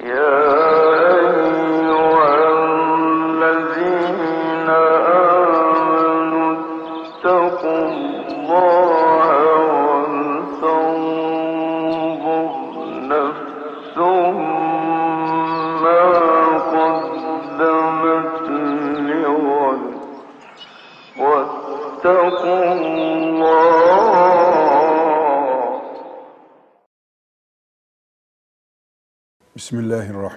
Yeah. 0.00 0.47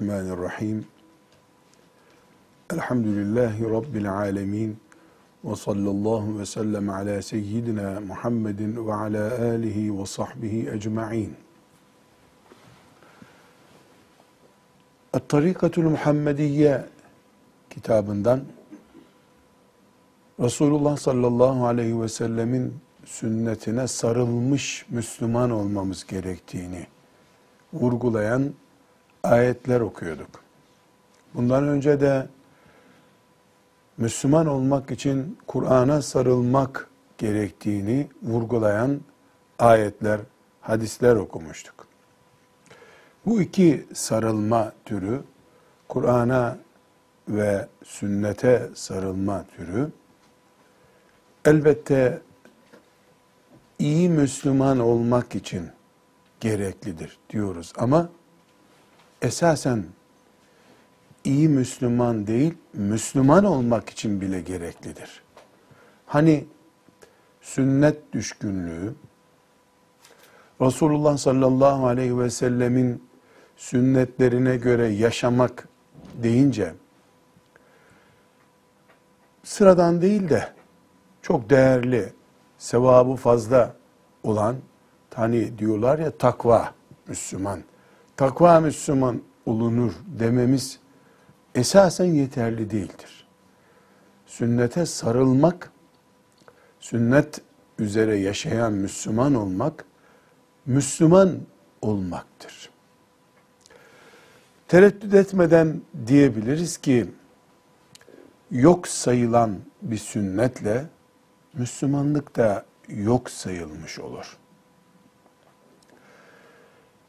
Bismillahirrahmanirrahim. 0.02 0.86
Elhamdülillahi 2.74 3.64
Rabbil 3.64 4.14
alemin. 4.14 4.78
Ve 5.44 5.56
sallallahu 5.56 6.40
ve 6.40 6.46
sellem 6.46 6.90
ala 6.90 7.22
seyyidina 7.22 8.00
Muhammedin 8.00 8.88
ve 8.88 8.94
ala 8.94 9.42
alihi 9.42 10.00
ve 10.00 10.06
sahbihi 10.06 10.70
ecma'in. 10.70 11.36
Et-Tarikatul 15.14 15.84
Muhammediye 15.84 16.86
kitabından 17.70 18.42
Resulullah 20.40 20.98
sallallahu 20.98 21.66
aleyhi 21.66 22.02
ve 22.02 22.08
sellemin 22.08 22.74
sünnetine 23.06 23.88
sarılmış 23.88 24.86
Müslüman 24.90 25.52
olmamız 25.52 26.06
gerektiğini 26.08 26.88
vurgulayan 27.74 28.54
ayetler 29.32 29.82
okuyorduk. 29.82 30.44
Bundan 31.34 31.68
önce 31.68 32.02
de 32.02 32.28
Müslüman 33.98 34.48
olmak 34.48 34.92
için 34.92 35.38
Kur'an'a 35.48 36.02
sarılmak 36.02 36.90
gerektiğini 37.18 38.08
vurgulayan 38.24 39.02
ayetler, 39.60 40.20
hadisler 40.62 41.16
okumuştuk. 41.16 41.88
Bu 43.26 43.42
iki 43.42 43.86
sarılma 43.94 44.74
türü, 44.86 45.22
Kur'an'a 45.90 46.58
ve 47.30 47.68
sünnete 47.84 48.70
sarılma 48.76 49.46
türü, 49.56 49.92
elbette 51.46 52.22
iyi 53.80 54.10
Müslüman 54.10 54.80
olmak 54.80 55.36
için 55.36 55.70
gereklidir 56.40 57.18
diyoruz. 57.30 57.74
Ama 57.78 58.10
esasen 59.22 59.86
iyi 61.24 61.50
Müslüman 61.50 62.28
değil, 62.28 62.54
Müslüman 62.74 63.44
olmak 63.44 63.90
için 63.90 64.22
bile 64.22 64.42
gereklidir. 64.42 65.24
Hani 66.06 66.46
sünnet 67.42 68.14
düşkünlüğü, 68.14 68.94
Resulullah 70.62 71.18
sallallahu 71.18 71.88
aleyhi 71.88 72.20
ve 72.20 72.30
sellemin 72.30 73.04
sünnetlerine 73.58 74.58
göre 74.58 74.88
yaşamak 74.88 75.68
deyince, 76.24 76.74
sıradan 79.44 80.02
değil 80.02 80.30
de 80.30 80.54
çok 81.22 81.50
değerli, 81.50 82.14
sevabı 82.58 83.16
fazla 83.16 83.76
olan, 84.24 84.56
hani 85.14 85.58
diyorlar 85.58 86.00
ya 86.00 86.18
takva 86.18 86.74
Müslüman, 87.08 87.64
takva 88.22 88.60
Müslüman 88.60 89.22
olunur 89.46 89.94
dememiz 90.20 90.80
esasen 91.56 92.06
yeterli 92.06 92.72
değildir. 92.72 93.28
Sünnete 94.26 94.86
sarılmak, 94.86 95.72
sünnet 96.80 97.42
üzere 97.80 98.16
yaşayan 98.18 98.74
Müslüman 98.74 99.36
olmak, 99.36 99.86
Müslüman 100.66 101.40
olmaktır. 101.82 102.70
Tereddüt 104.68 105.14
etmeden 105.14 105.82
diyebiliriz 106.08 106.78
ki, 106.78 107.12
yok 108.52 108.88
sayılan 108.88 109.60
bir 109.82 109.98
sünnetle, 109.98 110.86
Müslümanlık 111.54 112.36
da 112.36 112.66
yok 112.88 113.30
sayılmış 113.30 114.00
olur. 114.00 114.38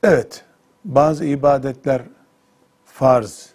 Evet, 0.03 0.45
bazı 0.85 1.25
ibadetler 1.25 2.03
farz 2.85 3.51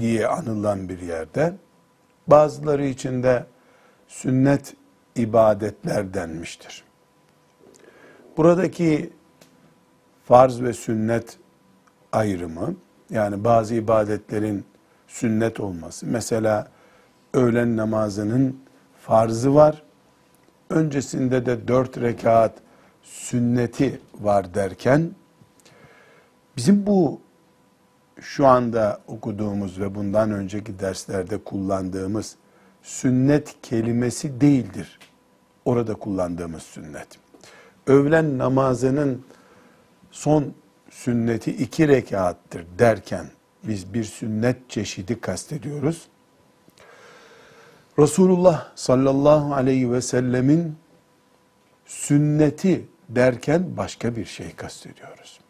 diye 0.00 0.26
anılan 0.26 0.88
bir 0.88 1.00
yerde, 1.00 1.54
bazıları 2.26 2.86
için 2.86 3.22
de 3.22 3.46
sünnet 4.08 4.74
ibadetler 5.16 6.14
denmiştir. 6.14 6.84
Buradaki 8.36 9.12
farz 10.24 10.62
ve 10.62 10.72
sünnet 10.72 11.38
ayrımı, 12.12 12.74
yani 13.10 13.44
bazı 13.44 13.74
ibadetlerin 13.74 14.64
sünnet 15.08 15.60
olması, 15.60 16.06
mesela 16.06 16.68
öğlen 17.34 17.76
namazının 17.76 18.60
farzı 19.00 19.54
var, 19.54 19.82
öncesinde 20.70 21.46
de 21.46 21.68
dört 21.68 22.00
rekat 22.00 22.52
sünneti 23.02 24.00
var 24.20 24.54
derken, 24.54 25.10
Bizim 26.56 26.86
bu 26.86 27.20
şu 28.20 28.46
anda 28.46 29.00
okuduğumuz 29.06 29.80
ve 29.80 29.94
bundan 29.94 30.30
önceki 30.30 30.78
derslerde 30.78 31.38
kullandığımız 31.38 32.36
sünnet 32.82 33.56
kelimesi 33.62 34.40
değildir. 34.40 34.98
Orada 35.64 35.94
kullandığımız 35.94 36.62
sünnet. 36.62 37.08
Öğlen 37.86 38.38
namazının 38.38 39.24
son 40.10 40.54
sünneti 40.90 41.50
iki 41.50 41.88
rekattır 41.88 42.66
derken 42.78 43.26
biz 43.64 43.94
bir 43.94 44.04
sünnet 44.04 44.70
çeşidi 44.70 45.20
kastediyoruz. 45.20 46.08
Resulullah 47.98 48.72
sallallahu 48.74 49.54
aleyhi 49.54 49.92
ve 49.92 50.00
sellemin 50.00 50.76
sünneti 51.86 52.88
derken 53.08 53.76
başka 53.76 54.16
bir 54.16 54.24
şey 54.24 54.54
kastediyoruz. 54.54 55.41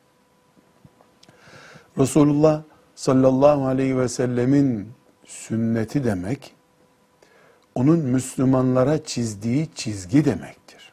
Resulullah 1.98 2.62
sallallahu 2.94 3.66
aleyhi 3.66 3.98
ve 3.98 4.08
sellemin 4.08 4.92
sünneti 5.26 6.04
demek, 6.04 6.54
onun 7.75 7.98
Müslümanlara 7.98 9.04
çizdiği 9.04 9.69
çizgi 9.75 10.25
demektir. 10.25 10.92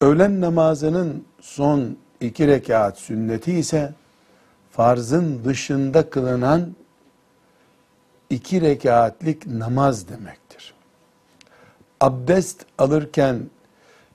Öğlen 0.00 0.40
namazının 0.40 1.24
son 1.40 1.96
iki 2.20 2.46
rekat 2.46 2.98
sünneti 2.98 3.52
ise, 3.52 3.94
farzın 4.70 5.44
dışında 5.44 6.10
kılınan 6.10 6.76
iki 8.30 8.60
rekatlik 8.60 9.46
namaz 9.46 10.08
demektir. 10.08 10.74
Abdest 12.00 12.66
alırken 12.78 13.50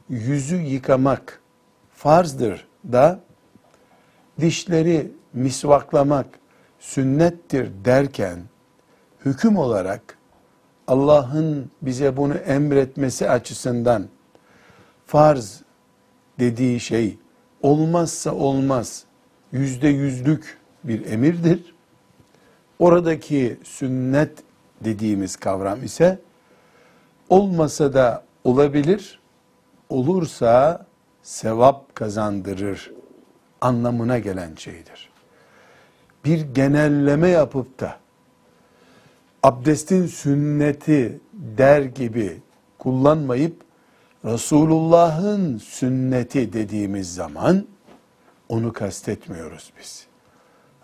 yüzü 0.10 0.56
yıkamak 0.56 1.42
farzdır 1.96 2.68
da, 2.92 3.20
dişleri 4.40 5.12
misvaklamak 5.34 6.26
sünnettir 6.80 7.72
derken 7.86 8.40
hüküm 9.26 9.58
olarak 9.58 10.18
Allah'ın 10.88 11.72
bize 11.82 12.18
bunu 12.18 12.34
emretmesi 12.34 13.30
açısından 13.30 14.06
farz 15.06 15.62
dediği 16.40 16.80
şey 16.80 17.18
olmazsa 17.62 18.34
olmaz 18.36 19.04
yüzde 19.52 19.88
yüzlük 19.88 20.58
bir 20.84 21.06
emirdir. 21.06 21.76
Oradaki 22.80 23.58
sünnet 23.64 24.32
dediğimiz 24.82 25.36
kavram 25.36 25.84
ise 25.84 26.20
olmasa 27.30 27.94
da 27.94 28.24
olabilir, 28.44 29.20
olursa 29.90 30.86
sevap 31.24 31.96
kazandırır 31.96 32.92
anlamına 33.62 34.20
gelen 34.20 34.56
şeydir. 34.56 35.10
Bir 36.26 36.42
genelleme 36.42 37.30
yapıp 37.30 37.80
da 37.80 37.98
abdestin 39.44 40.08
sünneti 40.08 41.20
der 41.34 41.82
gibi 41.82 42.42
kullanmayıp 42.80 43.62
Resulullah'ın 44.26 45.58
sünneti 45.58 46.54
dediğimiz 46.54 47.14
zaman 47.14 47.66
onu 48.50 48.74
kastetmiyoruz 48.74 49.74
biz. 49.80 50.08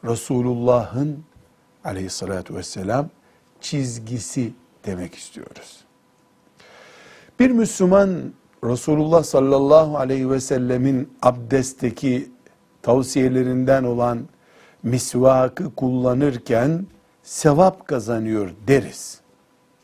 Resulullah'ın 0.05 1.23
aleyhissalatü 1.83 2.55
vesselam 2.55 3.09
çizgisi 3.61 4.53
demek 4.85 5.15
istiyoruz. 5.15 5.83
Bir 7.39 7.51
Müslüman 7.51 8.33
Resulullah 8.63 9.23
sallallahu 9.23 9.97
aleyhi 9.97 10.29
ve 10.29 10.39
sellemin 10.39 11.13
abdestteki 11.21 12.31
tavsiyelerinden 12.81 13.83
olan 13.83 14.27
misvakı 14.83 15.75
kullanırken 15.75 16.85
sevap 17.23 17.87
kazanıyor 17.87 18.49
deriz. 18.67 19.21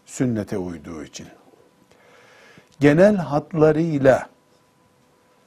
Sünnete 0.06 0.58
uyduğu 0.58 1.04
için. 1.04 1.28
Genel 2.80 3.16
hatlarıyla 3.16 4.30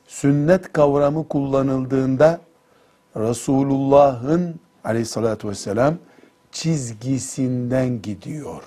sünnet 0.06 0.72
kavramı 0.72 1.28
kullanıldığında 1.28 2.40
Resulullah'ın 3.16 4.60
aleyhissalatü 4.84 5.48
vesselam 5.48 5.98
çizgisinden 6.52 8.02
gidiyor 8.02 8.62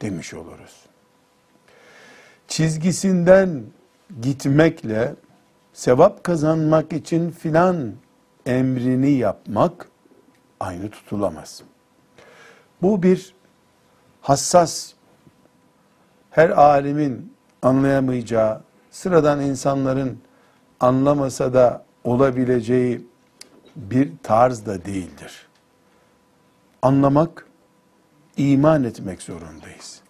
demiş 0.00 0.34
oluruz. 0.34 0.86
Çizgisinden 2.48 3.62
gitmekle 4.22 5.14
sevap 5.72 6.24
kazanmak 6.24 6.92
için 6.92 7.30
filan 7.30 7.92
emrini 8.46 9.10
yapmak 9.10 9.88
aynı 10.60 10.90
tutulamaz. 10.90 11.62
Bu 12.82 13.02
bir 13.02 13.34
hassas, 14.20 14.92
her 16.30 16.50
alimin 16.50 17.32
anlayamayacağı, 17.62 18.62
sıradan 18.90 19.40
insanların 19.40 20.18
anlamasa 20.80 21.54
da 21.54 21.84
olabileceği 22.04 23.06
bir 23.76 24.12
tarz 24.22 24.66
da 24.66 24.84
değildir. 24.84 25.48
Anlamak, 26.82 27.46
iman 28.36 28.84
etmek 28.84 29.22
zorundayız. 29.22 30.00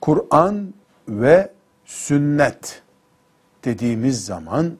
Kur'an 0.00 0.74
ve 1.08 1.52
sünnet 1.84 2.82
dediğimiz 3.64 4.24
zaman 4.24 4.78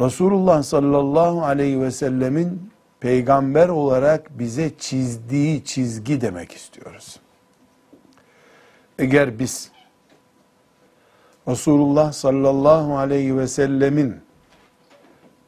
Resulullah 0.00 0.62
sallallahu 0.62 1.44
aleyhi 1.44 1.80
ve 1.80 1.90
sellemin 1.90 2.70
peygamber 3.00 3.68
olarak 3.68 4.38
bize 4.38 4.70
çizdiği 4.78 5.64
çizgi 5.64 6.20
demek 6.20 6.52
istiyoruz. 6.52 7.20
Eğer 8.98 9.38
biz 9.38 9.70
Resulullah 11.48 12.12
sallallahu 12.12 12.98
aleyhi 12.98 13.36
ve 13.36 13.48
sellemin 13.48 14.16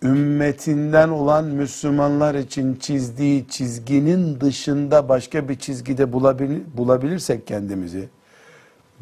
ümmetinden 0.02 1.08
olan 1.08 1.44
Müslümanlar 1.44 2.34
için 2.34 2.74
çizdiği 2.74 3.48
çizginin 3.48 4.40
dışında 4.40 5.08
başka 5.08 5.48
bir 5.48 5.58
çizgide 5.58 6.12
bulabilirsek 6.76 7.46
kendimizi, 7.46 8.08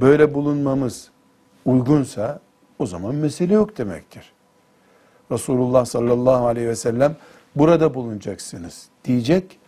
böyle 0.00 0.34
bulunmamız 0.34 1.10
uygunsa 1.64 2.40
o 2.78 2.86
zaman 2.86 3.14
mesele 3.14 3.54
yok 3.54 3.78
demektir. 3.78 4.32
Resulullah 5.32 5.84
sallallahu 5.84 6.46
aleyhi 6.46 6.68
ve 6.68 6.76
sellem 6.76 7.16
burada 7.56 7.94
bulunacaksınız 7.94 8.88
diyecek. 9.04 9.58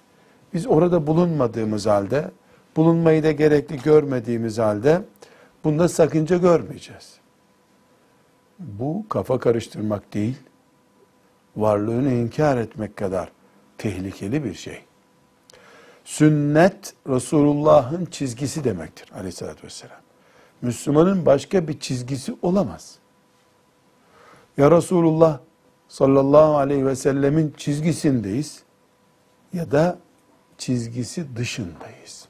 Biz 0.54 0.66
orada 0.66 1.06
bulunmadığımız 1.06 1.86
halde, 1.86 2.30
bulunmayı 2.76 3.22
da 3.22 3.32
gerekli 3.32 3.82
görmediğimiz 3.82 4.58
halde 4.58 5.02
bunda 5.64 5.88
sakınca 5.88 6.36
görmeyeceğiz. 6.36 7.16
Bu 8.58 9.04
kafa 9.08 9.38
karıştırmak 9.38 10.14
değil, 10.14 10.36
varlığını 11.56 12.12
inkar 12.12 12.56
etmek 12.56 12.96
kadar 12.96 13.32
tehlikeli 13.78 14.44
bir 14.44 14.54
şey. 14.54 14.80
Sünnet 16.04 16.94
Resulullah'ın 17.08 18.04
çizgisi 18.04 18.64
demektir 18.64 19.12
aleyhissalatü 19.14 19.64
vesselam. 19.64 20.00
Müslümanın 20.62 21.26
başka 21.26 21.68
bir 21.68 21.80
çizgisi 21.80 22.36
olamaz. 22.42 22.98
Ya 24.56 24.70
Resulullah 24.70 25.38
sallallahu 25.92 26.56
aleyhi 26.56 26.86
ve 26.86 26.96
sellemin 26.96 27.54
çizgisindeyiz 27.56 28.62
ya 29.52 29.70
da 29.70 29.98
çizgisi 30.58 31.36
dışındayız. 31.36 32.28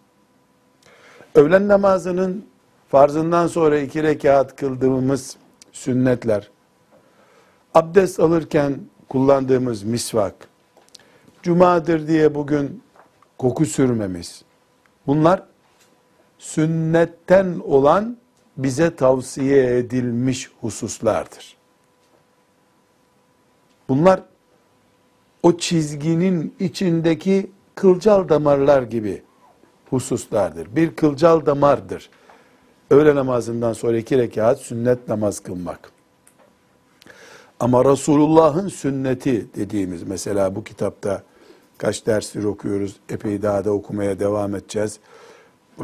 Öğlen 1.34 1.68
namazının 1.68 2.46
farzından 2.88 3.46
sonra 3.46 3.78
iki 3.78 4.02
rekat 4.02 4.56
kıldığımız 4.56 5.36
sünnetler, 5.72 6.50
abdest 7.74 8.20
alırken 8.20 8.80
kullandığımız 9.08 9.82
misvak, 9.82 10.34
cumadır 11.42 12.08
diye 12.08 12.34
bugün 12.34 12.82
koku 13.38 13.66
sürmemiz, 13.66 14.44
bunlar 15.06 15.42
sünnetten 16.38 17.60
olan 17.64 18.16
bize 18.56 18.96
tavsiye 18.96 19.78
edilmiş 19.78 20.50
hususlardır. 20.60 21.61
Bunlar 23.92 24.22
o 25.42 25.56
çizginin 25.56 26.54
içindeki 26.60 27.50
kılcal 27.74 28.28
damarlar 28.28 28.82
gibi 28.82 29.22
hususlardır. 29.90 30.76
Bir 30.76 30.96
kılcal 30.96 31.46
damardır. 31.46 32.10
Öğle 32.90 33.14
namazından 33.14 33.72
sonra 33.72 33.96
iki 33.96 34.18
rekat 34.18 34.60
sünnet 34.60 35.08
namaz 35.08 35.40
kılmak. 35.40 35.92
Ama 37.60 37.84
Resulullah'ın 37.84 38.68
sünneti 38.68 39.46
dediğimiz 39.56 40.02
mesela 40.02 40.54
bu 40.54 40.64
kitapta 40.64 41.22
kaç 41.78 42.06
derstir 42.06 42.44
okuyoruz, 42.44 42.96
epey 43.08 43.42
daha 43.42 43.64
da 43.64 43.70
okumaya 43.70 44.18
devam 44.18 44.54
edeceğiz. 44.54 44.98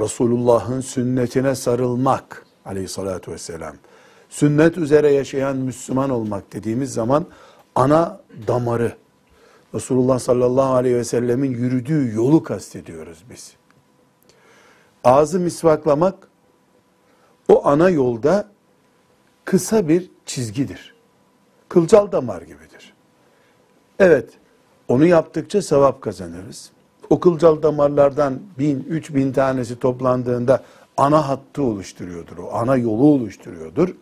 Resulullah'ın 0.01 0.81
sünnetine 0.81 1.55
sarılmak 1.55 2.47
aleyhissalatü 2.65 3.33
vesselam. 3.33 3.75
Sünnet 4.29 4.79
üzere 4.79 5.13
yaşayan 5.13 5.57
Müslüman 5.57 6.11
olmak 6.11 6.53
dediğimiz 6.53 6.93
zaman 6.93 7.27
ana 7.79 8.21
damarı, 8.47 8.93
Resulullah 9.75 10.19
sallallahu 10.19 10.75
aleyhi 10.75 10.97
ve 10.97 11.05
sellemin 11.05 11.51
yürüdüğü 11.51 12.15
yolu 12.15 12.43
kastediyoruz 12.43 13.25
biz. 13.31 13.55
Ağzı 15.05 15.41
misvaklamak, 15.41 16.29
o 17.49 17.67
ana 17.67 17.91
yolda 17.91 18.49
kısa 19.45 19.89
bir 19.89 20.11
çizgidir. 20.27 20.95
Kılcal 21.69 22.13
damar 22.13 22.43
gibidir. 22.43 22.95
Evet, 23.99 24.31
onu 24.89 25.07
yaptıkça 25.07 25.63
sevap 25.63 26.03
kazanırız. 26.03 26.71
O 27.11 27.21
kılcal 27.21 27.63
damarlardan 27.63 28.41
bin, 28.59 28.87
üç 28.89 29.15
bin 29.15 29.33
tanesi 29.33 29.79
toplandığında 29.79 30.63
ana 30.97 31.29
hattı 31.29 31.63
oluşturuyordur. 31.63 32.39
O 32.39 32.55
ana 32.55 32.77
yolu 32.77 33.07
oluşturuyordur. 33.07 33.95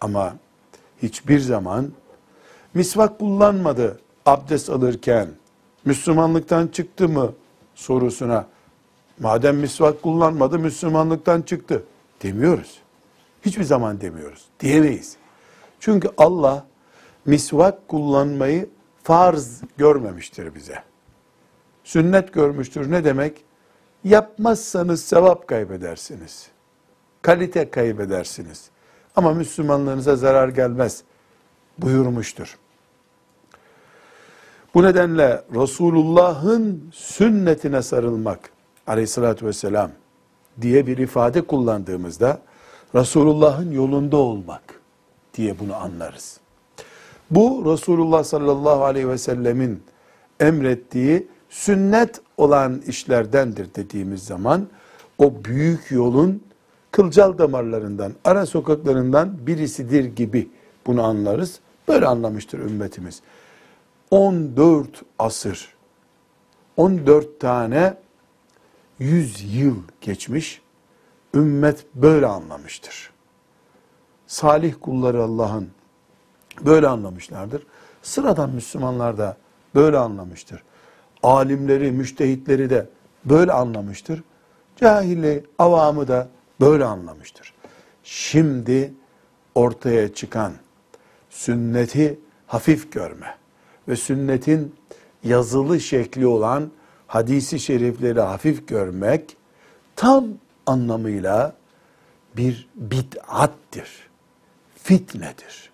Ama 0.00 0.36
hiçbir 1.02 1.40
zaman 1.40 1.92
misvak 2.74 3.18
kullanmadı 3.18 4.00
abdest 4.26 4.70
alırken 4.70 5.28
Müslümanlıktan 5.84 6.66
çıktı 6.66 7.08
mı 7.08 7.32
sorusuna 7.74 8.46
madem 9.18 9.56
misvak 9.56 10.02
kullanmadı 10.02 10.58
Müslümanlıktan 10.58 11.42
çıktı 11.42 11.82
demiyoruz. 12.22 12.78
Hiçbir 13.44 13.64
zaman 13.64 14.00
demiyoruz. 14.00 14.44
Diyemeyiz. 14.60 15.16
Çünkü 15.80 16.08
Allah 16.18 16.66
misvak 17.26 17.88
kullanmayı 17.88 18.68
farz 19.02 19.60
görmemiştir 19.76 20.54
bize. 20.54 20.82
Sünnet 21.84 22.32
görmüştür. 22.32 22.90
Ne 22.90 23.04
demek? 23.04 23.44
Yapmazsanız 24.04 25.04
sevap 25.04 25.46
kaybedersiniz. 25.46 26.48
Kalite 27.22 27.70
kaybedersiniz. 27.70 28.70
Ama 29.16 29.32
Müslümanlığınıza 29.32 30.16
zarar 30.16 30.48
gelmez 30.48 31.02
buyurmuştur. 31.82 32.58
Bu 34.74 34.82
nedenle 34.82 35.42
Resulullah'ın 35.54 36.90
sünnetine 36.92 37.82
sarılmak 37.82 38.50
aleyhissalatü 38.86 39.46
vesselam 39.46 39.90
diye 40.60 40.86
bir 40.86 40.98
ifade 40.98 41.40
kullandığımızda 41.42 42.38
Resulullah'ın 42.94 43.72
yolunda 43.72 44.16
olmak 44.16 44.62
diye 45.34 45.58
bunu 45.58 45.74
anlarız. 45.74 46.40
Bu 47.30 47.72
Resulullah 47.72 48.24
sallallahu 48.24 48.84
aleyhi 48.84 49.08
ve 49.08 49.18
sellemin 49.18 49.82
emrettiği 50.40 51.26
sünnet 51.50 52.20
olan 52.36 52.82
işlerdendir 52.86 53.74
dediğimiz 53.74 54.22
zaman 54.22 54.68
o 55.18 55.44
büyük 55.44 55.90
yolun 55.90 56.42
kılcal 56.90 57.38
damarlarından, 57.38 58.12
ara 58.24 58.46
sokaklarından 58.46 59.46
birisidir 59.46 60.04
gibi 60.04 60.48
bunu 60.86 61.02
anlarız. 61.02 61.60
Böyle 61.90 62.06
anlamıştır 62.06 62.58
ümmetimiz. 62.58 63.22
14 64.10 65.02
asır, 65.18 65.74
14 66.76 67.40
tane 67.40 67.94
100 68.98 69.54
yıl 69.54 69.76
geçmiş, 70.00 70.62
ümmet 71.34 71.86
böyle 71.94 72.26
anlamıştır. 72.26 73.10
Salih 74.26 74.74
kulları 74.80 75.22
Allah'ın 75.22 75.68
böyle 76.60 76.88
anlamışlardır. 76.88 77.66
Sıradan 78.02 78.50
Müslümanlar 78.50 79.18
da 79.18 79.36
böyle 79.74 79.98
anlamıştır. 79.98 80.62
Alimleri, 81.22 81.92
müştehitleri 81.92 82.70
de 82.70 82.88
böyle 83.24 83.52
anlamıştır. 83.52 84.22
Cahili, 84.76 85.44
avamı 85.58 86.08
da 86.08 86.28
böyle 86.60 86.84
anlamıştır. 86.84 87.54
Şimdi 88.04 88.94
ortaya 89.54 90.14
çıkan 90.14 90.52
sünneti 91.30 92.20
hafif 92.46 92.92
görme 92.92 93.36
ve 93.88 93.96
sünnetin 93.96 94.74
yazılı 95.24 95.80
şekli 95.80 96.26
olan 96.26 96.70
hadisi 97.06 97.60
şerifleri 97.60 98.20
hafif 98.20 98.68
görmek 98.68 99.36
tam 99.96 100.24
anlamıyla 100.66 101.56
bir 102.36 102.68
bid'attir. 102.74 104.10
Fitnedir. 104.82 105.70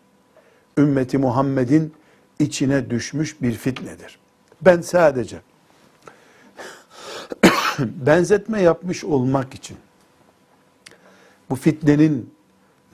Ümmeti 0.78 1.18
Muhammed'in 1.18 1.94
içine 2.38 2.90
düşmüş 2.90 3.42
bir 3.42 3.52
fitnedir. 3.52 4.18
Ben 4.60 4.80
sadece 4.80 5.40
benzetme 7.78 8.62
yapmış 8.62 9.04
olmak 9.04 9.54
için 9.54 9.76
bu 11.50 11.56
fitnenin 11.56 12.34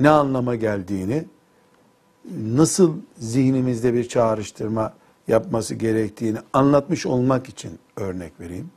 ne 0.00 0.10
anlama 0.10 0.54
geldiğini, 0.54 1.24
nasıl 2.30 2.96
zihnimizde 3.18 3.94
bir 3.94 4.08
çağrıştırma 4.08 4.94
yapması 5.28 5.74
gerektiğini 5.74 6.38
anlatmış 6.52 7.06
olmak 7.06 7.48
için 7.48 7.78
örnek 7.96 8.32
vereyim. 8.40 8.70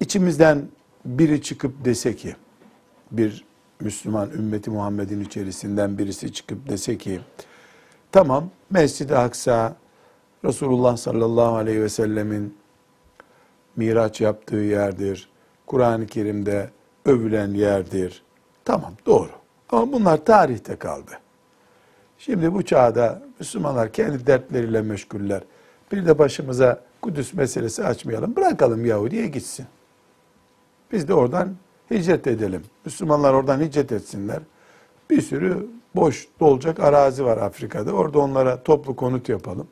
İçimizden 0.00 0.62
biri 1.04 1.42
çıkıp 1.42 1.84
dese 1.84 2.16
ki, 2.16 2.36
bir 3.10 3.44
Müslüman 3.80 4.30
ümmeti 4.30 4.70
Muhammed'in 4.70 5.20
içerisinden 5.20 5.98
birisi 5.98 6.32
çıkıp 6.32 6.68
dese 6.68 6.98
ki, 6.98 7.20
tamam 8.12 8.50
Mescid-i 8.70 9.16
Aksa 9.16 9.76
Resulullah 10.44 10.96
sallallahu 10.96 11.56
aleyhi 11.56 11.82
ve 11.82 11.88
sellemin 11.88 12.56
miraç 13.76 14.20
yaptığı 14.20 14.56
yerdir. 14.56 15.28
Kur'an-ı 15.66 16.06
Kerim'de 16.06 16.70
övülen 17.04 17.54
yerdir. 17.54 18.22
Tamam 18.64 18.92
doğru. 19.06 19.30
Ama 19.70 19.92
bunlar 19.92 20.24
tarihte 20.24 20.76
kaldı. 20.76 21.10
Şimdi 22.24 22.54
bu 22.54 22.62
çağda 22.62 23.22
Müslümanlar 23.40 23.92
kendi 23.92 24.26
dertleriyle 24.26 24.82
meşguller. 24.82 25.42
Bir 25.92 26.06
de 26.06 26.18
başımıza 26.18 26.80
Kudüs 27.02 27.34
meselesi 27.34 27.84
açmayalım. 27.84 28.36
Bırakalım 28.36 28.84
Yahudi'ye 28.84 29.26
gitsin. 29.26 29.66
Biz 30.92 31.08
de 31.08 31.14
oradan 31.14 31.54
hicret 31.90 32.26
edelim. 32.26 32.62
Müslümanlar 32.84 33.34
oradan 33.34 33.60
hicret 33.60 33.92
etsinler. 33.92 34.38
Bir 35.10 35.22
sürü 35.22 35.66
boş 35.94 36.28
dolacak 36.40 36.80
arazi 36.80 37.24
var 37.24 37.38
Afrika'da. 37.38 37.92
Orada 37.92 38.18
onlara 38.18 38.62
toplu 38.62 38.96
konut 38.96 39.28
yapalım. 39.28 39.66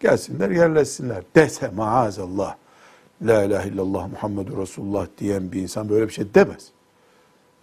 Gelsinler 0.00 0.50
yerleşsinler. 0.50 1.22
Dese 1.36 1.68
maazallah. 1.68 2.56
La 3.22 3.44
ilahe 3.44 3.68
illallah 3.68 4.08
Muhammedur 4.08 4.58
Resulullah 4.58 5.06
diyen 5.18 5.52
bir 5.52 5.62
insan 5.62 5.88
böyle 5.88 6.08
bir 6.08 6.12
şey 6.12 6.34
demez. 6.34 6.68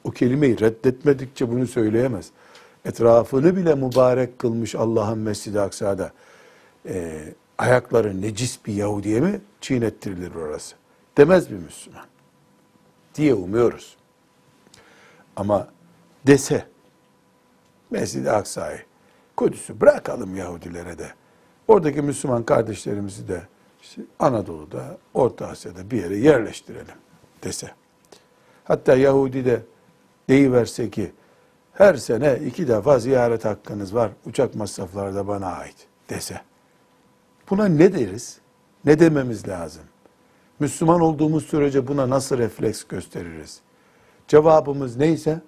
O 0.04 0.12
kelimeyi 0.12 0.60
reddetmedikçe 0.60 1.52
bunu 1.52 1.68
söyleyemez. 1.68 2.32
Etrafını 2.86 3.56
bile 3.56 3.76
mübarek 3.76 4.40
kılmış 4.40 4.76
Allah'ın 4.76 5.18
Mescid-i 5.18 5.60
Aksa'da 5.60 6.12
e, 6.86 7.22
ayakları 7.58 8.22
necis 8.22 8.66
bir 8.66 8.74
Yahudiye 8.74 9.20
mi 9.20 9.42
çiğnettirilir 9.62 10.36
orası? 10.36 10.76
Demez 11.18 11.52
bir 11.52 11.56
Müslüman. 11.56 12.06
Diye 13.16 13.34
umuyoruz. 13.34 13.98
Ama 15.36 15.68
dese 16.28 16.66
Mescid-i 17.92 18.32
Aksa'yı, 18.32 18.80
Kudüs'ü 19.38 19.82
bırakalım 19.82 20.36
Yahudilere 20.36 20.98
de. 20.98 21.12
Oradaki 21.68 22.02
Müslüman 22.02 22.44
kardeşlerimizi 22.44 23.28
de 23.28 23.42
işte 23.82 24.02
Anadolu'da, 24.20 24.98
Orta 25.14 25.48
Asya'da 25.48 25.92
bir 25.92 26.04
yere 26.04 26.18
yerleştirelim 26.18 26.96
dese. 27.44 27.72
Hatta 28.64 28.96
Yahudi 28.96 29.46
de 29.46 29.62
deyiverse 30.30 30.90
ki 30.90 31.12
her 31.74 31.94
sene 31.96 32.40
iki 32.46 32.68
defa 32.68 33.00
ziyaret 33.00 33.46
hakkınız 33.46 33.96
var. 33.96 34.12
Uçak 34.26 34.56
masrafları 34.56 35.16
da 35.16 35.28
bana 35.28 35.48
ait 35.48 35.88
dese. 36.10 36.42
Buna 37.50 37.66
ne 37.66 37.94
deriz? 37.94 38.40
Ne 38.86 39.00
dememiz 39.00 39.48
lazım? 39.48 39.84
Müslüman 40.60 41.02
olduğumuz 41.02 41.46
sürece 41.46 41.88
buna 41.88 42.10
nasıl 42.10 42.38
refleks 42.38 42.84
gösteririz? 42.84 43.62
Cevabımız 44.28 44.98
neyse 44.98 45.42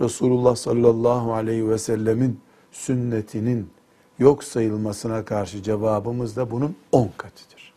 Resulullah 0.00 0.56
sallallahu 0.56 1.34
aleyhi 1.34 1.68
ve 1.68 1.78
sellemin 1.78 2.40
sünnetinin 2.72 3.70
yok 4.18 4.44
sayılmasına 4.44 5.24
karşı 5.24 5.62
cevabımız 5.62 6.36
da 6.36 6.50
bunun 6.50 6.76
on 6.92 7.10
katıdır. 7.16 7.72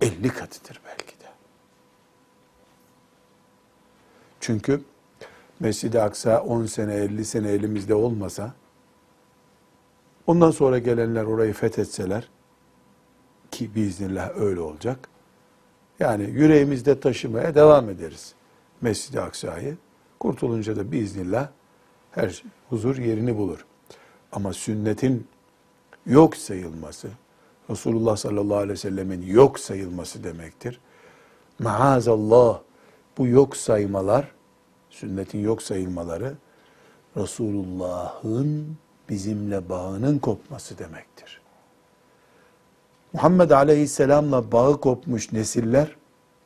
Elli 0.00 0.28
katıdır 0.28 0.80
belki 0.86 1.20
de. 1.20 1.28
Çünkü 4.40 4.82
Mescid-i 5.60 6.00
Aksa 6.00 6.42
10 6.42 6.66
sene 6.66 6.94
50 6.94 7.24
sene 7.24 7.48
elimizde 7.48 7.94
olmasa 7.94 8.54
ondan 10.26 10.50
sonra 10.50 10.78
gelenler 10.78 11.24
orayı 11.24 11.52
fethetseler 11.52 12.28
ki 13.50 13.74
biiznillah 13.74 14.30
öyle 14.36 14.60
olacak. 14.60 15.08
Yani 16.00 16.30
yüreğimizde 16.30 17.00
taşımaya 17.00 17.54
devam 17.54 17.90
ederiz 17.90 18.34
Mescid-i 18.80 19.20
Aksa'yı. 19.20 19.76
Kurtulunca 20.20 20.76
da 20.76 20.92
biiznillah 20.92 21.48
her 22.10 22.42
huzur 22.68 22.98
yerini 22.98 23.36
bulur. 23.36 23.66
Ama 24.32 24.52
sünnetin 24.52 25.26
yok 26.06 26.36
sayılması, 26.36 27.08
Resulullah 27.70 28.16
sallallahu 28.16 28.56
aleyhi 28.56 28.72
ve 28.72 28.76
sellemin 28.76 29.22
yok 29.22 29.60
sayılması 29.60 30.24
demektir. 30.24 30.80
Maazallah 31.58 32.60
bu 33.18 33.26
yok 33.26 33.56
saymalar, 33.56 34.32
sünnetin 34.98 35.38
yok 35.38 35.62
sayılmaları 35.62 36.34
Resulullah'ın 37.16 38.76
bizimle 39.08 39.68
bağının 39.68 40.18
kopması 40.18 40.78
demektir. 40.78 41.40
Muhammed 43.12 43.50
Aleyhisselam'la 43.50 44.52
bağı 44.52 44.80
kopmuş 44.80 45.32
nesiller 45.32 45.96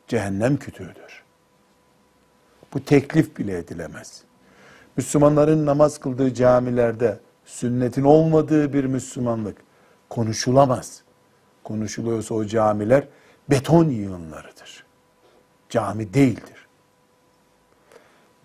cehennem 0.07 0.57
kütüğüdür. 0.57 1.23
Bu 2.73 2.85
teklif 2.85 3.37
bile 3.37 3.57
edilemez. 3.57 4.23
Müslümanların 4.97 5.65
namaz 5.65 5.99
kıldığı 5.99 6.33
camilerde 6.33 7.19
sünnetin 7.45 8.03
olmadığı 8.03 8.73
bir 8.73 8.83
Müslümanlık 8.83 9.57
konuşulamaz. 10.09 11.03
Konuşuluyorsa 11.63 12.35
o 12.35 12.45
camiler 12.45 13.07
beton 13.49 13.89
yığınlarıdır. 13.89 14.85
Cami 15.69 16.13
değildir. 16.13 16.52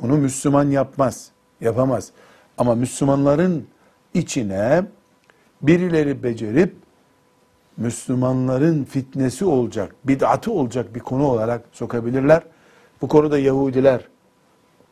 Bunu 0.00 0.16
Müslüman 0.16 0.70
yapmaz, 0.70 1.30
yapamaz. 1.60 2.10
Ama 2.58 2.74
Müslümanların 2.74 3.66
içine 4.14 4.84
birileri 5.62 6.22
becerip 6.22 6.74
Müslümanların 7.76 8.84
fitnesi 8.84 9.44
olacak, 9.44 9.94
bid'atı 10.04 10.52
olacak 10.52 10.94
bir 10.94 11.00
konu 11.00 11.26
olarak 11.26 11.62
sokabilirler. 11.72 12.42
Bu 13.02 13.08
konuda 13.08 13.38
Yahudiler 13.38 14.08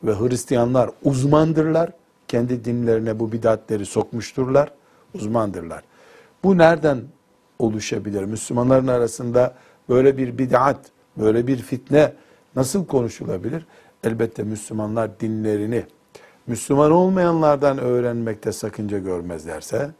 ve 0.03 0.19
Hristiyanlar 0.19 0.89
uzmandırlar. 1.03 1.91
Kendi 2.27 2.65
dinlerine 2.65 3.19
bu 3.19 3.31
bid'atleri 3.31 3.85
sokmuşturlar, 3.85 4.71
uzmandırlar. 5.13 5.83
Bu 6.43 6.57
nereden 6.57 7.01
oluşabilir? 7.59 8.23
Müslümanların 8.23 8.87
arasında 8.87 9.53
böyle 9.89 10.17
bir 10.17 10.37
bid'at, 10.37 10.79
böyle 11.17 11.47
bir 11.47 11.57
fitne 11.57 12.13
nasıl 12.55 12.85
konuşulabilir? 12.85 13.65
Elbette 14.03 14.43
Müslümanlar 14.43 15.19
dinlerini 15.19 15.85
Müslüman 16.47 16.91
olmayanlardan 16.91 17.77
öğrenmekte 17.77 18.51
sakınca 18.51 18.97
görmezlerse, 18.97 19.91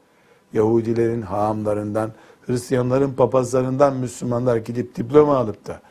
Yahudilerin 0.53 1.21
haamlarından, 1.21 2.11
Hristiyanların 2.45 3.13
papazlarından 3.13 3.95
Müslümanlar 3.95 4.57
gidip 4.57 4.95
diploma 4.95 5.37
alıp 5.37 5.67
da 5.67 5.81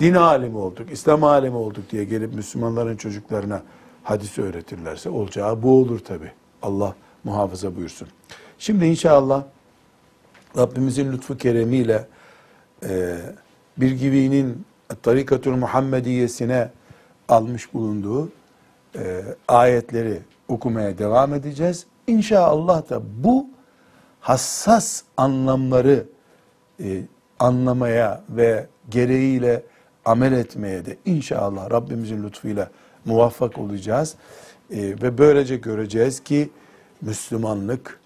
din 0.00 0.14
alimi 0.14 0.56
olduk, 0.56 0.92
İslam 0.92 1.24
alimi 1.24 1.56
olduk 1.56 1.90
diye 1.90 2.04
gelip 2.04 2.34
Müslümanların 2.34 2.96
çocuklarına 2.96 3.62
hadis 4.04 4.38
öğretirlerse 4.38 5.10
olacağı 5.10 5.62
bu 5.62 5.80
olur 5.80 5.98
tabi. 5.98 6.32
Allah 6.62 6.94
muhafaza 7.24 7.76
buyursun. 7.76 8.08
Şimdi 8.58 8.84
inşallah 8.84 9.44
Rabbimizin 10.56 11.12
lütfu 11.12 11.36
keremiyle 11.36 12.06
e, 12.88 13.16
bir 13.76 13.90
gibinin 13.90 14.64
tarikatül 15.02 15.52
Muhammediyesine 15.52 16.70
almış 17.30 17.74
bulunduğu 17.74 18.28
e, 18.98 19.22
ayetleri 19.48 20.18
okumaya 20.48 20.98
devam 20.98 21.34
edeceğiz. 21.34 21.86
İnşallah 22.06 22.90
da 22.90 23.02
bu 23.24 23.46
hassas 24.20 25.02
anlamları 25.16 26.06
e, 26.84 27.02
anlamaya 27.38 28.22
ve 28.28 28.66
gereğiyle 28.90 29.62
amel 30.04 30.32
etmeye 30.32 30.86
de 30.86 30.96
inşallah 31.04 31.70
Rabbimizin 31.70 32.22
lütfuyla 32.24 32.70
muvaffak 33.04 33.58
olacağız. 33.58 34.14
E, 34.70 34.76
ve 34.78 35.18
böylece 35.18 35.56
göreceğiz 35.56 36.20
ki 36.20 36.50
Müslümanlık 37.00 38.00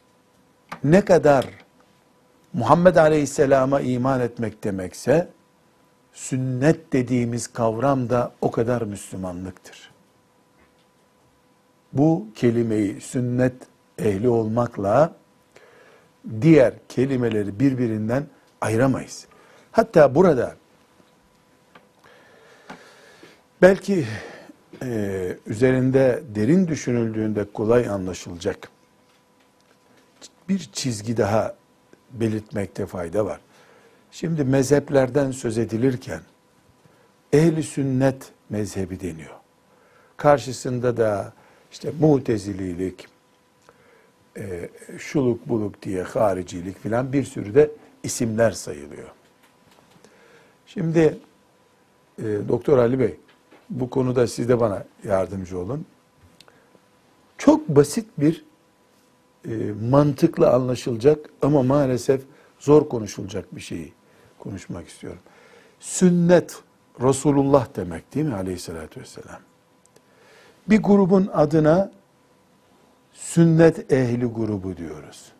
ne 0.84 1.00
kadar 1.00 1.46
Muhammed 2.52 2.96
Aleyhisselam'a 2.96 3.80
iman 3.80 4.20
etmek 4.20 4.64
demekse, 4.64 5.28
sünnet 6.14 6.92
dediğimiz 6.92 7.46
kavram 7.46 8.10
da 8.10 8.32
o 8.40 8.50
kadar 8.50 8.82
Müslümanlıktır. 8.82 9.90
Bu 11.92 12.26
kelimeyi 12.34 13.00
sünnet 13.00 13.54
ehli 13.98 14.28
olmakla 14.28 15.14
diğer 16.40 16.74
kelimeleri 16.88 17.60
birbirinden 17.60 18.26
ayıramayız. 18.60 19.26
Hatta 19.72 20.14
burada 20.14 20.56
belki 23.62 24.06
e, 24.82 25.36
üzerinde 25.46 26.22
derin 26.34 26.68
düşünüldüğünde 26.68 27.52
kolay 27.52 27.88
anlaşılacak 27.88 28.68
bir 30.48 30.58
çizgi 30.72 31.16
daha 31.16 31.54
belirtmekte 32.10 32.86
fayda 32.86 33.26
var. 33.26 33.40
Şimdi 34.14 34.44
mezheplerden 34.44 35.30
söz 35.30 35.58
edilirken 35.58 36.20
ehli 37.32 37.62
sünnet 37.62 38.32
mezhebi 38.50 39.00
deniyor. 39.00 39.34
Karşısında 40.16 40.96
da 40.96 41.32
işte 41.72 41.92
mutezililik, 42.00 43.08
e, 44.36 44.68
şuluk 44.98 45.48
buluk 45.48 45.82
diye 45.82 46.02
haricilik 46.02 46.78
filan 46.78 47.12
bir 47.12 47.24
sürü 47.24 47.54
de 47.54 47.70
isimler 48.02 48.50
sayılıyor. 48.50 49.08
Şimdi 50.66 51.18
e, 52.18 52.24
Doktor 52.48 52.78
Ali 52.78 52.98
Bey 52.98 53.16
bu 53.70 53.90
konuda 53.90 54.26
siz 54.26 54.48
de 54.48 54.60
bana 54.60 54.84
yardımcı 55.04 55.58
olun. 55.58 55.86
Çok 57.38 57.68
basit 57.68 58.06
bir 58.18 58.44
e, 59.48 59.72
mantıklı 59.90 60.50
anlaşılacak 60.50 61.30
ama 61.42 61.62
maalesef 61.62 62.22
zor 62.58 62.88
konuşulacak 62.88 63.56
bir 63.56 63.60
şeyi 63.60 63.92
konuşmak 64.44 64.88
istiyorum. 64.88 65.22
Sünnet 65.80 66.62
Resulullah 67.00 67.66
demek 67.76 68.14
değil 68.14 68.26
mi 68.26 68.34
aleyhissalatü 68.34 69.00
vesselam? 69.00 69.40
Bir 70.68 70.82
grubun 70.82 71.30
adına 71.32 71.92
sünnet 73.12 73.92
ehli 73.92 74.26
grubu 74.26 74.76
diyoruz. 74.76 75.32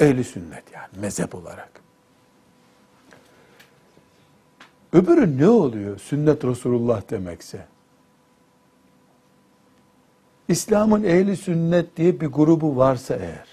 Ehli 0.00 0.24
sünnet 0.24 0.64
yani 0.72 0.88
mezhep 0.96 1.34
olarak. 1.34 1.70
Öbürü 4.92 5.38
ne 5.38 5.48
oluyor 5.48 5.98
sünnet 5.98 6.44
Resulullah 6.44 7.10
demekse? 7.10 7.66
İslam'ın 10.48 11.02
ehli 11.04 11.36
sünnet 11.36 11.96
diye 11.96 12.20
bir 12.20 12.26
grubu 12.26 12.76
varsa 12.76 13.14
eğer, 13.14 13.48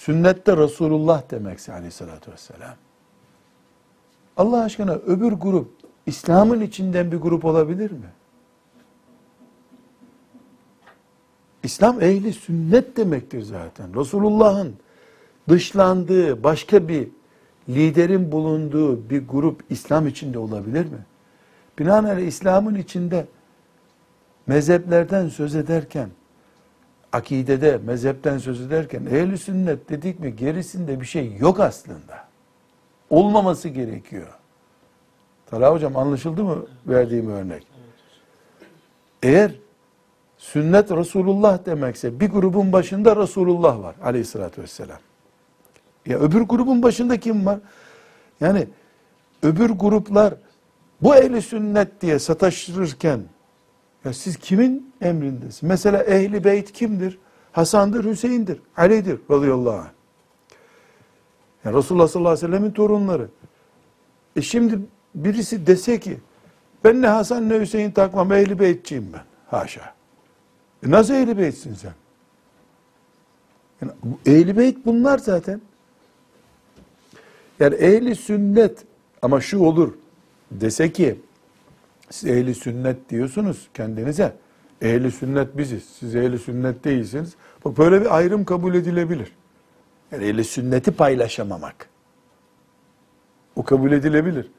sünnette 0.00 0.56
Resulullah 0.56 1.30
demekse 1.30 1.72
aleyhissalatü 1.72 2.32
vesselam, 2.32 2.74
Allah 4.36 4.62
aşkına 4.62 4.92
öbür 4.92 5.32
grup 5.32 5.70
İslam'ın 6.06 6.60
içinden 6.60 7.12
bir 7.12 7.16
grup 7.16 7.44
olabilir 7.44 7.90
mi? 7.90 8.12
İslam 11.62 12.02
ehli 12.02 12.32
sünnet 12.32 12.96
demektir 12.96 13.42
zaten. 13.42 13.94
Resulullah'ın 13.94 14.74
dışlandığı 15.48 16.44
başka 16.44 16.88
bir 16.88 17.08
liderin 17.68 18.32
bulunduğu 18.32 19.10
bir 19.10 19.28
grup 19.28 19.64
İslam 19.70 20.06
içinde 20.06 20.38
olabilir 20.38 20.84
mi? 20.84 21.04
Binaenaleyh 21.78 22.26
İslam'ın 22.26 22.74
içinde 22.74 23.26
mezheplerden 24.46 25.28
söz 25.28 25.54
ederken, 25.54 26.10
akidede 27.12 27.80
mezhepten 27.86 28.38
söz 28.38 28.60
ederken 28.60 29.06
ehli 29.06 29.38
sünnet 29.38 29.88
dedik 29.88 30.20
mi 30.20 30.36
gerisinde 30.36 31.00
bir 31.00 31.06
şey 31.06 31.36
yok 31.36 31.60
aslında. 31.60 32.28
Olmaması 33.10 33.68
gerekiyor. 33.68 34.28
Talha 35.46 35.72
hocam 35.72 35.96
anlaşıldı 35.96 36.44
mı 36.44 36.66
verdiğim 36.86 37.30
örnek? 37.30 37.66
Eğer 39.22 39.52
sünnet 40.38 40.90
Resulullah 40.90 41.66
demekse 41.66 42.20
bir 42.20 42.30
grubun 42.30 42.72
başında 42.72 43.16
Resulullah 43.16 43.82
var 43.82 43.94
aleyhissalatü 44.02 44.62
vesselam. 44.62 44.98
Ya 46.06 46.18
öbür 46.18 46.40
grubun 46.40 46.82
başında 46.82 47.20
kim 47.20 47.46
var? 47.46 47.58
Yani 48.40 48.68
öbür 49.42 49.70
gruplar 49.70 50.34
bu 51.02 51.16
ehli 51.16 51.42
sünnet 51.42 52.00
diye 52.00 52.18
sataştırırken 52.18 53.20
ya 54.04 54.12
siz 54.12 54.36
kimin 54.36 54.92
emrindesiniz? 55.00 55.62
Mesela 55.62 56.02
ehli 56.02 56.44
beyt 56.44 56.72
kimdir? 56.72 57.18
Hasan'dır, 57.52 58.04
Hüseyin'dir, 58.04 58.60
Ali'dir 58.76 59.20
radıyallahu 59.30 59.74
anh. 59.74 59.90
Yani 61.64 61.76
Resulullah 61.76 62.08
sallallahu 62.08 62.32
aleyhi 62.32 62.46
ve 62.46 62.56
sellemin 62.56 62.70
torunları. 62.70 63.28
E 64.36 64.42
şimdi 64.42 64.78
birisi 65.14 65.66
dese 65.66 66.00
ki 66.00 66.18
ben 66.84 67.02
ne 67.02 67.06
Hasan 67.06 67.48
ne 67.48 67.60
Hüseyin 67.60 67.90
takmam 67.90 68.32
ehli 68.32 68.58
beytçiyim 68.58 69.12
ben. 69.12 69.22
Haşa. 69.46 69.94
E 70.86 70.90
nasıl 70.90 71.14
ehli 71.14 71.38
beytsin 71.38 71.74
sen? 71.74 71.92
Yani 73.80 73.92
ehli 74.26 74.56
beyt 74.56 74.86
bunlar 74.86 75.18
zaten. 75.18 75.60
Yani 77.60 77.74
ehli 77.74 78.14
sünnet 78.14 78.84
ama 79.22 79.40
şu 79.40 79.58
olur 79.58 79.94
dese 80.50 80.92
ki 80.92 81.20
siz 82.10 82.30
ehli 82.30 82.54
sünnet 82.54 83.10
diyorsunuz 83.10 83.68
kendinize. 83.74 84.36
Ehli 84.82 85.10
sünnet 85.10 85.58
biziz. 85.58 85.84
Siz 85.98 86.16
ehli 86.16 86.38
sünnet 86.38 86.84
değilsiniz. 86.84 87.34
Bak 87.64 87.78
böyle 87.78 88.00
bir 88.00 88.16
ayrım 88.16 88.44
kabul 88.44 88.74
edilebilir. 88.74 89.32
Yani 90.12 90.24
ehli 90.24 90.44
sünneti 90.44 90.90
paylaşamamak. 90.90 91.88
O 93.56 93.62
kabul 93.62 93.92
edilebilir. 93.92 94.50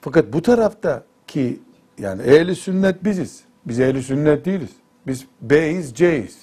Fakat 0.00 0.32
bu 0.32 0.42
tarafta 0.42 1.04
ki 1.26 1.60
yani 1.98 2.22
ehli 2.22 2.56
sünnet 2.56 3.04
biziz. 3.04 3.44
Biz 3.66 3.80
ehli 3.80 4.02
sünnet 4.02 4.44
değiliz. 4.44 4.70
Biz 5.06 5.26
B'yiz, 5.40 5.94
C'yiz 5.94 6.38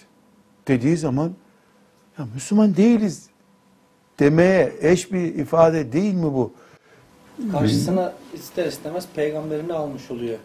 dediği 0.67 0.97
zaman 0.97 1.35
ya 2.17 2.25
Müslüman 2.33 2.75
değiliz 2.75 3.29
demeye 4.19 4.73
eş 4.81 5.11
bir 5.11 5.35
ifade 5.35 5.91
değil 5.91 6.13
mi 6.13 6.23
bu? 6.23 6.53
Karşısına 7.51 8.13
ister 8.33 8.65
istemez 8.65 9.07
peygamberini 9.15 9.73
almış 9.73 10.11
oluyor. 10.11 10.37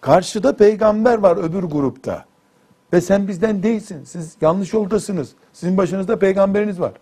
Karşıda 0.00 0.56
peygamber 0.56 1.18
var 1.18 1.36
öbür 1.36 1.62
grupta. 1.62 2.24
Ve 2.92 3.00
sen 3.00 3.28
bizden 3.28 3.62
değilsin. 3.62 4.04
Siz 4.04 4.36
yanlış 4.40 4.72
yoldasınız. 4.72 5.32
Sizin 5.52 5.76
başınızda 5.76 6.18
peygamberiniz 6.18 6.80
var. 6.80 6.92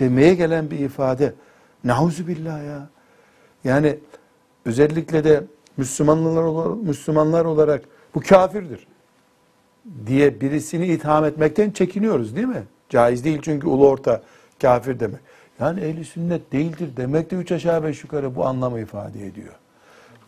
Demeye 0.00 0.34
gelen 0.34 0.70
bir 0.70 0.78
ifade. 0.78 1.34
Nauzu 1.84 2.26
billah 2.26 2.64
ya. 2.64 2.88
Yani 3.64 3.98
özellikle 4.64 5.24
de 5.24 5.44
Müslümanlar 5.76 6.42
olarak, 6.42 6.82
Müslümanlar 6.82 7.44
olarak 7.44 7.82
bu 8.14 8.20
kafirdir 8.20 8.86
diye 10.06 10.40
birisini 10.40 10.86
itham 10.86 11.24
etmekten 11.24 11.70
çekiniyoruz 11.70 12.36
değil 12.36 12.46
mi? 12.46 12.62
Caiz 12.88 13.24
değil 13.24 13.38
çünkü 13.42 13.66
ulu 13.66 13.88
orta 13.88 14.22
kafir 14.62 15.00
demek. 15.00 15.20
Yani 15.60 15.80
ehli 15.80 16.04
sünnet 16.04 16.52
değildir 16.52 16.90
demek 16.96 17.30
de 17.30 17.36
üç 17.36 17.52
aşağı 17.52 17.84
beş 17.84 18.02
yukarı 18.02 18.36
bu 18.36 18.46
anlamı 18.46 18.80
ifade 18.80 19.26
ediyor. 19.26 19.54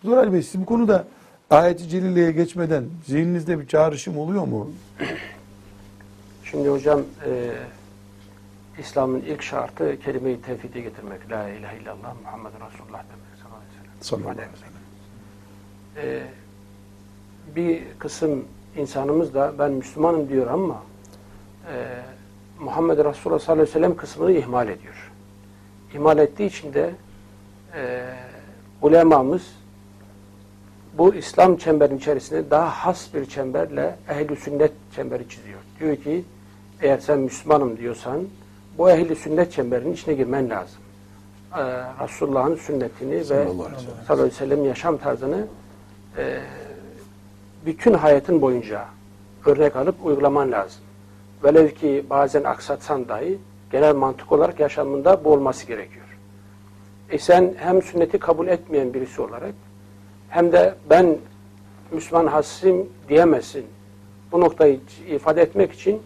Doktor 0.04 0.32
Bey 0.32 0.42
siz 0.42 0.60
bu 0.60 0.66
konuda 0.66 1.04
ayet-i 1.50 1.88
celileye 1.88 2.32
geçmeden 2.32 2.84
zihninizde 3.06 3.60
bir 3.60 3.66
çağrışım 3.66 4.18
oluyor 4.18 4.44
mu? 4.44 4.70
Şimdi 6.44 6.68
hocam 6.68 7.00
e, 7.26 7.52
İslam'ın 8.78 9.20
ilk 9.20 9.42
şartı 9.42 10.00
kelime-i 10.04 10.42
tevhidi 10.42 10.82
getirmek. 10.82 11.30
La 11.30 11.48
ilahe 11.48 11.78
illallah 11.78 12.14
Muhammed 12.24 12.52
Resulullah 12.52 13.02
demek. 13.04 13.38
Sallallahu 13.42 13.58
aleyhi 13.58 13.70
ve 13.70 13.76
sellem. 13.76 14.00
Sallallahu 14.00 14.30
aleyhi 14.30 14.48
ve 14.52 14.56
sellem. 14.56 14.78
E, 15.96 16.26
bir 17.56 17.82
kısım 17.98 18.44
insanımız 18.76 19.34
da 19.34 19.52
ben 19.58 19.72
Müslümanım 19.72 20.28
diyor 20.28 20.46
ama 20.46 20.82
e, 21.72 22.02
Muhammed 22.60 22.98
Resulullah 22.98 23.38
sallallahu 23.38 23.52
aleyhi 23.52 23.68
ve 23.68 23.72
sellem 23.72 23.96
kısmını 23.96 24.32
ihmal 24.32 24.68
ediyor. 24.68 25.07
İhmal 25.94 26.18
ettiği 26.18 26.46
için 26.46 26.74
de 26.74 26.90
e, 27.74 28.04
ulemamız 28.82 29.42
bu 30.98 31.14
İslam 31.14 31.56
çemberinin 31.56 31.98
içerisinde 31.98 32.50
daha 32.50 32.70
has 32.70 33.14
bir 33.14 33.26
çemberle 33.26 33.96
ehl 34.08 34.36
sünnet 34.36 34.72
çemberi 34.96 35.28
çiziyor. 35.28 35.58
Diyor 35.80 35.96
ki 35.96 36.24
eğer 36.80 36.98
sen 36.98 37.18
Müslümanım 37.18 37.78
diyorsan 37.78 38.24
bu 38.78 38.90
ehl 38.90 39.14
sünnet 39.14 39.52
çemberinin 39.52 39.92
içine 39.92 40.14
girmen 40.14 40.50
lazım. 40.50 40.78
Ee, 41.56 41.60
Resulullah'ın 42.04 42.56
sünnetini 42.56 43.14
ve 43.14 43.24
Sallallahu 43.24 43.48
ve 43.48 43.78
sallallahu 44.06 44.12
aleyhi 44.12 44.30
ve 44.30 44.30
sellem 44.30 44.64
yaşam 44.64 44.96
tarzını 44.96 45.46
e, 46.16 46.40
bütün 47.66 47.94
hayatın 47.94 48.40
boyunca 48.40 48.84
örnek 49.46 49.76
alıp 49.76 50.06
uygulaman 50.06 50.52
lazım. 50.52 50.80
Velev 51.44 51.68
ki 51.68 52.04
bazen 52.10 52.44
aksatsan 52.44 53.08
dahi 53.08 53.38
genel 53.72 53.94
mantık 53.94 54.32
olarak 54.32 54.60
yaşamında 54.60 55.24
bu 55.24 55.32
olması 55.32 55.66
gerekiyor. 55.66 56.04
E 57.10 57.18
sen 57.18 57.54
hem 57.58 57.82
sünneti 57.82 58.18
kabul 58.18 58.46
etmeyen 58.48 58.94
birisi 58.94 59.22
olarak 59.22 59.54
hem 60.28 60.52
de 60.52 60.74
ben 60.90 61.16
Müslüman 61.92 62.26
hasim 62.26 62.88
diyemezsin. 63.08 63.66
Bu 64.32 64.40
noktayı 64.40 64.80
ifade 65.08 65.42
etmek 65.42 65.72
için 65.72 66.02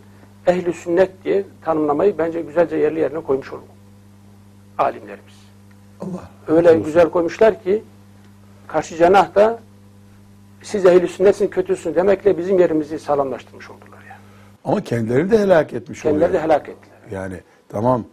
ehli 0.47 0.73
sünnet 0.73 1.25
diye 1.25 1.45
tanımlamayı 1.65 2.19
bence 2.19 2.41
güzelce 2.41 2.77
yerli 2.77 3.01
yerine 3.01 3.21
koymuş 3.21 3.53
olur 3.53 3.63
alimlerimiz. 4.79 5.35
Allah. 6.01 6.31
Öyle 6.49 6.71
olsun. 6.71 6.85
güzel 6.85 7.11
koymuşlar 7.11 7.63
ki 7.63 7.83
karşı 8.67 8.97
cenah 8.97 9.35
da 9.35 9.59
siz 10.63 10.87
ehli 10.87 11.09
sünnetsin 11.09 11.49
kötüsün 11.49 11.95
demekle 11.95 12.39
bizim 12.39 12.59
yerimizi 12.59 12.99
sağlamlaştırmış 12.99 13.71
oldular 13.71 13.99
yani. 14.09 14.19
Ama 14.65 14.81
kendileri 14.81 15.31
de 15.31 15.39
helak 15.39 15.73
etmiş 15.73 16.03
Kendileri 16.03 16.23
de 16.33 16.37
oluyor. 16.37 16.43
helak 16.43 16.69
ettiler. 16.69 16.99
Yani 17.11 17.41
tamam 17.73 18.05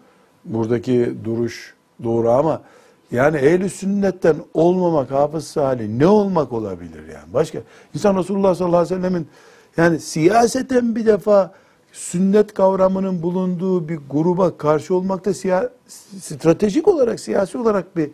buradaki 0.45 1.13
duruş 1.23 1.73
doğru 2.03 2.29
ama 2.29 2.61
yani 3.11 3.37
ehl 3.37 3.69
sünnetten 3.69 4.35
olmamak 4.53 5.11
hafız 5.11 5.47
salih 5.47 5.87
ne 5.89 6.07
olmak 6.07 6.53
olabilir 6.53 7.07
yani? 7.13 7.33
Başka 7.33 7.59
insan 7.93 8.17
Resulullah 8.17 8.55
sallallahu 8.55 8.77
aleyhi 8.77 8.95
ve 8.95 9.07
sellemin 9.07 9.27
yani 9.77 9.99
siyaseten 9.99 10.95
bir 10.95 11.05
defa 11.05 11.53
sünnet 11.91 12.53
kavramının 12.53 13.21
bulunduğu 13.21 13.89
bir 13.89 13.99
gruba 14.09 14.57
karşı 14.57 14.95
olmakta 14.95 15.33
siya, 15.33 15.69
stratejik 16.21 16.87
olarak 16.87 17.19
siyasi 17.19 17.57
olarak 17.57 17.97
bir 17.97 18.11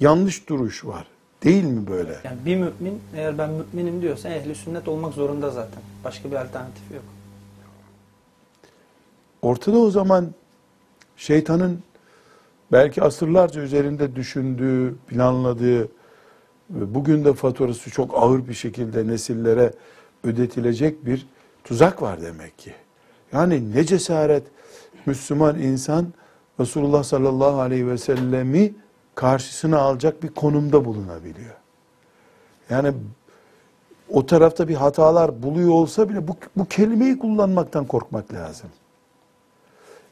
yanlış 0.00 0.48
duruş 0.48 0.84
var. 0.84 1.06
Değil 1.44 1.64
mi 1.64 1.86
böyle? 1.86 2.16
Yani 2.24 2.36
bir 2.46 2.56
mümin 2.56 3.00
eğer 3.16 3.38
ben 3.38 3.50
müminim 3.72 4.02
diyorsa 4.02 4.28
ehli 4.28 4.54
sünnet 4.54 4.88
olmak 4.88 5.14
zorunda 5.14 5.50
zaten. 5.50 5.82
Başka 6.04 6.30
bir 6.30 6.36
alternatifi 6.36 6.94
yok. 6.94 7.04
Ortada 9.42 9.78
o 9.78 9.90
zaman 9.90 10.34
şeytanın 11.16 11.82
belki 12.72 13.02
asırlarca 13.02 13.60
üzerinde 13.60 14.16
düşündüğü, 14.16 14.94
planladığı 15.08 15.88
bugün 16.70 17.24
de 17.24 17.32
faturası 17.32 17.90
çok 17.90 18.14
ağır 18.14 18.48
bir 18.48 18.54
şekilde 18.54 19.06
nesillere 19.06 19.72
ödetilecek 20.24 21.06
bir 21.06 21.26
tuzak 21.64 22.02
var 22.02 22.22
demek 22.22 22.58
ki. 22.58 22.74
Yani 23.32 23.74
ne 23.74 23.84
cesaret 23.84 24.42
Müslüman 25.06 25.58
insan 25.58 26.06
Resulullah 26.60 27.02
sallallahu 27.02 27.60
aleyhi 27.60 27.88
ve 27.88 27.98
sellemi 27.98 28.74
karşısına 29.14 29.78
alacak 29.78 30.22
bir 30.22 30.28
konumda 30.28 30.84
bulunabiliyor. 30.84 31.54
Yani 32.70 32.92
o 34.08 34.26
tarafta 34.26 34.68
bir 34.68 34.74
hatalar 34.74 35.42
buluyor 35.42 35.70
olsa 35.70 36.08
bile 36.08 36.28
bu, 36.28 36.36
bu 36.56 36.64
kelimeyi 36.64 37.18
kullanmaktan 37.18 37.84
korkmak 37.84 38.32
lazım. 38.32 38.70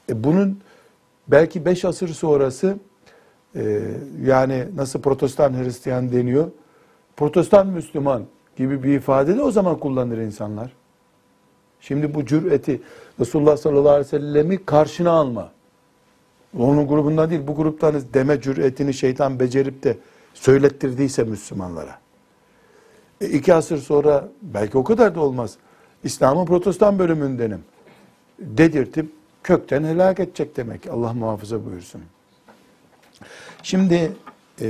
E 0.09 0.25
bunun 0.25 0.61
belki 1.29 1.65
beş 1.65 1.85
asır 1.85 2.09
sonrası 2.09 2.79
e, 3.57 3.81
yani 4.25 4.67
nasıl 4.77 5.01
protestan 5.01 5.65
Hristiyan 5.65 6.13
deniyor, 6.13 6.51
protestan 7.17 7.67
Müslüman 7.67 8.23
gibi 8.57 8.83
bir 8.83 8.97
ifade 8.97 9.37
de 9.37 9.43
o 9.43 9.51
zaman 9.51 9.79
kullanır 9.79 10.19
insanlar. 10.19 10.73
Şimdi 11.81 12.15
bu 12.15 12.27
cüreti 12.27 12.83
Resulullah 13.21 13.57
sallallahu 13.57 13.89
aleyhi 13.89 14.07
ve 14.07 14.19
sellemi 14.19 14.65
karşına 14.65 15.11
alma. 15.11 15.51
Onun 16.59 16.87
grubundan 16.87 17.31
değil 17.31 17.47
bu 17.47 17.55
gruptanız 17.55 18.15
deme 18.15 18.41
cüretini 18.41 18.95
şeytan 18.95 19.41
becerip 19.41 19.83
de 19.83 19.97
söylettirdiyse 20.35 21.25
Müslümanlara. 21.25 21.99
E 23.21 23.27
iki 23.27 23.55
asır 23.55 23.79
sonra 23.79 24.29
belki 24.43 24.79
o 24.79 24.85
kadar 24.85 25.15
da 25.15 25.21
olmaz. 25.21 25.57
İslam'ın 26.05 26.47
protestan 26.47 26.99
bölümündenim. 26.99 27.65
Dedirtip 28.39 29.13
kökten 29.45 29.85
helak 29.85 30.21
edecek 30.21 30.57
demek. 30.57 30.87
Allah 30.87 31.13
muhafaza 31.13 31.65
buyursun. 31.65 32.03
Şimdi 33.63 34.13
e, 34.61 34.67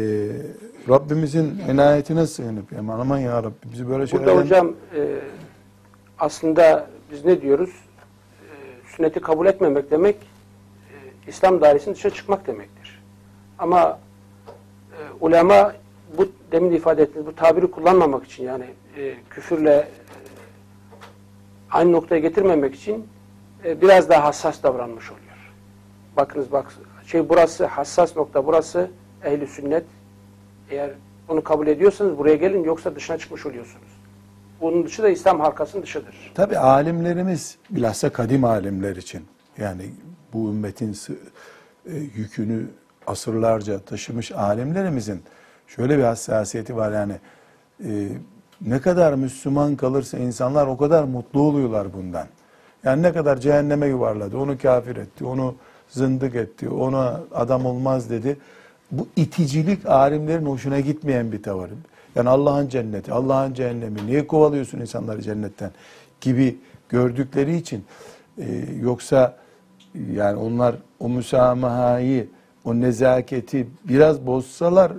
Rabbimizin 0.89 1.59
enayetine 1.69 2.27
sığınıp 2.27 2.73
yani 2.73 2.93
aman 2.93 3.19
ya 3.19 3.43
Rabbi 3.43 3.73
bizi 3.73 3.89
böyle 3.89 4.07
şeyler 4.07 4.27
Burada 4.27 4.41
hocam 4.41 4.73
e, 4.97 5.21
aslında 6.19 6.87
biz 7.13 7.25
ne 7.25 7.43
diyoruz? 7.43 7.71
E, 7.71 8.47
sünneti 8.97 9.21
kabul 9.21 9.47
etmemek 9.47 9.91
demek 9.91 10.17
e, 10.17 10.95
İslam 11.29 11.61
dairesinin 11.61 11.95
dışına 11.95 12.13
çıkmak 12.13 12.47
demektir. 12.47 13.03
Ama 13.59 13.99
e, 14.93 14.99
ulema 15.21 15.73
bu 16.19 16.29
demin 16.53 16.71
de 16.71 16.77
ifade 16.77 17.03
ettiğiniz 17.03 17.27
bu 17.27 17.35
tabiri 17.35 17.71
kullanmamak 17.71 18.25
için 18.25 18.45
yani 18.45 18.67
e, 18.97 19.15
küfürle 19.31 19.75
e, 19.75 19.89
aynı 21.71 21.93
noktaya 21.93 22.19
getirmemek 22.19 22.75
için 22.75 23.07
e, 23.65 23.81
biraz 23.81 24.09
daha 24.09 24.25
hassas 24.25 24.63
davranmış 24.63 25.11
oluyor. 25.11 25.25
Bakınız 26.17 26.53
bak 26.53 26.75
şey 27.07 27.29
burası 27.29 27.67
hassas 27.67 28.17
nokta 28.17 28.47
burası 28.47 28.91
ehli 29.25 29.47
sünnet. 29.47 29.85
Eğer 30.71 30.91
bunu 31.29 31.45
kabul 31.45 31.67
ediyorsanız 31.67 32.19
buraya 32.19 32.37
gelin 32.37 32.65
yoksa 32.65 32.95
dışına 32.95 33.19
çıkmış 33.19 33.47
oluyorsunuz. 33.47 33.89
Bunun 34.61 34.87
dışı 34.87 35.03
da 35.03 35.09
İslam 35.09 35.41
halkasının 35.41 35.83
dışıdır. 35.83 36.33
Tabi 36.35 36.59
alimlerimiz 36.59 37.59
bilhassa 37.71 38.11
kadim 38.11 38.45
alimler 38.45 38.97
için 38.97 39.25
yani 39.59 39.91
bu 40.33 40.49
ümmetin 40.49 40.97
e, 41.87 41.95
yükünü 41.95 42.67
asırlarca 43.07 43.79
taşımış 43.79 44.33
alimlerimizin 44.33 45.23
şöyle 45.67 45.99
bir 45.99 46.03
hassasiyeti 46.03 46.77
var 46.77 46.93
yani 46.93 47.15
e, 47.85 48.09
ne 48.61 48.81
kadar 48.81 49.15
Müslüman 49.15 49.77
kalırsa 49.77 50.19
insanlar 50.19 50.67
o 50.67 50.77
kadar 50.77 51.05
mutlu 51.05 51.41
oluyorlar 51.41 51.93
bundan. 51.93 52.27
Yani 52.85 53.03
ne 53.03 53.13
kadar 53.13 53.37
cehenneme 53.37 53.87
yuvarladı, 53.87 54.39
onu 54.39 54.59
kafir 54.59 54.97
etti, 54.97 55.25
onu 55.25 55.55
zındık 55.89 56.35
etti, 56.35 56.69
ona 56.69 57.21
adam 57.35 57.67
olmaz 57.67 58.11
dedi. 58.11 58.37
Bu 58.91 59.09
iticilik 59.17 59.87
alimlerin 59.87 60.47
hoşuna 60.47 60.81
gitmeyen 60.81 61.33
bir 61.33 61.43
tavır. 61.43 61.71
Yani 62.15 62.29
Allah'ın 62.29 62.69
cenneti, 62.69 63.13
Allah'ın 63.13 63.55
cehennemi, 63.55 64.07
niye 64.07 64.27
kovalıyorsun 64.27 64.81
insanları 64.81 65.23
cennetten 65.23 65.71
gibi 66.21 66.59
gördükleri 66.89 67.57
için 67.57 67.85
e, 68.39 68.65
yoksa 68.83 69.37
yani 70.13 70.39
onlar 70.39 70.75
o 71.01 71.09
müsamahayı, 71.09 72.29
o 72.65 72.75
nezaketi 72.75 73.67
biraz 73.85 74.27
bozsalar 74.27 74.93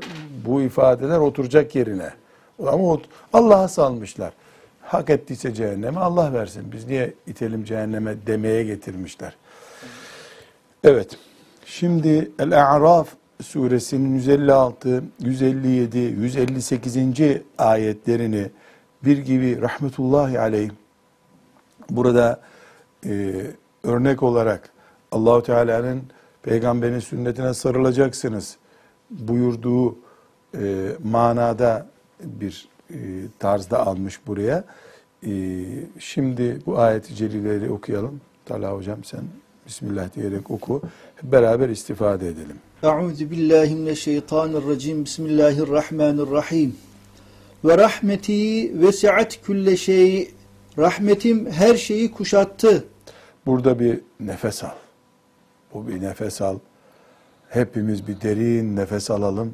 bu 0.45 0.61
ifadeler 0.61 1.17
oturacak 1.17 1.75
yerine. 1.75 2.09
Ama 2.67 2.97
Allah'a 3.33 3.67
salmışlar. 3.67 4.33
Hak 4.85 5.09
ettiyse 5.09 5.53
cehenneme 5.53 5.99
Allah 5.99 6.33
versin. 6.33 6.71
Biz 6.71 6.87
niye 6.87 7.13
itelim 7.27 7.63
cehenneme 7.63 8.15
demeye 8.27 8.63
getirmişler. 8.63 9.35
Evet. 10.83 11.17
Şimdi 11.65 12.31
El-A'raf 12.39 13.07
suresinin 13.41 14.15
156, 14.15 15.03
157, 15.19 15.97
158. 15.97 16.97
ayetlerini 17.57 18.49
bir 19.05 19.17
gibi 19.17 19.61
rahmetullahi 19.61 20.39
aleyh 20.39 20.69
burada 21.89 22.41
e, 23.05 23.33
örnek 23.83 24.23
olarak 24.23 24.69
Allahu 25.11 25.43
Teala'nın 25.43 26.03
peygamberin 26.43 26.99
sünnetine 26.99 27.53
sarılacaksınız 27.53 28.57
buyurduğu 29.09 29.97
e, 30.57 30.91
manada 31.03 31.87
bir 32.23 32.67
e, 32.89 32.97
tarzda 33.39 33.87
almış 33.87 34.19
buraya. 34.27 34.63
E, 35.27 35.31
şimdi 35.99 36.59
bu 36.65 36.79
ayeti 36.79 37.15
celileri 37.15 37.71
okuyalım. 37.71 38.21
Talha 38.45 38.71
hocam 38.71 39.03
sen 39.03 39.21
Bismillah 39.67 40.15
diyerek 40.15 40.51
oku. 40.51 40.81
Hep 41.15 41.31
beraber 41.31 41.69
istifade 41.69 42.27
edelim. 42.27 42.59
Euzu 42.83 43.31
billahi 43.31 43.75
mineşşeytanirracim. 43.75 45.05
Bismillahirrahmanirrahim. 45.05 46.75
Ve 47.65 47.77
rahmeti 47.77 48.71
vesiat 48.81 49.41
külle 49.41 49.77
şey. 49.77 50.31
Rahmetim 50.77 51.51
her 51.51 51.75
şeyi 51.75 52.11
kuşattı. 52.11 52.85
Burada 53.45 53.79
bir 53.79 53.99
nefes 54.19 54.63
al. 54.63 54.75
Bu 55.73 55.87
bir 55.87 56.01
nefes 56.01 56.41
al. 56.41 56.59
Hepimiz 57.49 58.07
bir 58.07 58.21
derin 58.21 58.75
nefes 58.75 59.11
alalım. 59.11 59.53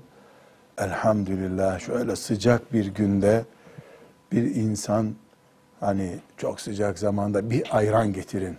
Elhamdülillah 0.81 1.79
şöyle 1.79 2.15
sıcak 2.15 2.73
bir 2.73 2.85
günde 2.85 3.45
bir 4.31 4.55
insan 4.55 5.15
hani 5.79 6.19
çok 6.37 6.61
sıcak 6.61 6.99
zamanda 6.99 7.49
bir 7.49 7.77
ayran 7.77 8.13
getirin 8.13 8.57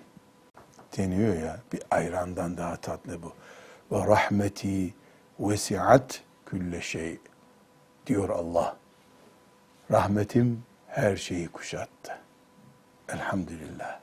deniyor 0.98 1.36
ya. 1.36 1.58
Bir 1.72 1.80
ayrandan 1.90 2.56
daha 2.56 2.76
tatlı 2.76 3.22
bu. 3.22 3.32
Ve 3.92 4.06
rahmeti 4.06 4.94
vesiat 5.40 6.22
külle 6.46 6.80
şey 6.80 7.18
diyor 8.06 8.28
Allah. 8.28 8.76
Rahmetim 9.90 10.62
her 10.86 11.16
şeyi 11.16 11.48
kuşattı. 11.48 12.18
Elhamdülillah. 13.08 14.00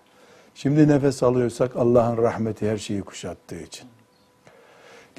Şimdi 0.56 0.88
nefes 0.88 1.24
alıyorsak 1.24 1.76
Allah'ın 1.76 2.18
rahmeti 2.18 2.72
her 2.72 2.78
şeyi 2.78 3.02
kuşattığı 3.02 3.62
için. 3.62 3.90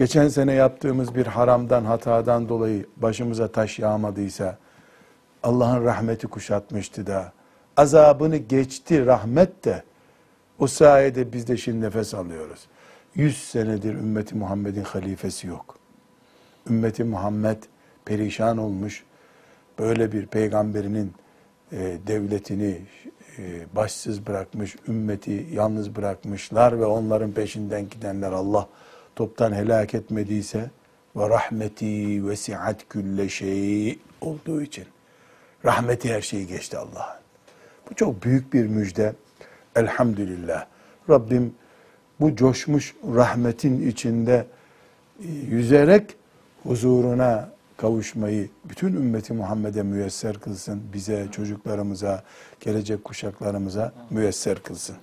Geçen 0.00 0.28
sene 0.28 0.52
yaptığımız 0.52 1.14
bir 1.14 1.26
haramdan, 1.26 1.84
hatadan 1.84 2.48
dolayı 2.48 2.86
başımıza 2.96 3.48
taş 3.48 3.78
yağmadıysa 3.78 4.58
Allah'ın 5.42 5.84
rahmeti 5.84 6.26
kuşatmıştı 6.26 7.06
da 7.06 7.32
azabını 7.76 8.36
geçti 8.36 9.06
rahmet 9.06 9.64
de 9.64 9.82
o 10.58 10.66
sayede 10.66 11.32
biz 11.32 11.48
de 11.48 11.56
şimdi 11.56 11.86
nefes 11.86 12.14
alıyoruz. 12.14 12.66
Yüz 13.14 13.36
senedir 13.36 13.94
ümmeti 13.94 14.34
Muhammed'in 14.34 14.82
halifesi 14.82 15.46
yok. 15.46 15.78
Ümmeti 16.70 17.04
Muhammed 17.04 17.62
perişan 18.04 18.58
olmuş. 18.58 19.04
Böyle 19.78 20.12
bir 20.12 20.26
peygamberinin 20.26 21.12
e, 21.72 21.98
devletini 22.06 22.78
e, 23.38 23.42
başsız 23.76 24.26
bırakmış, 24.26 24.76
ümmeti 24.88 25.46
yalnız 25.52 25.96
bırakmışlar 25.96 26.80
ve 26.80 26.84
onların 26.84 27.32
peşinden 27.32 27.88
gidenler 27.88 28.32
Allah 28.32 28.68
toptan 29.20 29.52
helak 29.52 29.94
etmediyse 29.94 30.70
ve 31.16 31.28
rahmeti 31.28 32.28
vesiat 32.28 32.88
külle 32.88 33.28
şey 33.28 33.98
olduğu 34.20 34.62
için 34.62 34.84
rahmeti 35.64 36.14
her 36.14 36.20
şeyi 36.20 36.46
geçti 36.46 36.78
Allah'ın. 36.78 37.20
Bu 37.90 37.94
çok 37.94 38.22
büyük 38.22 38.52
bir 38.52 38.66
müjde. 38.66 39.14
Elhamdülillah. 39.76 40.66
Rabbim 41.10 41.54
bu 42.20 42.36
coşmuş 42.36 42.94
rahmetin 43.14 43.90
içinde 43.90 44.46
e, 45.24 45.28
yüzerek 45.28 46.16
huzuruna 46.62 47.48
kavuşmayı 47.76 48.48
bütün 48.64 48.88
ümmeti 48.88 49.32
Muhammed'e 49.32 49.82
müyesser 49.82 50.38
kılsın. 50.38 50.82
Bize, 50.92 51.28
çocuklarımıza, 51.32 52.22
gelecek 52.60 53.04
kuşaklarımıza 53.04 53.92
müyesser 54.10 54.62
kılsın. 54.62 54.96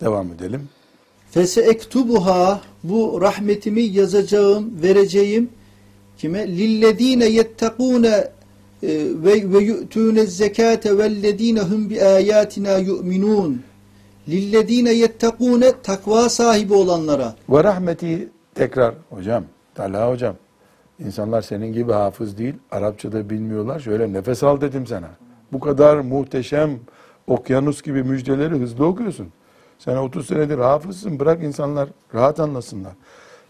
Devam 0.00 0.32
edelim. 0.32 0.68
Feseektubuha 1.30 2.60
bu 2.84 3.18
rahmetimi 3.20 3.82
yazacağım, 3.82 4.82
vereceğim 4.82 5.48
kime? 6.18 6.48
Lillezine 6.48 7.26
yettekûne 7.26 8.28
e, 8.82 8.88
ve 9.24 9.52
ve 9.52 9.58
yu'tûne 9.58 10.26
zekâte 10.26 10.98
vellezîne 10.98 11.60
hum 11.60 11.90
bi 11.90 12.02
âyâtinâ 12.02 12.78
yu'minûn. 12.78 13.62
Lillezîne 14.28 14.92
yettekûne 14.92 15.72
takva 15.82 16.28
sahibi 16.28 16.74
olanlara. 16.74 17.34
Ve 17.48 17.64
rahmeti 17.64 18.28
tekrar 18.54 18.94
hocam, 19.10 19.44
Talha 19.74 20.10
hocam. 20.10 20.36
İnsanlar 21.06 21.42
senin 21.42 21.72
gibi 21.72 21.92
hafız 21.92 22.38
değil, 22.38 22.54
Arapçada 22.70 23.30
bilmiyorlar. 23.30 23.80
Şöyle 23.80 24.12
nefes 24.12 24.42
al 24.42 24.60
dedim 24.60 24.86
sana. 24.86 25.08
Bu 25.52 25.60
kadar 25.60 25.96
muhteşem 25.96 26.80
okyanus 27.26 27.82
gibi 27.82 28.02
müjdeleri 28.02 28.54
hızlı 28.54 28.86
okuyorsun. 28.86 29.28
Sen 29.78 29.96
30 29.96 30.26
senedir 30.26 30.58
hafızsın. 30.58 31.20
Bırak 31.20 31.42
insanlar 31.42 31.88
rahat 32.14 32.40
anlasınlar. 32.40 32.92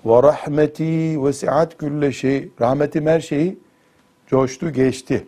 Ve 0.05 0.23
rahmeti 0.23 1.25
vesiat 1.25 1.79
külle 1.79 2.13
şey. 2.13 2.51
Rahmetim 2.61 3.07
her 3.07 3.21
şeyi 3.21 3.59
coştu, 4.27 4.73
geçti. 4.73 5.27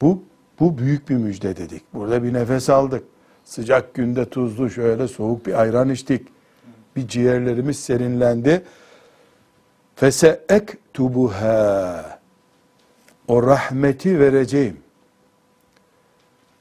Bu 0.00 0.22
bu 0.60 0.78
büyük 0.78 1.08
bir 1.08 1.16
müjde 1.16 1.56
dedik. 1.56 1.82
Burada 1.94 2.22
bir 2.22 2.32
nefes 2.32 2.70
aldık. 2.70 3.04
Sıcak 3.44 3.94
günde 3.94 4.28
tuzlu 4.28 4.70
şöyle 4.70 5.08
soğuk 5.08 5.46
bir 5.46 5.60
ayran 5.60 5.90
içtik. 5.90 6.28
Bir 6.96 7.08
ciğerlerimiz 7.08 7.78
serinlendi. 7.78 8.62
Feseektubuha. 9.96 12.18
O 13.28 13.42
rahmeti 13.42 14.20
vereceğim. 14.20 14.76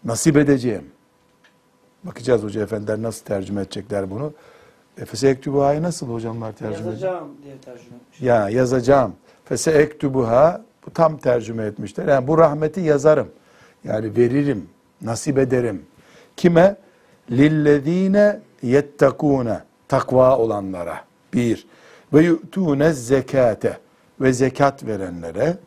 Nasip 0.04 0.38
edeceğim. 0.38 0.95
Bakacağız 2.06 2.44
hoca 2.44 2.62
efendiler 2.62 3.02
nasıl 3.02 3.26
tercüme 3.26 3.62
edecekler 3.62 4.12
bunu. 4.12 4.34
E, 4.98 5.06
Feseektubuha'yı 5.06 5.84
nasıl 5.84 6.10
hocamlar 6.10 6.52
tercüme? 6.52 6.88
Yazacağım 6.90 7.28
diye 7.44 7.58
tercüme 7.58 7.96
etmiş. 7.96 8.22
Ya 8.22 8.50
yazacağım. 8.50 9.14
Feseektubuha 9.46 10.62
bu 10.86 10.94
tam 10.94 11.18
tercüme 11.18 11.66
etmişler. 11.66 12.08
Yani 12.08 12.28
bu 12.28 12.38
rahmeti 12.38 12.80
yazarım. 12.80 13.28
Yani 13.84 14.18
veririm, 14.18 14.70
nasip 15.02 15.38
ederim. 15.38 15.86
Kime? 16.38 16.76
Lillezine 17.32 18.40
yettekûne. 18.62 19.60
Takva 19.88 20.38
olanlara. 20.38 21.02
Bir. 21.34 21.68
Ve 22.14 22.22
yu'tûne 22.22 22.94
zekate. 22.94 23.78
Ve 24.22 24.34
zekat 24.34 24.86
verenlere. 24.86 25.58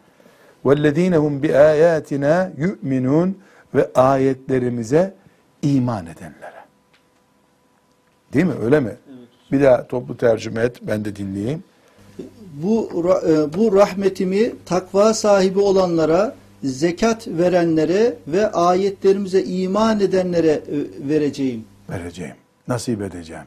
Vellezine 0.66 1.16
hum 1.16 1.42
bi 1.42 1.56
ayatina 1.56 2.50
yu'minun. 2.56 3.38
Ve 3.74 3.90
ayetlerimize 3.94 5.14
iman 5.62 6.06
edenlere. 6.06 6.64
Değil 8.32 8.44
mi? 8.44 8.54
Öyle 8.62 8.80
mi? 8.80 8.96
Bir 9.52 9.62
daha 9.62 9.86
toplu 9.86 10.16
tercüme 10.16 10.60
et. 10.62 10.76
Ben 10.82 11.04
de 11.04 11.16
dinleyeyim. 11.16 11.64
Bu 12.52 12.90
e, 13.28 13.54
bu 13.54 13.76
rahmetimi 13.76 14.52
takva 14.66 15.14
sahibi 15.14 15.58
olanlara, 15.58 16.34
zekat 16.64 17.28
verenlere 17.28 18.16
ve 18.26 18.52
ayetlerimize 18.52 19.42
iman 19.42 20.00
edenlere 20.00 20.50
e, 20.50 20.62
vereceğim. 21.08 21.64
vereceğim. 21.90 22.34
Nasip 22.68 23.02
edeceğim. 23.02 23.44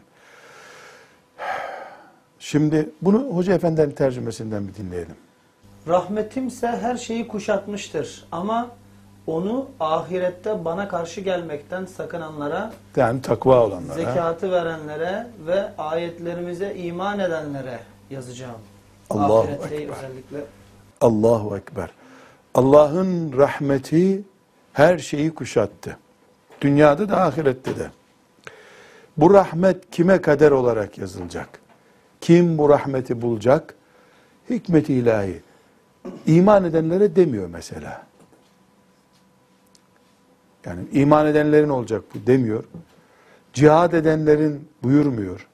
Şimdi 2.39 2.89
bunu 3.01 3.19
Hoca 3.19 3.53
Efendi'nin 3.53 3.91
tercümesinden 3.91 4.67
bir 4.67 4.75
dinleyelim. 4.75 5.15
Rahmetimse 5.87 6.67
her 6.67 6.97
şeyi 6.97 7.27
kuşatmıştır 7.27 8.25
ama 8.31 8.71
onu 9.27 9.65
ahirette 9.79 10.65
bana 10.65 10.87
karşı 10.87 11.21
gelmekten 11.21 11.85
sakınanlara, 11.85 12.73
Yani 12.95 13.21
takva 13.21 13.65
olanlara. 13.65 13.93
zekatı 13.93 14.51
verenlere 14.51 15.27
ve 15.47 15.71
ayetlerimize 15.77 16.75
iman 16.75 17.19
edenlere 17.19 17.79
yazacağım. 18.09 18.59
Allahu 19.09 19.39
Ahirette 19.39 19.75
Ekber. 19.75 19.95
özellikle. 19.97 20.37
Allahu 21.01 21.57
Ekber. 21.57 21.89
Allah'ın 22.55 23.37
rahmeti 23.37 24.21
her 24.73 24.97
şeyi 24.97 25.33
kuşattı. 25.35 25.97
Dünyada 26.61 27.09
da 27.09 27.21
ahirette 27.21 27.75
de. 27.79 27.87
Bu 29.17 29.33
rahmet 29.33 29.91
kime 29.91 30.21
kader 30.21 30.51
olarak 30.51 30.97
yazılacak? 30.97 31.49
Kim 32.21 32.57
bu 32.57 32.69
rahmeti 32.69 33.21
bulacak? 33.21 33.75
Hikmet-i 34.49 34.93
ilahi. 34.93 35.41
İman 36.25 36.63
edenlere 36.65 37.15
demiyor 37.15 37.47
mesela. 37.47 38.01
Yani 40.65 40.81
iman 40.91 41.27
edenlerin 41.27 41.69
olacak 41.69 42.03
bu 42.15 42.27
demiyor. 42.27 42.63
Cihad 43.53 43.93
edenlerin 43.93 44.69
buyurmuyor. 44.83 45.47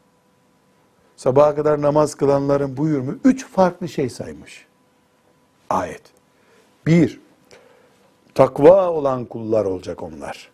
Sabaha 1.16 1.56
kadar 1.56 1.82
namaz 1.82 2.16
kılanların 2.16 2.78
buyurmuyor. 2.78 3.20
Üç 3.24 3.48
farklı 3.48 3.88
şey 3.88 4.10
saymış. 4.10 4.66
Ayet. 5.70 6.02
Bir, 6.86 7.20
takva 8.34 8.90
olan 8.90 9.26
kullar 9.26 9.66
olacak 9.66 10.04
onlar. 10.04 10.52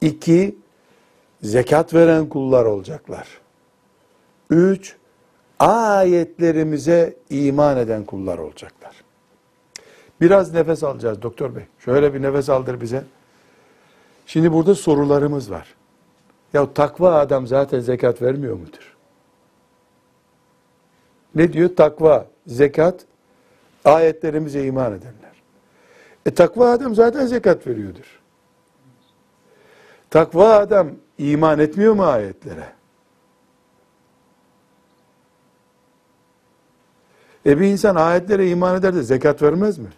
İki, 0.00 0.56
zekat 1.42 1.94
veren 1.94 2.28
kullar 2.28 2.64
olacaklar. 2.64 3.28
Üç, 4.50 4.96
ayetlerimize 5.58 7.16
iman 7.30 7.76
eden 7.76 8.04
kullar 8.04 8.38
olacaklar. 8.38 9.09
Biraz 10.20 10.54
nefes 10.54 10.84
alacağız 10.84 11.22
doktor 11.22 11.56
bey. 11.56 11.64
Şöyle 11.78 12.14
bir 12.14 12.22
nefes 12.22 12.48
aldır 12.48 12.80
bize. 12.80 13.04
Şimdi 14.26 14.52
burada 14.52 14.74
sorularımız 14.74 15.50
var. 15.50 15.74
Ya 16.52 16.72
takva 16.74 17.14
adam 17.14 17.46
zaten 17.46 17.80
zekat 17.80 18.22
vermiyor 18.22 18.56
mudur? 18.56 18.96
Ne 21.34 21.52
diyor? 21.52 21.76
Takva, 21.76 22.26
zekat, 22.46 23.04
ayetlerimize 23.84 24.64
iman 24.64 24.92
edenler. 24.92 25.42
E 26.26 26.34
takva 26.34 26.70
adam 26.70 26.94
zaten 26.94 27.26
zekat 27.26 27.66
veriyordur. 27.66 28.20
Takva 30.10 30.54
adam 30.54 30.90
iman 31.18 31.58
etmiyor 31.58 31.94
mu 31.94 32.04
ayetlere? 32.04 32.72
E 37.46 37.60
bir 37.60 37.66
insan 37.66 37.96
ayetlere 37.96 38.48
iman 38.48 38.76
eder 38.76 38.94
de 38.94 39.02
zekat 39.02 39.42
vermez 39.42 39.78
mi? 39.78 39.88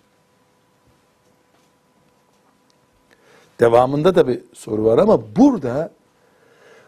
Devamında 3.63 4.15
da 4.15 4.29
bir 4.29 4.41
soru 4.53 4.85
var 4.85 4.99
ama 4.99 5.37
burada 5.37 5.91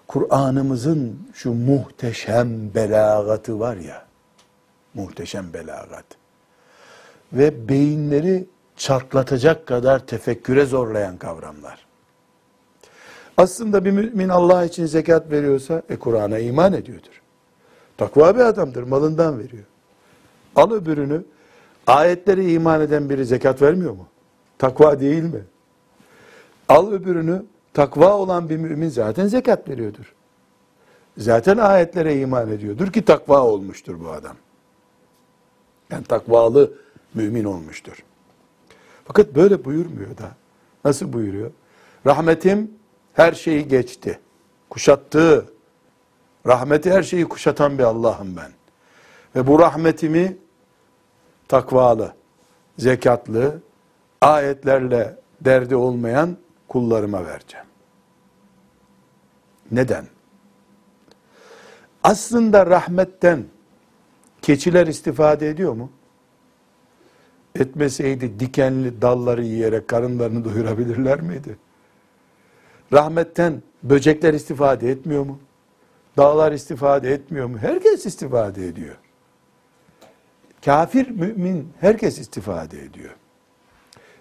Kur'an'ımızın 0.08 1.18
şu 1.34 1.52
muhteşem 1.52 2.74
belagatı 2.74 3.60
var 3.60 3.76
ya, 3.76 4.06
muhteşem 4.94 5.52
belagat 5.52 6.04
ve 7.32 7.68
beyinleri 7.68 8.46
çatlatacak 8.76 9.66
kadar 9.66 10.06
tefekküre 10.06 10.64
zorlayan 10.66 11.16
kavramlar. 11.16 11.86
Aslında 13.36 13.84
bir 13.84 13.90
mümin 13.90 14.28
Allah 14.28 14.64
için 14.64 14.86
zekat 14.86 15.30
veriyorsa, 15.30 15.82
e 15.88 15.96
Kur'an'a 15.96 16.38
iman 16.38 16.72
ediyordur. 16.72 17.22
Takva 17.96 18.34
bir 18.34 18.40
adamdır, 18.40 18.82
malından 18.82 19.38
veriyor. 19.38 19.64
Al 20.56 20.70
öbürünü, 20.70 21.24
ayetlere 21.86 22.52
iman 22.52 22.80
eden 22.80 23.10
biri 23.10 23.24
zekat 23.24 23.62
vermiyor 23.62 23.92
mu? 23.92 24.06
Takva 24.58 25.00
değil 25.00 25.22
mi? 25.22 25.40
Al 26.68 26.92
öbürünü, 26.92 27.42
takva 27.74 28.12
olan 28.12 28.48
bir 28.48 28.56
mümin 28.56 28.88
zaten 28.88 29.26
zekat 29.26 29.68
veriyordur. 29.68 30.14
Zaten 31.18 31.58
ayetlere 31.58 32.20
iman 32.20 32.50
ediyordur 32.50 32.92
ki 32.92 33.04
takva 33.04 33.40
olmuştur 33.42 34.00
bu 34.00 34.10
adam. 34.10 34.36
Yani 35.90 36.04
takvalı 36.04 36.72
mümin 37.14 37.44
olmuştur. 37.44 38.04
Fakat 39.04 39.34
böyle 39.34 39.64
buyurmuyor 39.64 40.18
da. 40.18 40.30
Nasıl 40.84 41.12
buyuruyor? 41.12 41.50
Rahmetim 42.06 42.70
her 43.12 43.32
şeyi 43.32 43.68
geçti. 43.68 44.20
Kuşattı. 44.70 45.46
Rahmeti 46.46 46.90
her 46.90 47.02
şeyi 47.02 47.24
kuşatan 47.24 47.78
bir 47.78 47.82
Allah'ım 47.82 48.36
ben. 48.36 48.50
Ve 49.36 49.46
bu 49.46 49.58
rahmetimi 49.58 50.36
takvalı, 51.48 52.14
zekatlı, 52.78 53.60
ayetlerle 54.20 55.16
derdi 55.40 55.76
olmayan 55.76 56.36
kullarıma 56.68 57.26
vereceğim. 57.26 57.66
Neden? 59.70 60.06
Aslında 62.02 62.66
rahmetten 62.66 63.44
keçiler 64.42 64.86
istifade 64.86 65.48
ediyor 65.48 65.72
mu? 65.72 65.90
Etmeseydi 67.54 68.40
dikenli 68.40 69.02
dalları 69.02 69.44
yiyerek 69.44 69.88
karınlarını 69.88 70.44
doyurabilirler 70.44 71.20
miydi? 71.20 71.56
Rahmetten 72.92 73.62
böcekler 73.82 74.34
istifade 74.34 74.90
etmiyor 74.90 75.24
mu? 75.24 75.40
Dağlar 76.16 76.52
istifade 76.52 77.12
etmiyor 77.12 77.46
mu? 77.46 77.58
Herkes 77.58 78.06
istifade 78.06 78.66
ediyor. 78.66 78.96
Kafir, 80.64 81.10
mümin 81.10 81.72
herkes 81.80 82.18
istifade 82.18 82.82
ediyor. 82.82 83.16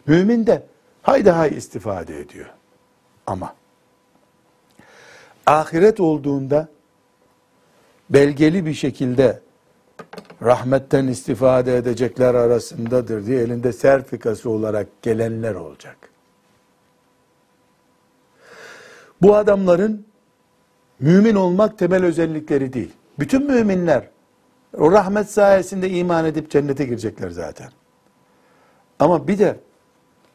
Mümin 0.08 0.48
de 0.48 0.68
hay 1.04 1.58
istifade 1.58 2.20
ediyor. 2.20 2.50
Ama 3.28 3.56
ahiret 5.46 6.00
olduğunda 6.00 6.68
belgeli 8.10 8.66
bir 8.66 8.74
şekilde 8.74 9.42
rahmetten 10.42 11.08
istifade 11.08 11.78
edecekler 11.78 12.36
arasındadır 12.36 13.26
diye 13.26 13.42
elinde 13.42 13.74
sertifikası 13.74 14.50
olarak 14.50 14.88
gelenler 15.02 15.56
olacak. 15.56 15.98
Bu 19.22 19.36
adamların 19.36 20.06
mümin 21.00 21.36
olmak 21.36 21.78
temel 21.80 22.06
özellikleri 22.06 22.74
değil. 22.74 22.92
Bütün 23.20 23.46
müminler 23.46 24.10
o 24.78 24.92
rahmet 24.92 25.30
sayesinde 25.30 25.90
iman 25.90 26.26
edip 26.26 26.52
cennete 26.52 26.86
girecekler 26.86 27.30
zaten. 27.30 27.70
Ama 29.00 29.28
bir 29.28 29.40
de 29.40 29.60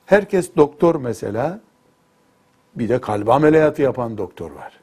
herkes 0.09 0.57
doktor 0.57 0.94
mesela, 0.94 1.61
bir 2.75 2.88
de 2.88 3.01
kalp 3.01 3.29
ameliyatı 3.29 3.83
yapan 3.83 4.18
doktor 4.18 4.51
var. 4.51 4.81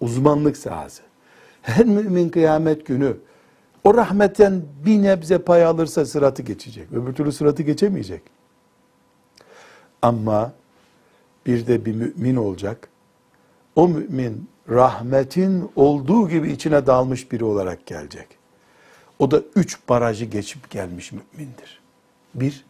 Uzmanlık 0.00 0.56
sahası. 0.56 1.02
Her 1.62 1.86
mümin 1.86 2.28
kıyamet 2.28 2.86
günü 2.86 3.16
o 3.84 3.94
rahmetten 3.94 4.62
bir 4.86 5.02
nebze 5.02 5.38
pay 5.38 5.64
alırsa 5.64 6.06
sıratı 6.06 6.42
geçecek. 6.42 6.92
Öbür 6.92 7.12
türlü 7.14 7.32
sıratı 7.32 7.62
geçemeyecek. 7.62 8.22
Ama 10.02 10.52
bir 11.46 11.66
de 11.66 11.84
bir 11.84 11.94
mümin 11.94 12.36
olacak. 12.36 12.88
O 13.76 13.88
mümin 13.88 14.48
rahmetin 14.68 15.70
olduğu 15.76 16.28
gibi 16.28 16.52
içine 16.52 16.86
dalmış 16.86 17.32
biri 17.32 17.44
olarak 17.44 17.86
gelecek. 17.86 18.26
O 19.18 19.30
da 19.30 19.42
üç 19.56 19.78
barajı 19.88 20.24
geçip 20.24 20.70
gelmiş 20.70 21.12
mümindir. 21.12 21.80
Bir, 22.34 22.64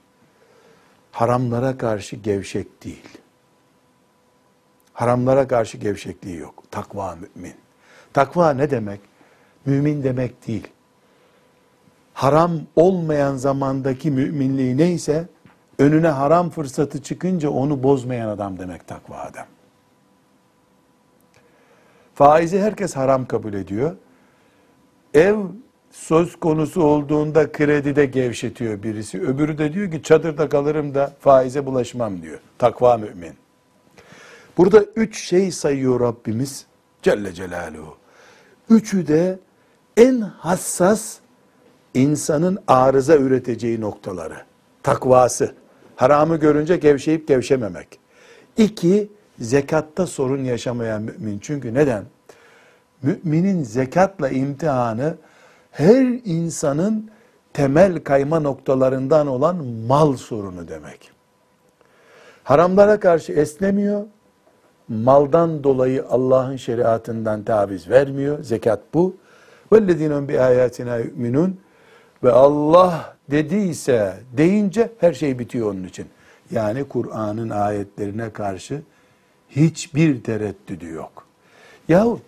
haramlara 1.13 1.79
karşı 1.79 2.17
gevşek 2.17 2.85
değil. 2.85 3.09
Haramlara 4.93 5.49
karşı 5.49 5.79
gevşekliği 5.79 6.37
yok. 6.37 6.63
Takva 6.71 7.15
mümin. 7.15 7.55
Takva 8.13 8.51
ne 8.53 8.71
demek? 8.71 9.01
Mümin 9.67 10.03
demek 10.05 10.47
değil. 10.47 10.69
Haram 12.15 12.53
olmayan 12.77 13.37
zamandaki 13.37 14.11
müminliği 14.11 14.77
neyse, 14.77 15.29
önüne 15.79 16.09
haram 16.09 16.51
fırsatı 16.51 17.03
çıkınca 17.03 17.51
onu 17.51 17.83
bozmayan 17.83 18.29
adam 18.29 18.59
demek 18.59 18.89
takva 18.89 19.17
adam. 19.17 19.47
Faizi 22.15 22.61
herkes 22.61 22.97
haram 22.97 23.27
kabul 23.27 23.55
ediyor. 23.55 23.97
Ev 25.15 25.37
söz 25.93 26.37
konusu 26.37 26.83
olduğunda 26.83 27.53
kredide 27.53 28.07
gevşetiyor 28.07 28.83
birisi. 28.83 29.21
Öbürü 29.21 29.59
de 29.59 29.73
diyor 29.73 29.91
ki 29.91 30.03
çadırda 30.03 30.49
kalırım 30.49 30.95
da 30.95 31.13
faize 31.21 31.67
bulaşmam 31.67 32.23
diyor. 32.23 32.39
Takva 32.59 32.97
mümin. 32.97 33.35
Burada 34.57 34.85
üç 34.97 35.19
şey 35.19 35.51
sayıyor 35.51 36.01
Rabbimiz 36.01 36.67
Celle 37.03 37.33
Celaluhu. 37.33 37.97
Üçü 38.71 39.07
de 39.07 39.39
en 39.97 40.21
hassas 40.21 41.17
insanın 41.95 42.59
arıza 42.67 43.17
üreteceği 43.17 43.81
noktaları. 43.81 44.37
Takvası. 44.83 45.55
Haramı 45.97 46.37
görünce 46.37 46.77
gevşeyip 46.77 47.29
gevşememek. 47.29 47.99
İki, 48.57 49.09
zekatta 49.39 50.07
sorun 50.07 50.45
yaşamayan 50.45 51.03
mümin. 51.03 51.39
Çünkü 51.39 51.75
neden? 51.75 52.05
Müminin 53.03 53.63
zekatla 53.63 54.29
imtihanı 54.29 55.17
her 55.72 56.06
insanın 56.26 57.10
temel 57.54 58.04
kayma 58.04 58.40
noktalarından 58.40 59.28
olan 59.28 59.66
mal 59.66 60.16
sorunu 60.16 60.68
demek. 60.68 61.12
Haramlara 62.44 63.00
karşı 63.00 63.32
esnemiyor, 63.32 64.04
maldan 64.88 65.64
dolayı 65.64 66.06
Allah'ın 66.10 66.56
şeriatından 66.56 67.44
taviz 67.44 67.90
vermiyor. 67.90 68.44
Zekat 68.44 68.80
bu. 68.94 69.16
وَالَّذ۪ينَ 69.72 70.28
بِآيَاتِنَا 70.28 71.04
يُؤْمِنُونَ 71.04 71.52
Ve 72.24 72.32
Allah 72.32 73.16
dediyse 73.32 74.14
deyince 74.38 74.92
her 75.00 75.14
şey 75.14 75.40
bitiyor 75.40 75.72
onun 75.72 75.84
için. 75.84 76.06
Yani 76.52 76.84
Kur'an'ın 76.84 77.50
ayetlerine 77.50 78.30
karşı 78.30 78.82
hiçbir 79.50 80.24
tereddüdü 80.24 80.90
yok. 80.90 81.26
Yahu 81.88 82.20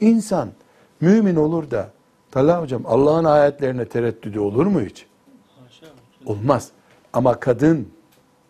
insan 0.00 0.48
mümin 1.00 1.36
olur 1.36 1.70
da 1.70 1.90
Talha 2.31 2.61
hocam 2.61 2.81
Allah'ın 2.85 3.23
ayetlerine 3.23 3.85
tereddüdü 3.85 4.39
olur 4.39 4.65
mu 4.65 4.81
hiç? 4.81 5.05
Olmaz. 6.25 6.71
Ama 7.13 7.39
kadın 7.39 7.87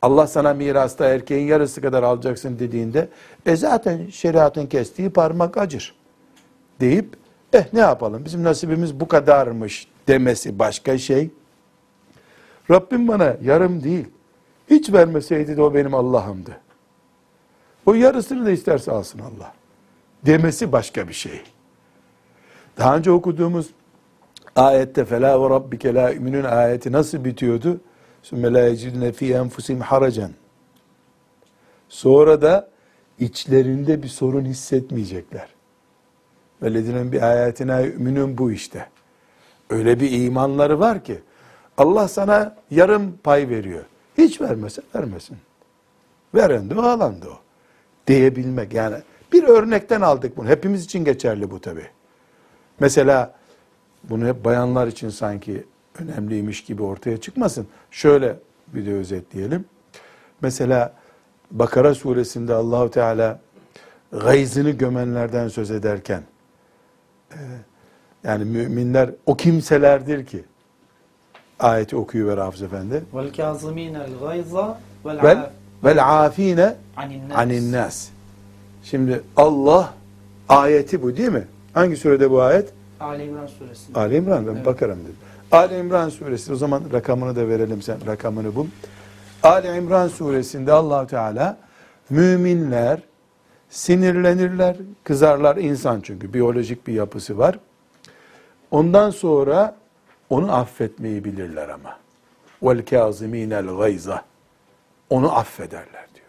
Allah 0.02 0.28
sana 0.28 0.54
mirasta 0.54 1.06
erkeğin 1.06 1.48
yarısı 1.48 1.82
kadar 1.82 2.04
alacaksın 2.04 2.60
dediğinde 2.60 3.10
e 3.46 3.56
zaten 3.56 4.08
şeriatın 4.08 4.66
kestiği 4.66 5.10
parmak 5.10 5.58
acır 5.58 5.96
deyip 6.80 7.16
eh 7.54 7.74
ne 7.74 7.80
yapalım 7.80 8.26
bizim 8.26 8.44
nasibimiz 8.44 9.00
bu 9.00 9.08
kadarmış 9.08 9.88
demesi 10.08 10.60
başka 10.60 10.98
şey. 10.98 11.30
Rabbim 12.70 13.08
bana 13.08 13.36
yarım 13.44 13.84
değil 13.84 14.06
hiç 14.70 14.94
vermeseydi 14.94 15.58
de 15.58 15.62
o 15.62 15.74
benim 15.74 15.94
Allah'ımdı. 15.94 16.58
O 17.86 17.94
yarısını 17.94 18.46
da 18.46 18.52
isterse 18.52 18.92
alsın 18.92 19.20
Allah. 19.20 19.54
Demesi 20.26 20.72
başka 20.72 21.08
bir 21.08 21.14
şey. 21.14 21.42
Daha 22.82 22.98
önce 22.98 23.12
okuduğumuz 23.12 23.70
ayette 24.56 25.06
fela 25.06 25.44
ve 25.44 25.50
rabbike 25.50 25.94
la 25.94 26.10
yu'minun 26.10 26.44
ayeti 26.44 26.92
nasıl 26.92 27.26
bitiyordu? 27.26 27.82
Sümme 28.24 28.54
la 28.54 28.60
yecidune 28.60 29.12
fi 29.12 29.34
enfusihim 29.34 29.80
haracen. 29.80 30.32
Sonra 31.90 32.42
da 32.42 32.70
içlerinde 33.20 34.04
bir 34.04 34.08
sorun 34.08 34.46
hissetmeyecekler. 34.46 35.48
Veledinen 36.64 37.12
bir 37.12 37.22
ayetine 37.22 37.82
yu'minun 37.82 38.38
bu 38.38 38.52
işte. 38.52 38.88
Öyle 39.70 40.00
bir 40.00 40.12
imanları 40.12 40.80
var 40.80 41.04
ki 41.04 41.20
Allah 41.78 42.08
sana 42.08 42.56
yarım 42.72 43.18
pay 43.24 43.50
veriyor. 43.50 43.84
Hiç 44.18 44.42
vermese 44.42 44.82
vermesin. 44.96 45.38
Veren 46.36 46.70
de 46.70 46.80
o 46.80 46.82
alan 46.82 47.22
da 47.22 47.30
o. 47.30 47.40
Diyebilmek 48.08 48.74
yani 48.74 48.96
bir 49.34 49.44
örnekten 49.44 50.02
aldık 50.02 50.38
bunu. 50.38 50.48
Hepimiz 50.50 50.86
için 50.86 51.06
geçerli 51.06 51.52
bu 51.52 51.62
tabi. 51.62 51.88
Mesela 52.82 53.34
bunu 54.04 54.28
hep 54.28 54.46
bayanlar 54.46 54.88
için 54.88 55.10
sanki 55.10 55.64
önemliymiş 56.00 56.64
gibi 56.64 56.84
ortaya 56.84 57.18
çıkmasın. 57.22 57.68
Şöyle 57.92 58.36
bir 58.68 58.86
de 58.86 58.94
özetleyelim. 58.94 59.66
Mesela 60.42 60.94
Bakara 61.52 61.96
suresinde 61.96 62.54
Allahu 62.54 62.92
Teala 62.92 63.40
gayzını 64.12 64.70
gömenlerden 64.70 65.48
söz 65.48 65.72
ederken 65.72 66.24
e, 67.32 67.38
yani 68.24 68.46
müminler 68.46 69.10
o 69.26 69.38
kimselerdir 69.38 70.26
ki 70.26 70.44
ayeti 71.60 71.96
okuyuver 71.96 72.38
Hafız 72.38 72.62
Efendi. 72.62 73.04
Vel 73.14 73.34
kazimînel 73.34 74.10
gayza 74.20 74.80
vel 75.06 75.50
Vel 75.84 76.24
afine 76.26 76.76
anin 76.98 77.30
nas. 77.30 77.38
anin 77.38 77.72
nas. 77.72 78.10
Şimdi 78.84 79.22
Allah 79.36 79.94
ayeti 80.50 81.02
bu 81.04 81.18
değil 81.18 81.30
mi? 81.30 81.48
Hangi 81.74 81.98
surede 81.98 82.32
bu 82.32 82.42
ayet? 82.42 82.74
Ali 83.00 83.24
İmran 83.24 83.48
suresi. 83.48 83.94
Ali 83.96 84.16
İmran 84.16 84.48
ben 84.48 84.56
Evet. 84.56 84.66
bakarım 84.66 85.00
dedim. 85.04 85.16
Ali 85.52 85.78
İmran 85.78 86.10
suresi 86.10 86.54
o 86.54 86.56
zaman 86.56 86.84
rakamını 86.94 87.36
da 87.36 87.48
verelim 87.48 87.82
sen 87.82 88.06
rakamını 88.08 88.56
bul. 88.56 88.68
Ali 89.44 89.78
İmran 89.78 90.08
suresinde 90.08 90.74
allah 90.74 91.08
Teala 91.08 91.58
müminler 92.10 93.00
sinirlenirler, 93.70 94.76
kızarlar 95.04 95.58
insan 95.58 96.02
çünkü 96.02 96.34
biyolojik 96.34 96.88
bir 96.88 96.94
yapısı 96.94 97.38
var. 97.38 97.60
Ondan 98.72 99.10
sonra 99.10 99.76
onu 100.30 100.56
affetmeyi 100.56 101.24
bilirler 101.24 101.70
ama. 101.70 101.98
Vel 102.64 102.86
kâzimînel 102.86 103.66
gayza. 103.78 104.22
Onu 105.10 105.36
affederler 105.38 106.06
diyor. 106.16 106.28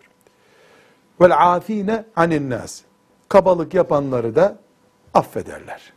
Vel 1.20 1.54
afine 1.54 2.04
anin 2.16 2.50
nas. 2.50 2.80
Kabalık 3.28 3.74
yapanları 3.74 4.34
da 4.36 4.56
affederler. 5.14 5.92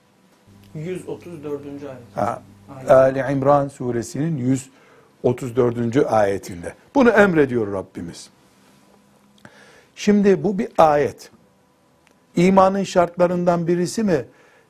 134. 0.76 1.62
ayet. 1.66 2.00
Ha. 2.16 2.42
Ali 2.90 3.20
İmran 3.34 3.68
suresinin 3.68 4.38
134. 5.24 5.98
ayetinde. 6.12 6.74
Bunu 6.96 7.10
emrediyor 7.10 7.74
Rabbimiz. 7.74 8.30
Şimdi 9.96 10.44
bu 10.44 10.60
bir 10.60 10.68
ayet. 10.78 11.32
İmanın 12.36 12.84
şartlarından 12.84 13.68
birisi 13.68 14.04
mi? 14.04 14.26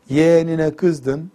Yeğenine 0.09 0.75
kızdın, 0.75 1.31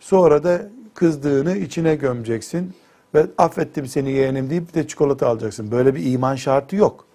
sonra 0.00 0.44
da 0.44 0.62
kızdığını 0.94 1.56
içine 1.56 1.94
gömeceksin 1.94 2.74
ve 3.14 3.26
affettim 3.38 3.86
seni 3.86 4.10
yeğenim 4.10 4.50
deyip 4.50 4.74
de 4.74 4.88
çikolata 4.88 5.28
alacaksın. 5.28 5.70
Böyle 5.70 5.94
bir 5.94 6.12
iman 6.12 6.34
şartı 6.36 6.76
yok. 6.76 7.06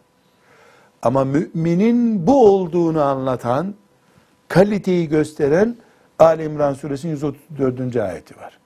Ama 1.01 1.25
müminin 1.25 2.27
bu 2.27 2.45
olduğunu 2.45 3.01
anlatan, 3.01 3.75
kaliteyi 4.47 5.09
gösteren 5.09 5.75
Ali 6.19 6.43
İmran 6.43 6.73
suresinin 6.73 7.11
134. 7.11 7.95
ayeti 7.95 8.37
var. 8.37 8.59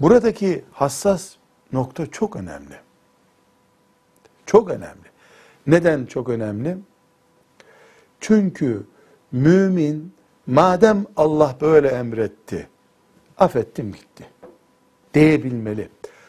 Buradaki 0.00 0.64
hassas 0.72 1.34
nokta 1.72 2.06
çok 2.06 2.36
önemli. 2.36 2.74
Çok 4.46 4.70
önemli. 4.70 5.10
Neden 5.66 6.06
çok 6.06 6.28
önemli? 6.28 6.78
Çünkü 8.20 8.86
mümin 9.32 10.12
madem 10.46 11.06
Allah 11.16 11.56
böyle 11.60 11.88
emretti, 11.88 12.68
affettim 13.38 13.92
gitti 13.92 14.26
diyebilmeli. 15.14 15.88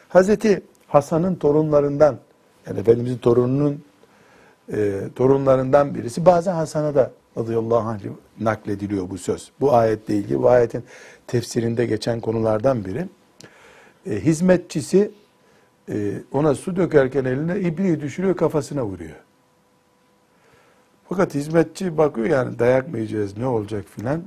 Hazreti 0.10 0.64
Hasan'ın 0.88 1.36
torunlarından, 1.36 2.20
yani 2.68 2.80
Efendimizin 2.80 3.18
torununun 3.18 3.84
e, 4.72 5.02
torunlarından 5.16 5.96
birisi, 5.96 6.26
bazen 6.26 6.54
Hasan'a 6.54 6.96
da 6.96 7.12
radıyallahu 7.38 7.90
anh 7.90 8.00
naklediliyor 8.40 9.10
bu 9.10 9.18
söz. 9.18 9.52
Bu 9.60 9.74
ayetle 9.74 10.16
ilgili, 10.16 10.40
bu 10.40 10.50
ayetin 10.50 10.84
tefsirinde 11.28 11.86
geçen 11.86 12.20
konulardan 12.20 12.86
biri. 12.86 13.08
E, 14.06 14.20
hizmetçisi 14.20 15.12
e, 15.90 16.14
ona 16.32 16.56
su 16.56 16.76
dökerken 16.76 17.26
eline 17.26 17.60
ibriği 17.60 18.02
düşürüyor, 18.02 18.36
kafasına 18.36 18.86
vuruyor. 18.86 19.16
Fakat 21.10 21.34
hizmetçi 21.34 21.98
bakıyor 21.98 22.28
yani 22.28 22.60
dayak 22.60 22.88
mı 22.88 22.98
yiyeceğiz, 22.98 23.38
ne 23.38 23.48
olacak 23.48 23.86
filan. 23.96 24.24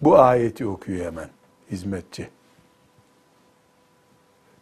Bu 0.00 0.18
ayeti 0.18 0.66
okuyor 0.66 1.06
hemen 1.06 1.28
hizmetçi. 1.70 2.28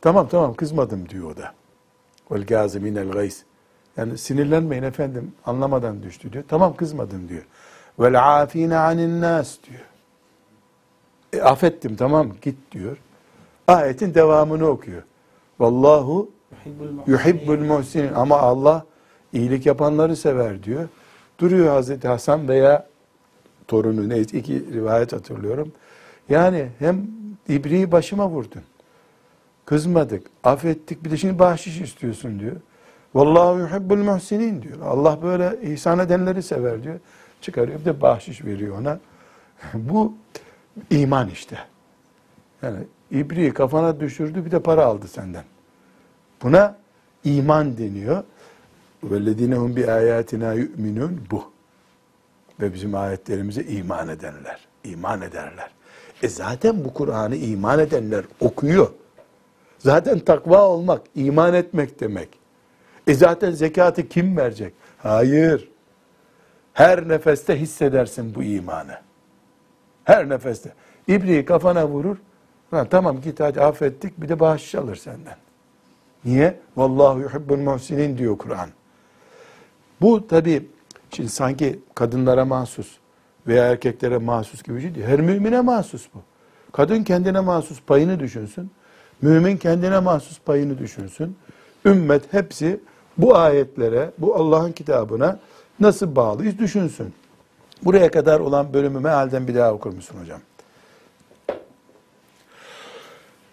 Tamam 0.00 0.28
tamam 0.28 0.54
kızmadım 0.54 1.08
diyor 1.08 1.30
o 1.30 1.36
da. 1.36 1.54
Vel 2.30 2.46
gaziminel 2.46 3.10
gays. 3.10 3.45
Yani 3.96 4.18
sinirlenmeyin 4.18 4.82
efendim 4.82 5.32
anlamadan 5.46 6.02
düştü 6.02 6.32
diyor. 6.32 6.44
Tamam 6.48 6.76
kızmadım 6.76 7.28
diyor. 7.28 7.42
Vel 7.98 8.42
afine 8.42 8.76
anin 8.76 9.20
nas 9.20 9.56
diyor. 9.68 9.84
E, 11.32 11.42
affettim 11.42 11.96
tamam 11.96 12.32
git 12.42 12.56
diyor. 12.72 12.96
Ayetin 13.68 14.14
devamını 14.14 14.66
okuyor. 14.66 15.02
Vallahu 15.60 16.30
yuhibbul 17.06 17.58
muhsinin 17.58 18.12
ama 18.12 18.38
Allah 18.38 18.86
iyilik 19.32 19.66
yapanları 19.66 20.16
sever 20.16 20.62
diyor. 20.62 20.88
Duruyor 21.38 21.68
Hazreti 21.68 22.08
Hasan 22.08 22.48
veya 22.48 22.86
torunu 23.68 24.08
neyse 24.08 24.38
iki 24.38 24.72
rivayet 24.72 25.12
hatırlıyorum. 25.12 25.72
Yani 26.28 26.68
hem 26.78 27.06
ibriği 27.48 27.92
başıma 27.92 28.28
vurdun. 28.28 28.62
Kızmadık, 29.64 30.26
affettik 30.44 31.04
bir 31.04 31.10
de 31.10 31.16
şimdi 31.16 31.38
bahşiş 31.38 31.80
istiyorsun 31.80 32.40
diyor. 32.40 32.56
Vallahu 33.15 33.59
yuhibbul 33.59 33.97
muhsinin 33.97 34.61
diyor. 34.61 34.81
Allah 34.81 35.21
böyle 35.21 35.59
ihsan 35.61 35.99
edenleri 35.99 36.43
sever 36.43 36.83
diyor. 36.83 36.99
Çıkarıyor 37.41 37.79
bir 37.79 37.85
de 37.85 38.01
bahşiş 38.01 38.45
veriyor 38.45 38.79
ona. 38.79 38.99
Bu 39.73 40.13
iman 40.89 41.29
işte. 41.29 41.57
Yani 42.61 42.77
ibriği 43.11 43.53
kafana 43.53 43.99
düşürdü 43.99 44.45
bir 44.45 44.51
de 44.51 44.59
para 44.59 44.85
aldı 44.85 45.07
senden. 45.07 45.43
Buna 46.43 46.77
iman 47.23 47.77
deniyor. 47.77 48.23
وَالَّذ۪ينَ 49.03 49.55
هُمْ 49.55 49.73
بِآيَاتِنَا 49.73 50.65
يُؤْمِنُونَ 50.65 51.17
Bu. 51.31 51.43
Ve 52.59 52.73
bizim 52.73 52.95
ayetlerimize 52.95 53.63
iman 53.63 54.07
edenler. 54.07 54.67
iman 54.83 55.21
ederler. 55.21 55.71
E 56.23 56.29
zaten 56.29 56.85
bu 56.85 56.93
Kur'an'ı 56.93 57.35
iman 57.35 57.79
edenler 57.79 58.25
okuyor. 58.39 58.91
Zaten 59.79 60.19
takva 60.19 60.61
olmak, 60.67 61.01
iman 61.15 61.53
etmek 61.53 61.99
demek. 61.99 62.29
E 63.06 63.14
zaten 63.14 63.50
zekatı 63.50 64.08
kim 64.08 64.36
verecek? 64.36 64.74
Hayır. 64.98 65.68
Her 66.72 67.08
nefeste 67.08 67.60
hissedersin 67.60 68.34
bu 68.34 68.42
imanı. 68.42 68.98
Her 70.04 70.28
nefeste. 70.28 70.72
İbriği 71.08 71.44
kafana 71.44 71.88
vurur. 71.88 72.16
Ha, 72.70 72.86
tamam 72.90 73.20
git 73.20 73.40
hadi 73.40 73.60
affettik 73.60 74.20
bir 74.22 74.28
de 74.28 74.40
bağış 74.40 74.74
alır 74.74 74.96
senden. 74.96 75.36
Niye? 76.24 76.60
Vallahu 76.76 77.20
yuhibbul 77.20 77.56
muhsinin 77.56 78.18
diyor 78.18 78.38
Kur'an. 78.38 78.68
Bu 80.00 80.26
tabi 80.26 80.68
şimdi 81.10 81.28
sanki 81.28 81.80
kadınlara 81.94 82.44
mahsus 82.44 82.96
veya 83.46 83.64
erkeklere 83.64 84.18
mahsus 84.18 84.62
gibi 84.62 84.76
bir 84.76 84.80
şey 84.80 84.94
değil. 84.94 85.06
Her 85.06 85.20
mümine 85.20 85.60
mahsus 85.60 86.08
bu. 86.14 86.18
Kadın 86.72 87.04
kendine 87.04 87.40
mahsus 87.40 87.82
payını 87.82 88.20
düşünsün. 88.20 88.70
Mümin 89.22 89.56
kendine 89.56 90.00
mahsus 90.00 90.40
payını 90.40 90.78
düşünsün. 90.78 91.36
Ümmet 91.84 92.32
hepsi 92.32 92.80
bu 93.18 93.36
ayetlere, 93.36 94.10
bu 94.18 94.36
Allah'ın 94.36 94.72
kitabına 94.72 95.38
nasıl 95.80 96.16
bağlıyız 96.16 96.58
düşünsün. 96.58 97.14
Buraya 97.82 98.10
kadar 98.10 98.40
olan 98.40 98.72
bölümü 98.72 99.00
mealden 99.00 99.48
bir 99.48 99.54
daha 99.54 99.72
okur 99.72 99.92
musun 99.92 100.16
hocam? 100.22 100.40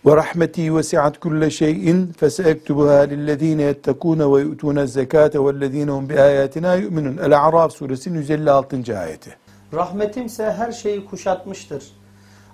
Ve 0.05 0.16
rahmeti 0.16 0.76
vesi'at 0.76 1.20
kulle 1.20 1.49
şeyin 1.49 2.14
feseektubuha 2.14 2.99
lillezine 2.99 3.61
yettekûne 3.61 4.32
ve 4.32 4.41
yu'tûne 4.41 4.88
zekâte 4.88 5.45
vellezine 5.45 5.91
hum 5.91 6.09
bi 6.09 6.22
ayatina 6.22 6.76
yu'minun. 6.76 7.18
El-A'raf 7.18 7.74
suresinin 7.74 8.18
156. 8.18 8.99
ayeti. 8.99 9.36
Rahmetimse 9.74 10.51
her 10.51 10.72
şeyi 10.72 11.05
kuşatmıştır. 11.05 11.84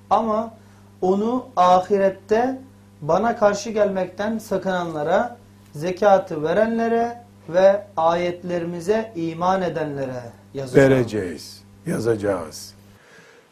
Ama 0.10 0.54
onu 1.02 1.46
ahirette 1.56 2.60
bana 3.02 3.36
karşı 3.36 3.70
gelmekten 3.70 4.38
sakınanlara, 4.38 5.38
zekatı 5.80 6.44
verenlere 6.44 7.24
ve 7.50 7.86
ayetlerimize 7.98 9.12
iman 9.16 9.62
edenlere 9.62 10.22
yazacağım. 10.54 10.92
vereceğiz, 10.92 11.64
yazacağız. 11.86 12.74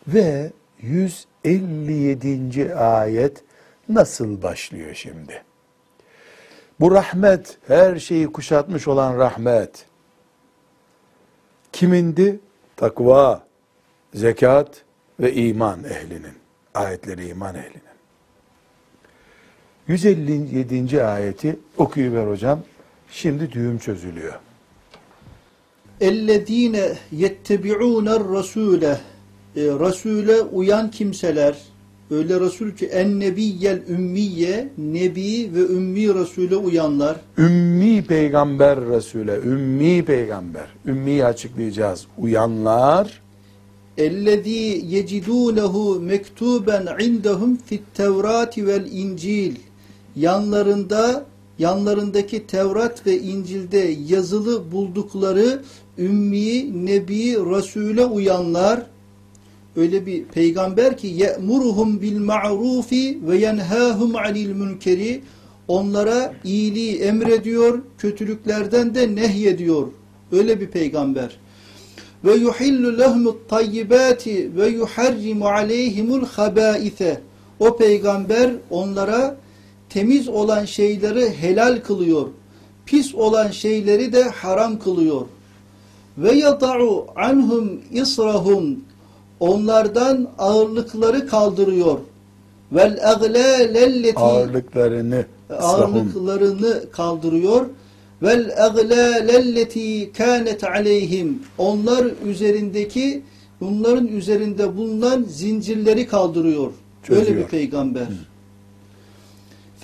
Ve 0.07 0.51
157. 0.81 2.75
ayet 2.75 3.43
nasıl 3.89 4.41
başlıyor 4.41 4.93
şimdi? 4.93 5.43
Bu 6.79 6.91
rahmet, 6.91 7.57
her 7.67 7.99
şeyi 7.99 8.27
kuşatmış 8.27 8.87
olan 8.87 9.17
rahmet. 9.17 9.85
Kimindi? 11.71 12.39
Takva, 12.75 13.43
zekat 14.13 14.83
ve 15.19 15.33
iman 15.33 15.83
ehlinin. 15.83 16.37
Ayetleri 16.73 17.27
iman 17.27 17.55
ehlinin. 17.55 17.86
157. 19.88 21.04
ayeti 21.04 21.56
okuyuver 21.78 22.26
hocam. 22.26 22.60
Şimdi 23.10 23.52
düğüm 23.52 23.78
çözülüyor. 23.78 24.34
اَلَّذ۪ينَ 26.00 26.94
يَتَّبِعُونَ 27.12 28.08
الرَّسُولَ 28.08 28.84
e, 28.84 28.96
Resul'e 29.56 30.40
uyan 30.40 30.90
kimseler, 30.90 31.58
öyle 32.10 32.40
Resul 32.40 32.70
ki 32.70 32.86
en 32.86 33.20
nebiyyel 33.20 33.82
ümmiye, 33.88 34.68
nebi 34.78 35.50
ve 35.54 35.60
ümmi 35.60 36.14
Resul'e 36.14 36.56
uyanlar, 36.56 37.16
Ümmi 37.38 38.04
peygamber 38.04 38.80
Resul'e, 38.80 39.36
ümmi 39.36 40.04
peygamber. 40.04 40.66
Ümmiyi 40.86 41.24
açıklayacağız. 41.24 42.06
Uyanlar, 42.18 43.22
اَلَّذ۪ي 43.98 44.62
يَجِدُونَهُ 44.94 45.74
مَكْتُوبًا 46.10 46.78
عِنْدَهُمْ 46.98 47.52
فِي 47.66 47.78
التَّوْرَاتِ 47.80 48.54
وَالْاِنْجِيلِ 48.66 49.54
Yanlarında, 50.19 51.25
yanlarındaki 51.59 52.47
Tevrat 52.47 53.05
ve 53.05 53.19
İncil'de 53.19 53.95
yazılı 54.07 54.71
buldukları 54.71 55.61
ümmi, 55.97 56.85
nebi, 56.85 57.35
Resul'e 57.35 58.05
uyanlar, 58.05 58.83
öyle 59.75 60.05
bir 60.05 60.23
peygamber 60.23 60.97
ki 60.97 61.07
ye'muruhum 61.07 62.01
bil 62.01 62.19
ma'rufi 62.19 63.19
ve 63.27 63.37
yenhahum 63.37 64.15
anil 64.15 64.49
münkeri 64.49 65.21
onlara 65.67 66.33
iyiliği 66.43 66.99
emrediyor, 66.99 67.79
kötülüklerden 67.97 68.95
de 68.95 69.15
nehyediyor. 69.15 69.87
Öyle 70.31 70.61
bir 70.61 70.67
peygamber. 70.67 71.37
Ve 72.25 72.35
yuhillu 72.35 72.99
lehumut 72.99 73.49
tayyibati 73.49 74.51
ve 74.57 74.67
yuharrimu 74.67 75.47
aleyhimul 75.47 76.25
habaise. 76.25 77.21
O 77.59 77.77
peygamber 77.77 78.51
onlara 78.69 79.37
temiz 79.89 80.27
olan 80.27 80.65
şeyleri 80.65 81.29
helal 81.29 81.81
kılıyor. 81.81 82.27
Pis 82.85 83.15
olan 83.15 83.51
şeyleri 83.51 84.13
de 84.13 84.23
haram 84.23 84.79
kılıyor. 84.79 85.21
Ve 86.17 86.31
yata'u 86.31 87.07
anhum 87.15 87.81
israhum 87.91 88.79
onlardan 89.39 90.27
ağırlıkları 90.37 91.27
kaldırıyor. 91.27 91.99
Vel 92.71 92.91
eglâlelleti 92.91 94.19
ağırlıklarını, 94.19 95.25
ağırlıklarını 95.59 96.91
kaldırıyor. 96.91 97.65
Vel 98.23 98.49
eglâlelleti 98.49 100.11
kânet 100.13 100.63
aleyhim 100.63 101.39
onlar 101.57 102.07
üzerindeki 102.25 103.23
bunların 103.61 104.07
üzerinde 104.07 104.77
bulunan 104.77 105.25
zincirleri 105.29 106.07
kaldırıyor. 106.07 106.71
Öyle 107.09 107.19
Çözüyor. 107.19 107.43
bir 107.43 107.49
peygamber. 107.49 108.07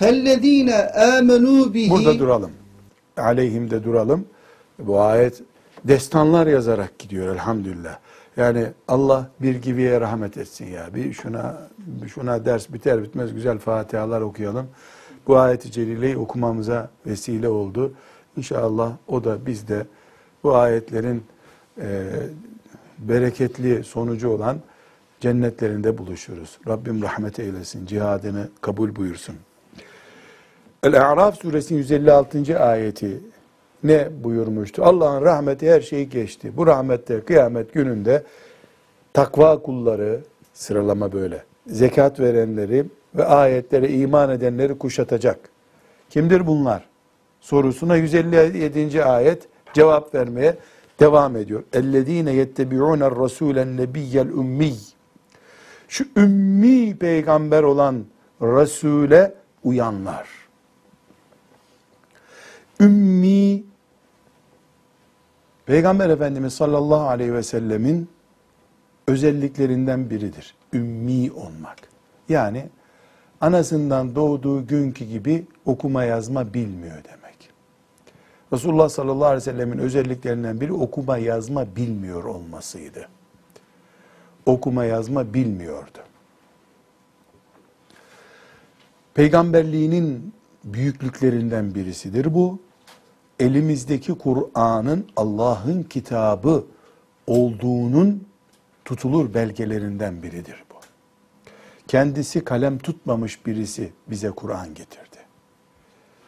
Fellezîne 0.04 0.72
âmenû 0.96 1.74
bihi 1.74 1.90
Burada 1.90 2.20
duralım. 2.20 2.52
aleyhimde 3.18 3.84
duralım. 3.84 4.26
Bu 4.80 5.02
ayet 5.02 5.42
destanlar 5.84 6.48
yazarak 6.48 7.00
gidiyor 7.00 7.36
elhamdülillah. 7.36 7.98
Yani 8.38 8.66
Allah 8.88 9.30
bir 9.42 9.56
gibiye 9.56 10.02
rahmet 10.02 10.38
etsin 10.38 10.66
ya. 10.66 10.96
Bir 10.96 11.14
şuna 11.14 11.58
şuna 12.14 12.46
ders 12.46 12.74
biter 12.74 13.04
bitmez 13.04 13.34
güzel 13.34 13.58
Fatihalar 13.58 14.22
okuyalım. 14.22 14.68
Bu 15.28 15.38
ayeti 15.38 15.72
celileyi 15.72 16.18
okumamıza 16.18 16.90
vesile 17.06 17.50
oldu. 17.50 17.94
İnşallah 18.38 18.92
o 19.08 19.24
da 19.24 19.46
biz 19.46 19.68
de 19.68 19.86
bu 20.44 20.56
ayetlerin 20.56 21.24
e, 21.82 22.10
bereketli 22.98 23.84
sonucu 23.84 24.30
olan 24.30 24.58
cennetlerinde 25.20 25.98
buluşuruz. 25.98 26.58
Rabbim 26.68 27.02
rahmet 27.02 27.40
eylesin, 27.40 27.86
cihadını 27.86 28.50
kabul 28.62 28.96
buyursun. 28.96 29.36
El-A'raf 30.84 31.42
suresinin 31.42 31.80
156. 31.80 32.60
ayeti 32.60 33.20
ne 33.84 34.08
buyurmuştu? 34.24 34.84
Allah'ın 34.84 35.22
rahmeti 35.22 35.72
her 35.72 35.82
şeyi 35.82 36.10
geçti. 36.10 36.52
Bu 36.58 36.68
rahmette 36.68 37.22
kıyamet 37.22 37.74
gününde 37.74 38.24
takva 39.14 39.62
kulları 39.62 40.20
sıralama 40.54 41.12
böyle. 41.12 41.44
Zekat 41.68 42.20
verenleri 42.20 42.86
ve 43.16 43.26
ayetlere 43.26 43.90
iman 43.90 44.30
edenleri 44.30 44.78
kuşatacak. 44.78 45.40
Kimdir 46.10 46.48
bunlar? 46.48 46.86
Sorusuna 47.42 47.96
157. 47.96 49.04
ayet 49.04 49.48
cevap 49.74 50.16
vermeye 50.16 50.56
devam 51.00 51.36
ediyor. 51.36 51.64
Ellezine 51.74 52.34
yettebi'une 52.34 53.12
rasulen 53.12 53.78
nebiyyel 53.78 54.28
ümmi. 54.28 54.74
Şu 55.88 56.06
ümmi 56.18 56.98
peygamber 56.98 57.64
olan 57.64 58.06
Resul'e 58.42 59.34
uyanlar. 59.64 60.43
Ümmi 62.80 63.64
Peygamber 65.66 66.10
Efendimiz 66.10 66.54
sallallahu 66.54 67.08
aleyhi 67.08 67.34
ve 67.34 67.44
sellemin 67.44 68.10
özelliklerinden 69.08 70.10
biridir. 70.10 70.56
Ümmi 70.74 71.32
olmak. 71.32 71.78
Yani 72.30 72.70
anasından 73.42 74.16
doğduğu 74.16 74.68
günkü 74.68 75.06
gibi 75.06 75.48
okuma 75.66 76.04
yazma 76.04 76.54
bilmiyor 76.54 77.04
demek. 77.04 77.50
Resulullah 78.54 78.90
sallallahu 78.90 79.26
aleyhi 79.26 79.38
ve 79.38 79.52
sellemin 79.52 79.78
özelliklerinden 79.78 80.62
biri 80.62 80.74
okuma 80.74 81.18
yazma 81.18 81.76
bilmiyor 81.76 82.24
olmasıydı. 82.24 83.08
Okuma 84.46 84.86
yazma 84.86 85.34
bilmiyordu. 85.34 86.00
Peygamberliğinin 89.14 90.34
büyüklüklerinden 90.64 91.76
birisidir 91.76 92.34
bu. 92.34 92.60
Elimizdeki 93.40 94.18
Kur'an'ın 94.18 95.08
Allah'ın 95.16 95.84
kitabı 95.84 96.66
olduğunun 97.28 98.28
tutulur 98.86 99.34
belgelerinden 99.34 100.24
biridir 100.24 100.64
bu. 100.72 100.76
Kendisi 101.88 102.44
kalem 102.44 102.78
tutmamış 102.78 103.46
birisi 103.46 103.94
bize 104.08 104.32
Kur'an 104.32 104.74
getirdi. 104.74 105.18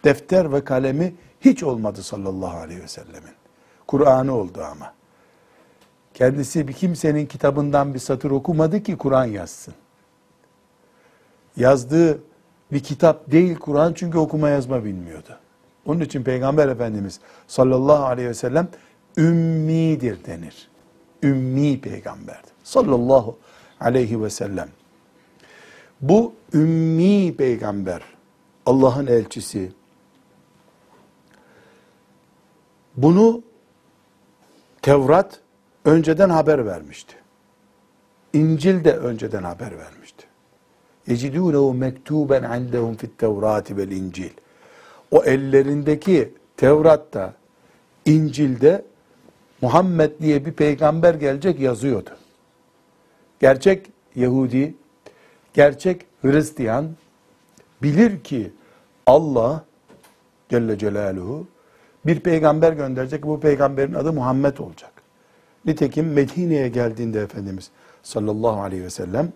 Defter 0.03 0.53
ve 0.53 0.63
kalemi 0.63 1.15
hiç 1.41 1.63
olmadı 1.63 2.03
sallallahu 2.03 2.57
aleyhi 2.57 2.83
ve 2.83 2.87
sellemin. 2.87 3.33
Kur'an'ı 3.87 4.35
oldu 4.35 4.63
ama. 4.71 4.93
Kendisi 6.13 6.67
bir 6.67 6.73
kimsenin 6.73 7.25
kitabından 7.25 7.93
bir 7.93 7.99
satır 7.99 8.31
okumadı 8.31 8.83
ki 8.83 8.97
Kur'an 8.97 9.25
yazsın. 9.25 9.73
Yazdığı 11.57 12.19
bir 12.71 12.79
kitap 12.79 13.31
değil 13.31 13.55
Kur'an 13.55 13.93
çünkü 13.93 14.17
okuma 14.17 14.49
yazma 14.49 14.85
bilmiyordu. 14.85 15.39
Onun 15.85 15.99
için 15.99 16.23
Peygamber 16.23 16.67
Efendimiz 16.67 17.19
sallallahu 17.47 18.05
aleyhi 18.05 18.29
ve 18.29 18.33
sellem 18.33 18.67
ümmidir 19.17 20.25
denir. 20.25 20.69
Ümmi 21.23 21.81
peygamberdir. 21.81 22.53
Sallallahu 22.63 23.37
aleyhi 23.79 24.23
ve 24.23 24.29
sellem. 24.29 24.69
Bu 26.01 26.33
ümmi 26.53 27.37
peygamber, 27.37 28.01
Allah'ın 28.65 29.07
elçisi. 29.07 29.71
Bunu 32.97 33.43
Tevrat 34.81 35.39
önceden 35.85 36.29
haber 36.29 36.65
vermişti. 36.65 37.15
İncil 38.33 38.83
de 38.83 38.97
önceden 38.97 39.43
haber 39.43 39.77
vermişti. 39.77 40.24
يَجِدُونَهُ 41.08 41.66
مَكْتُوبًا 41.84 42.38
عَنْدَهُمْ 42.52 42.92
فِي 43.00 43.06
التَّوْرَاتِ 43.10 43.66
وَالْاِنْجِيلِ 43.76 44.30
O 45.10 45.24
ellerindeki 45.24 46.32
Tevrat'ta, 46.56 47.34
İncil'de 48.06 48.84
Muhammed 49.62 50.10
diye 50.20 50.46
bir 50.46 50.52
peygamber 50.52 51.14
gelecek 51.14 51.60
yazıyordu. 51.60 52.10
Gerçek 53.40 53.86
Yahudi, 54.16 54.74
gerçek 55.54 56.06
Hristiyan 56.22 56.90
bilir 57.82 58.20
ki 58.20 58.52
Allah 59.06 59.64
Celle 60.48 60.78
Celaluhu 60.78 61.46
bir 62.06 62.20
peygamber 62.20 62.72
gönderecek. 62.72 63.26
Bu 63.26 63.40
peygamberin 63.40 63.94
adı 63.94 64.12
Muhammed 64.12 64.58
olacak. 64.58 64.92
Nitekim 65.64 66.12
Medine'ye 66.12 66.68
geldiğinde 66.68 67.20
Efendimiz 67.20 67.70
sallallahu 68.02 68.60
aleyhi 68.60 68.84
ve 68.84 68.90
sellem 68.90 69.32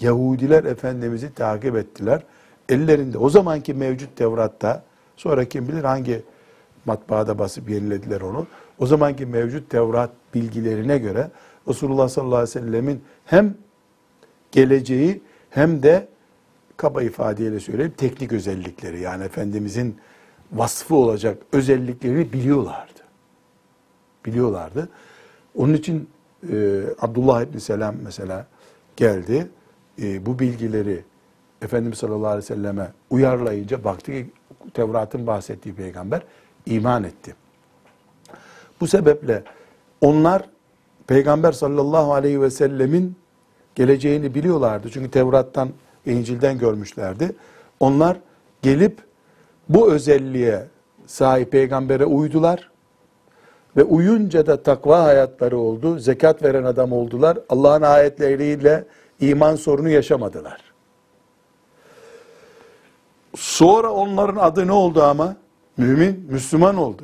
Yahudiler 0.00 0.64
Efendimiz'i 0.64 1.34
takip 1.34 1.76
ettiler. 1.76 2.22
Ellerinde 2.68 3.18
o 3.18 3.30
zamanki 3.30 3.74
mevcut 3.74 4.16
Tevrat'ta 4.16 4.84
sonra 5.16 5.44
kim 5.44 5.68
bilir 5.68 5.84
hangi 5.84 6.22
matbaada 6.84 7.38
basıp 7.38 7.70
yenilediler 7.70 8.20
onu. 8.20 8.46
O 8.78 8.86
zamanki 8.86 9.26
mevcut 9.26 9.70
Tevrat 9.70 10.10
bilgilerine 10.34 10.98
göre 10.98 11.30
Resulullah 11.68 12.08
sallallahu 12.08 12.36
aleyhi 12.36 12.56
ve 12.56 12.60
sellemin 12.60 13.02
hem 13.24 13.54
geleceği 14.52 15.22
hem 15.50 15.82
de 15.82 16.08
kaba 16.76 17.02
ifadeyle 17.02 17.60
söyleyeyim 17.60 17.94
teknik 17.96 18.32
özellikleri 18.32 19.00
yani 19.00 19.24
Efendimizin 19.24 19.96
vasfı 20.52 20.94
olacak 20.94 21.38
özellikleri 21.52 22.32
biliyorlardı. 22.32 23.00
Biliyorlardı. 24.24 24.88
Onun 25.54 25.74
için 25.74 26.08
e, 26.52 26.82
Abdullah 27.00 27.42
İbni 27.42 27.60
Selam 27.60 27.94
mesela 28.04 28.46
geldi. 28.96 29.48
E, 30.02 30.26
bu 30.26 30.38
bilgileri 30.38 31.04
Efendimiz 31.62 31.98
sallallahu 31.98 32.26
aleyhi 32.26 32.42
ve 32.42 32.54
selleme 32.54 32.92
uyarlayınca 33.10 33.84
baktı 33.84 34.12
ki 34.12 34.30
Tevrat'ın 34.74 35.26
bahsettiği 35.26 35.74
peygamber 35.74 36.22
iman 36.66 37.04
etti. 37.04 37.34
Bu 38.80 38.86
sebeple 38.86 39.42
onlar 40.00 40.42
Peygamber 41.06 41.52
sallallahu 41.52 42.14
aleyhi 42.14 42.40
ve 42.40 42.50
sellemin 42.50 43.16
geleceğini 43.74 44.34
biliyorlardı. 44.34 44.90
Çünkü 44.92 45.10
Tevrat'tan, 45.10 45.68
İncil'den 46.06 46.58
görmüşlerdi. 46.58 47.32
Onlar 47.80 48.16
gelip 48.62 48.98
bu 49.68 49.92
özelliğe 49.92 50.64
sahip 51.06 51.52
peygambere 51.52 52.04
uydular. 52.04 52.70
Ve 53.76 53.84
uyunca 53.84 54.46
da 54.46 54.62
takva 54.62 55.02
hayatları 55.02 55.58
oldu. 55.58 55.98
Zekat 55.98 56.42
veren 56.42 56.64
adam 56.64 56.92
oldular. 56.92 57.38
Allah'ın 57.48 57.82
ayetleriyle 57.82 58.84
iman 59.20 59.56
sorunu 59.56 59.88
yaşamadılar. 59.88 60.60
Sonra 63.36 63.90
onların 63.90 64.36
adı 64.36 64.66
ne 64.66 64.72
oldu 64.72 65.02
ama? 65.02 65.36
Mümin, 65.76 66.26
Müslüman 66.30 66.76
oldu. 66.76 67.02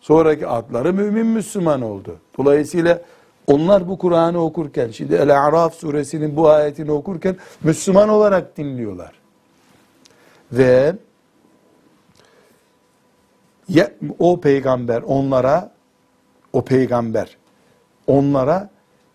Sonraki 0.00 0.46
adları 0.46 0.92
mümin, 0.92 1.26
Müslüman 1.26 1.82
oldu. 1.82 2.18
Dolayısıyla 2.38 3.02
onlar 3.46 3.88
bu 3.88 3.98
Kur'an'ı 3.98 4.44
okurken, 4.44 4.90
şimdi 4.90 5.14
El-A'raf 5.14 5.74
suresinin 5.74 6.36
bu 6.36 6.48
ayetini 6.48 6.92
okurken 6.92 7.36
Müslüman 7.62 8.08
olarak 8.08 8.56
dinliyorlar. 8.56 9.12
Ve 10.52 10.94
o 14.18 14.40
peygamber 14.40 15.02
onlara, 15.02 15.72
o 16.52 16.64
peygamber 16.64 17.36
onlara 18.06 18.70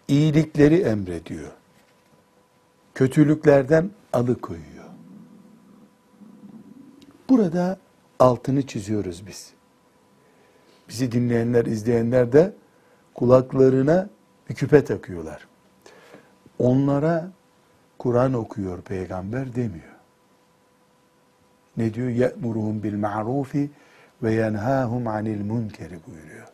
iyilikleri 0.08 0.82
emrediyor. 0.82 1.59
Kötülüklerden 2.96 3.90
alıkoyuyor. 4.14 4.86
Burada 7.30 7.78
altını 8.20 8.68
çiziyoruz 8.68 9.28
biz. 9.28 9.54
Bizi 10.90 11.12
dinleyenler, 11.12 11.66
izleyenler 11.66 12.32
de 12.32 12.54
kulaklarına 13.14 14.10
bir 14.50 14.56
küpe 14.56 14.86
takıyorlar. 14.86 15.48
Onlara 16.60 17.32
Kur'an 18.00 18.34
okuyor 18.34 18.82
peygamber 18.82 19.56
demiyor. 19.56 19.96
Ne 21.78 21.94
diyor? 21.94 22.10
Ye'muruhum 22.10 22.84
bil 22.84 22.96
ma'rufi 22.96 23.72
ve 24.24 24.34
yenhâhum 24.34 25.08
anil 25.08 25.42
munkeri 25.42 26.00
buyuruyor. 26.08 26.48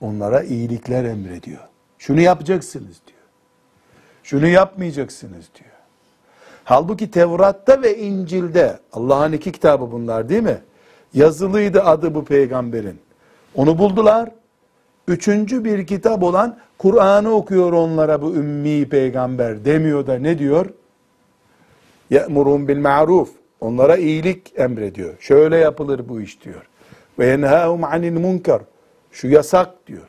Onlara 0.00 0.42
iyilikler 0.42 1.04
emrediyor. 1.04 1.68
Şunu 1.98 2.20
yapacaksınız 2.20 3.00
diyor. 3.06 3.17
Şunu 4.28 4.46
yapmayacaksınız 4.46 5.48
diyor. 5.54 5.74
Halbuki 6.64 7.10
Tevrat'ta 7.10 7.82
ve 7.82 7.98
İncil'de 7.98 8.78
Allah'ın 8.92 9.32
iki 9.32 9.52
kitabı 9.52 9.92
bunlar 9.92 10.28
değil 10.28 10.42
mi? 10.42 10.58
Yazılıydı 11.14 11.82
adı 11.82 12.14
bu 12.14 12.24
peygamberin. 12.24 13.00
Onu 13.54 13.78
buldular. 13.78 14.30
Üçüncü 15.08 15.64
bir 15.64 15.86
kitap 15.86 16.22
olan 16.22 16.58
Kur'an'ı 16.78 17.30
okuyor 17.30 17.72
onlara 17.72 18.22
bu 18.22 18.34
ümmi 18.34 18.88
peygamber 18.88 19.64
demiyor 19.64 20.06
da 20.06 20.18
ne 20.18 20.38
diyor? 20.38 20.66
Ye'murun 22.10 22.68
bil 22.68 22.78
ma'ruf. 22.78 23.30
Onlara 23.60 23.96
iyilik 23.96 24.52
emrediyor. 24.56 25.14
Şöyle 25.20 25.56
yapılır 25.56 26.08
bu 26.08 26.20
iş 26.20 26.44
diyor. 26.44 26.68
Ve 27.18 27.26
yenhâhum 27.26 27.84
anil 27.84 28.20
munkar. 28.20 28.62
Şu 29.12 29.28
yasak 29.28 29.86
diyor. 29.86 30.08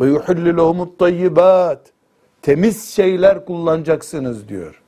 Ve 0.00 0.06
yuhillu 0.06 0.96
tayyibat. 0.98 1.93
Temiz 2.44 2.88
şeyler 2.88 3.44
kullanacaksınız 3.44 4.48
diyor. 4.48 4.82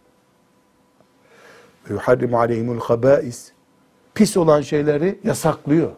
Yuharrimu 1.88 2.38
aleyhimul 2.38 2.80
habais. 2.80 3.52
Pis 4.14 4.36
olan 4.36 4.61
şeyleri 4.61 5.18
yasaklıyor. 5.24 5.92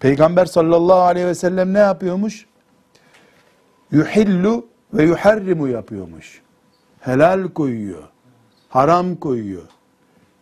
Peygamber 0.00 0.46
sallallahu 0.46 1.00
aleyhi 1.00 1.26
ve 1.26 1.34
sellem 1.34 1.74
ne 1.74 1.78
yapıyormuş? 1.78 2.46
Yuhillu 3.90 4.66
ve 4.94 5.04
yuharrimu 5.04 5.68
yapıyormuş. 5.68 6.42
Helal 7.00 7.48
koyuyor. 7.48 8.02
Haram 8.68 9.16
koyuyor. 9.16 9.68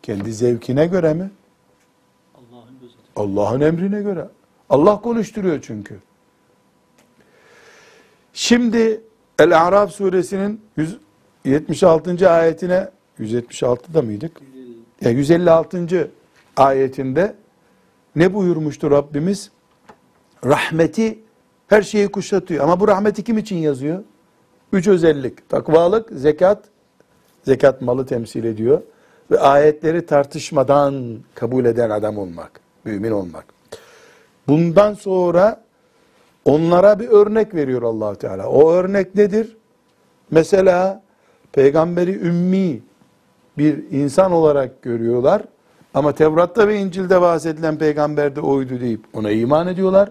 Kendi 0.03 0.33
zevkine 0.33 0.87
göre 0.87 1.15
mi? 1.15 1.31
Allah'ın 3.17 3.61
emrine 3.61 4.03
göre. 4.03 4.29
Allah 4.71 5.01
konuşturuyor 5.01 5.59
çünkü. 5.63 5.99
Şimdi 8.33 9.08
El-A'raf 9.39 9.93
suresinin 9.93 10.61
176. 11.45 12.31
ayetine 12.31 12.89
176'da 13.21 14.03
mıydık? 14.03 14.41
Ya 15.01 15.11
156. 15.11 16.11
ayetinde 16.57 17.35
ne 18.17 18.35
buyurmuştu 18.35 18.91
Rabbimiz? 18.91 19.51
Rahmeti 20.45 21.19
her 21.67 21.83
şeyi 21.83 22.09
kuşatıyor. 22.09 22.65
Ama 22.65 22.81
bu 22.81 22.89
rahmeti 22.89 23.25
kim 23.25 23.39
için 23.39 23.57
yazıyor? 23.57 24.03
Üç 24.73 24.89
özellik. 24.89 25.49
Takvalık, 25.49 26.11
zekat, 26.13 26.65
zekat 27.45 27.83
malı 27.83 28.07
temsil 28.07 28.45
ediyor. 28.45 28.83
Ve 29.31 29.39
ayetleri 29.39 30.07
tartışmadan 30.07 31.19
kabul 31.35 31.65
eden 31.65 31.91
adam 31.91 32.19
olmak, 32.19 32.61
mümin 32.85 33.11
olmak. 33.11 33.45
Bundan 34.49 34.95
sonra 34.95 35.68
onlara 36.49 36.99
bir 36.99 37.09
örnek 37.09 37.55
veriyor 37.55 37.83
allah 37.83 38.15
Teala. 38.15 38.47
O 38.49 38.73
örnek 38.73 39.15
nedir? 39.15 39.57
Mesela 40.31 41.03
peygamberi 41.53 42.11
ümmi 42.21 42.81
bir 43.59 43.91
insan 43.91 44.33
olarak 44.33 44.83
görüyorlar. 44.83 45.43
Ama 45.95 46.13
Tevrat'ta 46.13 46.69
ve 46.69 46.77
İncil'de 46.79 47.21
bahsedilen 47.21 47.79
peygamber 47.79 48.37
de 48.37 48.41
oydu 48.41 48.81
deyip 48.81 49.01
ona 49.13 49.31
iman 49.31 49.67
ediyorlar. 49.67 50.11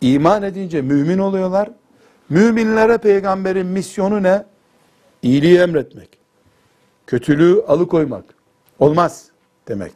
İman 0.00 0.42
edince 0.42 0.82
mümin 0.82 1.18
oluyorlar. 1.18 1.70
Müminlere 2.28 2.98
peygamberin 2.98 3.66
misyonu 3.66 4.22
ne? 4.22 4.44
İyiliği 5.22 5.58
emretmek. 5.58 6.18
Kötülüğü 7.06 7.62
alıkoymak. 7.68 8.24
Olmaz 8.78 9.30
demek. 9.68 9.92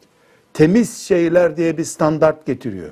Temiz 0.53 0.97
şeyler 0.97 1.57
diye 1.57 1.77
bir 1.77 1.83
standart 1.83 2.45
getiriyor. 2.45 2.91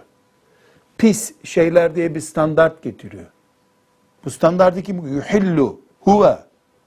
Pis 1.00 1.34
şeyler 1.43 1.95
diye 1.95 2.16
bir 2.16 2.20
standart 2.20 2.84
getiriyor. 2.84 3.26
Bu 4.26 4.30
standartı 4.30 4.82
kim? 4.82 5.08
Yuhillu 5.16 5.80
huve 6.00 6.39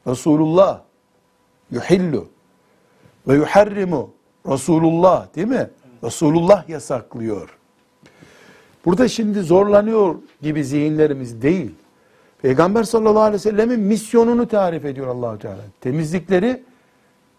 Resulullah 0.07 0.81
yuhillu 1.71 2.29
ve 3.29 3.35
yuharrimu 3.35 4.11
Resulullah 4.47 5.35
değil 5.37 5.47
mi? 5.47 5.71
Resulullah 6.05 6.69
yasaklıyor. 6.69 7.59
Burada 8.85 9.09
şimdi 9.09 9.41
zorlanıyor 9.41 10.15
gibi 10.43 10.65
zihinlerimiz 10.65 11.43
değil. 11.43 11.75
Peygamber 12.43 12.83
sallallahu 12.83 13.23
aleyhi 13.23 13.35
ve 13.35 13.51
sellemin 13.51 13.81
misyonunu 13.81 14.49
tarif 14.49 14.85
ediyor 14.85 15.07
Allahu 15.07 15.39
Teala. 15.39 15.63
Temizlikleri 15.81 16.63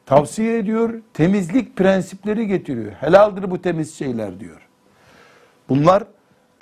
tavsiye 0.05 0.57
ediyor, 0.57 1.01
temizlik 1.13 1.75
prensipleri 1.75 2.47
getiriyor. 2.47 2.91
Helaldir 2.91 3.51
bu 3.51 3.61
temiz 3.61 3.95
şeyler 3.95 4.39
diyor. 4.39 4.67
Bunlar 5.69 6.03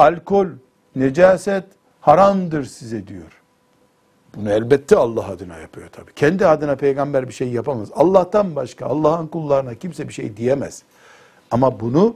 alkol, 0.01 0.47
necaset 0.95 1.63
haramdır 2.01 2.65
size 2.65 3.07
diyor. 3.07 3.41
Bunu 4.35 4.51
elbette 4.51 4.97
Allah 4.97 5.27
adına 5.27 5.57
yapıyor 5.57 5.89
tabii. 5.91 6.13
Kendi 6.13 6.47
adına 6.47 6.75
peygamber 6.75 7.27
bir 7.27 7.33
şey 7.33 7.49
yapamaz. 7.49 7.89
Allah'tan 7.93 8.55
başka, 8.55 8.85
Allah'ın 8.85 9.27
kullarına 9.27 9.75
kimse 9.75 10.07
bir 10.07 10.13
şey 10.13 10.37
diyemez. 10.37 10.83
Ama 11.51 11.79
bunu 11.79 12.15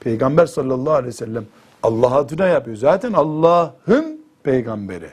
peygamber 0.00 0.46
sallallahu 0.46 0.92
aleyhi 0.92 1.08
ve 1.08 1.12
sellem 1.12 1.44
Allah 1.82 2.14
adına 2.14 2.46
yapıyor. 2.46 2.76
Zaten 2.76 3.12
Allah'ın 3.12 4.24
peygamberi. 4.42 5.10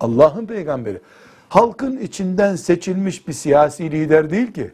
Allah'ın 0.00 0.46
peygamberi. 0.46 1.00
Halkın 1.48 1.98
içinden 1.98 2.56
seçilmiş 2.56 3.28
bir 3.28 3.32
siyasi 3.32 3.90
lider 3.90 4.30
değil 4.30 4.52
ki. 4.52 4.70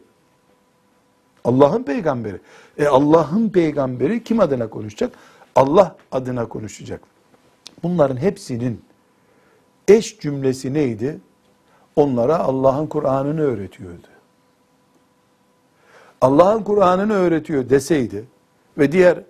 Allah'ın 1.43 1.83
peygamberi. 1.83 2.39
E 2.77 2.87
Allah'ın 2.87 3.49
peygamberi 3.49 4.23
kim 4.23 4.39
adına 4.39 4.69
konuşacak? 4.69 5.11
Allah 5.59 5.95
adına 6.11 6.49
konuşacak. 6.49 7.01
Bunların 7.83 8.17
hepsinin 8.17 8.81
eş 9.87 10.19
cümlesi 10.19 10.73
neydi? 10.73 11.19
Onlara 11.95 12.39
Allah'ın 12.39 12.87
Kur'an'ını 12.87 13.41
öğretiyordu. 13.41 14.07
Allah'ın 16.21 16.63
Kur'an'ını 16.63 17.13
öğretiyor 17.13 17.69
deseydi 17.69 18.25
ve 18.77 18.91
diğer 18.91 19.23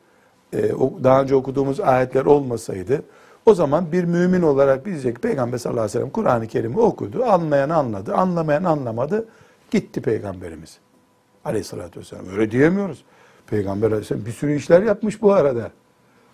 e, 0.54 0.72
daha 1.04 1.22
önce 1.22 1.36
okuduğumuz 1.36 1.80
ayetler 1.80 2.26
olmasaydı 2.26 3.04
o 3.46 3.54
zaman 3.54 3.92
bir 3.92 4.04
mümin 4.04 4.42
olarak 4.42 4.86
diyecek 4.86 5.22
Peygamber 5.22 5.58
sallallahu 5.58 5.82
aleyhi 5.82 5.98
ve 5.98 6.00
sellem 6.00 6.10
Kur'an-ı 6.10 6.48
Kerim'i 6.48 6.80
okudu. 6.80 7.24
Anlayan 7.24 7.70
anladı, 7.70 8.16
anlamayan 8.16 8.64
anlamadı. 8.64 9.28
Gitti 9.72 10.02
Peygamberimiz. 10.02 10.78
Aleyhissalatü 11.46 12.00
vesselam. 12.00 12.26
Öyle 12.30 12.52
diyemiyoruz. 12.52 13.04
Peygamber 13.48 13.88
aleyhisselam 13.88 14.26
bir 14.26 14.32
sürü 14.32 14.56
işler 14.56 14.82
yapmış 14.82 15.22
bu 15.22 15.34
arada. 15.34 15.72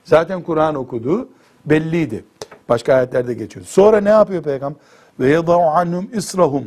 Zaten 0.06 0.41
Kur'an 0.41 0.76
okuduğu 0.76 1.30
belliydi. 1.66 2.26
Başka 2.70 2.93
ayetlerde 2.93 3.34
geçiyor. 3.34 3.66
Sonra 3.66 4.01
ne 4.01 4.10
yapıyor 4.10 4.43
Peygamber? 4.43 4.82
Ve 5.20 5.30
yadau 5.30 5.62
anhum 5.62 6.10
israhum 6.14 6.64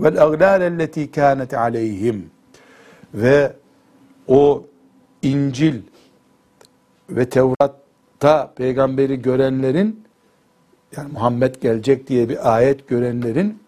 vel 0.00 0.22
aglal 0.22 0.62
elleti 0.62 1.10
kanet 1.10 1.54
aleyhim. 1.54 2.30
Ve 3.14 3.52
o 4.28 4.64
İncil 5.22 5.82
ve 7.10 7.28
Tevrat'ta 7.28 8.52
peygamberi 8.56 9.22
görenlerin 9.22 10.04
yani 10.96 11.12
Muhammed 11.12 11.54
gelecek 11.54 12.08
diye 12.08 12.28
bir 12.28 12.56
ayet 12.56 12.88
görenlerin 12.88 13.62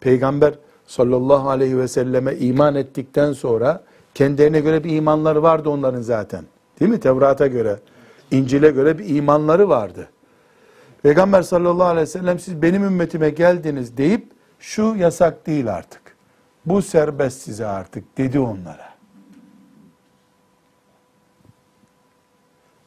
peygamber 0.00 0.54
sallallahu 0.86 1.48
aleyhi 1.48 1.78
ve 1.78 1.88
selleme 1.88 2.36
iman 2.36 2.74
ettikten 2.74 3.32
sonra 3.32 3.82
kendilerine 4.14 4.60
göre 4.60 4.84
bir 4.84 4.90
imanları 4.90 5.42
vardı 5.42 5.68
onların 5.68 6.00
zaten. 6.02 6.44
Değil 6.80 6.90
mi? 6.90 7.00
Tevrat'a 7.00 7.46
göre, 7.46 7.78
İncil'e 8.30 8.70
göre 8.70 8.98
bir 8.98 9.16
imanları 9.16 9.68
vardı. 9.68 10.08
Peygamber 11.02 11.42
sallallahu 11.42 11.88
aleyhi 11.88 12.02
ve 12.02 12.10
sellem 12.10 12.38
siz 12.38 12.62
benim 12.62 12.84
ümmetime 12.84 13.30
geldiniz 13.30 13.96
deyip 13.96 14.32
şu 14.58 14.94
yasak 14.98 15.46
değil 15.46 15.74
artık. 15.74 16.02
Bu 16.66 16.82
serbest 16.82 17.42
size 17.42 17.66
artık 17.66 18.18
dedi 18.18 18.38
onlara. 18.38 18.94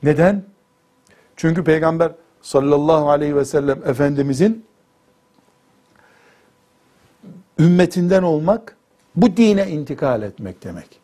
Neden? 0.03 0.43
Çünkü 1.35 1.63
Peygamber 1.63 2.11
sallallahu 2.41 3.09
aleyhi 3.09 3.35
ve 3.35 3.45
sellem 3.45 3.79
Efendimizin 3.85 4.65
ümmetinden 7.59 8.23
olmak 8.23 8.77
bu 9.15 9.37
dine 9.37 9.69
intikal 9.69 10.21
etmek 10.21 10.63
demek. 10.63 10.99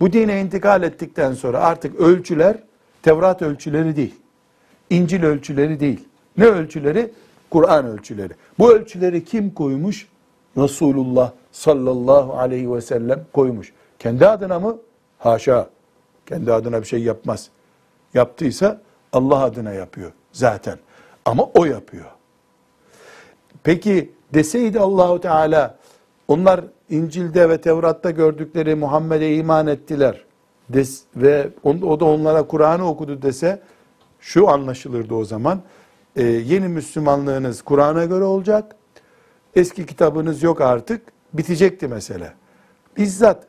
Bu 0.00 0.12
dine 0.12 0.40
intikal 0.40 0.82
ettikten 0.82 1.34
sonra 1.34 1.60
artık 1.60 2.00
ölçüler 2.00 2.58
Tevrat 3.04 3.42
ölçüleri 3.42 3.96
değil. 3.96 4.14
İncil 4.90 5.24
ölçüleri 5.24 5.80
değil. 5.80 6.08
Ne 6.36 6.44
ölçüleri? 6.44 7.10
Kur'an 7.50 7.86
ölçüleri. 7.86 8.32
Bu 8.58 8.72
ölçüleri 8.72 9.24
kim 9.24 9.50
koymuş? 9.50 10.08
Resulullah 10.58 11.32
sallallahu 11.52 12.34
aleyhi 12.34 12.72
ve 12.72 12.80
sellem 12.80 13.24
koymuş. 13.32 13.72
Kendi 13.98 14.26
adına 14.26 14.58
mı? 14.58 14.78
Haşa. 15.18 15.68
Kendi 16.26 16.52
adına 16.52 16.80
bir 16.80 16.86
şey 16.86 17.02
yapmaz. 17.02 17.48
Yaptıysa 18.14 18.80
Allah 19.12 19.44
adına 19.44 19.72
yapıyor 19.72 20.12
zaten. 20.32 20.78
Ama 21.24 21.44
o 21.54 21.64
yapıyor. 21.64 22.06
Peki 23.62 24.12
deseydi 24.34 24.80
Allahu 24.80 25.20
Teala 25.20 25.78
onlar 26.28 26.64
İncil'de 26.90 27.48
ve 27.48 27.60
Tevrat'ta 27.60 28.10
gördükleri 28.10 28.74
Muhammed'e 28.74 29.34
iman 29.34 29.66
ettiler 29.66 30.24
des, 30.68 31.02
ve 31.16 31.48
on, 31.62 31.80
o 31.80 32.00
da 32.00 32.04
onlara 32.04 32.42
Kur'an'ı 32.42 32.88
okudu 32.88 33.22
dese 33.22 33.60
şu 34.20 34.48
anlaşılırdı 34.48 35.14
o 35.14 35.24
zaman. 35.24 35.60
E, 36.16 36.22
yeni 36.22 36.68
Müslümanlığınız 36.68 37.62
Kur'an'a 37.62 38.04
göre 38.04 38.24
olacak. 38.24 38.76
Eski 39.56 39.86
kitabınız 39.86 40.42
yok 40.42 40.60
artık. 40.60 41.02
Bitecekti 41.32 41.88
mesele. 41.88 42.32
Bizzat 42.96 43.46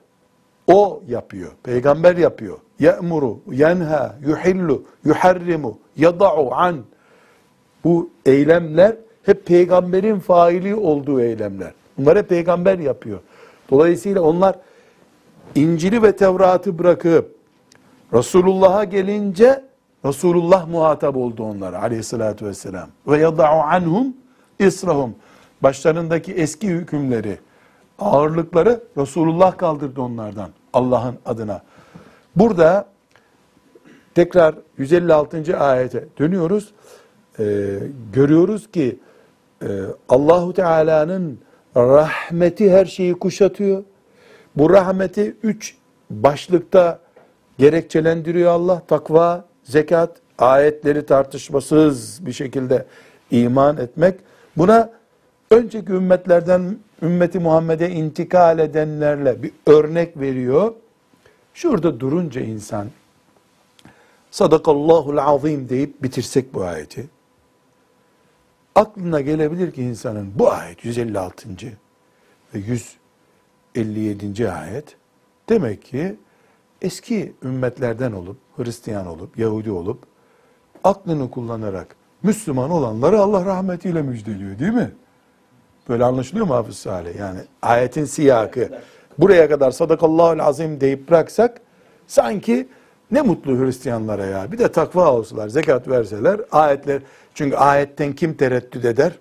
o 0.67 1.01
yapıyor. 1.07 1.51
Peygamber 1.63 2.17
yapıyor. 2.17 2.57
ye'muru, 2.79 3.39
yenha, 3.51 4.15
yuhillu, 4.25 4.83
yuharrimu, 5.05 5.77
yada'u 5.97 6.53
an. 6.53 6.83
Bu 7.83 8.09
eylemler 8.25 8.95
hep 9.23 9.45
peygamberin 9.45 10.19
faili 10.19 10.75
olduğu 10.75 11.21
eylemler. 11.21 11.73
Bunları 11.97 12.23
peygamber 12.23 12.79
yapıyor. 12.79 13.19
Dolayısıyla 13.69 14.21
onlar 14.21 14.55
İncil'i 15.55 16.03
ve 16.03 16.15
Tevrat'ı 16.15 16.79
bırakıp 16.79 17.35
Resulullah'a 18.13 18.83
gelince 18.83 19.63
Resulullah 20.05 20.67
muhatap 20.67 21.15
oldu 21.15 21.43
onlara 21.43 21.81
aleyhissalatü 21.81 22.45
vesselam. 22.45 22.89
Ve 23.07 23.17
yada'u 23.17 23.59
anhum 23.61 24.07
israhum. 24.59 25.15
Başlarındaki 25.63 26.33
eski 26.33 26.67
hükümleri, 26.67 27.37
ağırlıkları 27.99 28.83
Resulullah 28.97 29.57
kaldırdı 29.57 30.01
onlardan 30.01 30.49
Allah'ın 30.73 31.15
adına. 31.25 31.61
Burada 32.35 32.85
tekrar 34.15 34.55
156. 34.77 35.59
ayete 35.59 36.05
dönüyoruz. 36.19 36.73
Ee, 37.39 37.79
görüyoruz 38.13 38.71
ki 38.71 38.99
e, 39.61 39.67
Allahu 40.09 40.53
Teala'nın 40.53 41.39
rahmeti 41.75 42.71
her 42.71 42.85
şeyi 42.85 43.13
kuşatıyor. 43.13 43.83
Bu 44.57 44.69
rahmeti 44.69 45.35
üç 45.43 45.75
başlıkta 46.09 46.99
gerekçelendiriyor 47.57 48.51
Allah. 48.51 48.81
Takva, 48.87 49.45
zekat, 49.63 50.17
ayetleri 50.37 51.05
tartışmasız 51.05 52.25
bir 52.25 52.33
şekilde 52.33 52.85
iman 53.31 53.77
etmek. 53.77 54.19
Buna 54.57 54.91
önceki 55.51 55.91
ümmetlerden 55.91 56.77
ümmeti 57.01 57.39
Muhammed'e 57.39 57.89
intikal 57.89 58.59
edenlerle 58.59 59.43
bir 59.43 59.51
örnek 59.67 60.19
veriyor. 60.19 60.73
Şurada 61.53 61.99
durunca 61.99 62.41
insan 62.41 62.87
sadakallahul 64.31 65.17
azim 65.17 65.69
deyip 65.69 66.03
bitirsek 66.03 66.53
bu 66.53 66.63
ayeti. 66.63 67.09
Aklına 68.75 69.21
gelebilir 69.21 69.71
ki 69.71 69.83
insanın 69.83 70.31
bu 70.35 70.51
ayet 70.51 70.85
156. 70.85 71.49
ve 72.53 72.59
157. 73.75 74.51
ayet 74.51 74.95
demek 75.49 75.85
ki 75.85 76.15
eski 76.81 77.33
ümmetlerden 77.43 78.11
olup, 78.11 78.37
Hristiyan 78.57 79.07
olup, 79.07 79.37
Yahudi 79.37 79.71
olup, 79.71 80.03
aklını 80.83 81.31
kullanarak 81.31 81.95
Müslüman 82.23 82.71
olanları 82.71 83.19
Allah 83.19 83.45
rahmetiyle 83.45 84.01
müjdeliyor 84.01 84.59
değil 84.59 84.73
mi? 84.73 84.91
Böyle 85.89 86.03
anlaşılıyor 86.03 86.47
mu 86.47 86.53
Hafız 86.53 86.77
Salih? 86.77 87.15
Yani 87.15 87.39
ayetin 87.61 88.05
siyakı. 88.05 88.69
Buraya 89.17 89.49
kadar 89.49 89.71
sadakallahul 89.71 90.39
azim 90.39 90.81
deyip 90.81 91.09
bıraksak 91.09 91.61
sanki 92.07 92.67
ne 93.11 93.21
mutlu 93.21 93.59
Hristiyanlara 93.59 94.25
ya. 94.25 94.51
Bir 94.51 94.57
de 94.57 94.71
takva 94.71 95.13
olsalar, 95.13 95.49
zekat 95.49 95.87
verseler, 95.87 96.41
ayetler. 96.51 97.01
Çünkü 97.33 97.55
ayetten 97.55 98.13
kim 98.13 98.33
tereddüt 98.33 98.85
eder? 98.85 99.19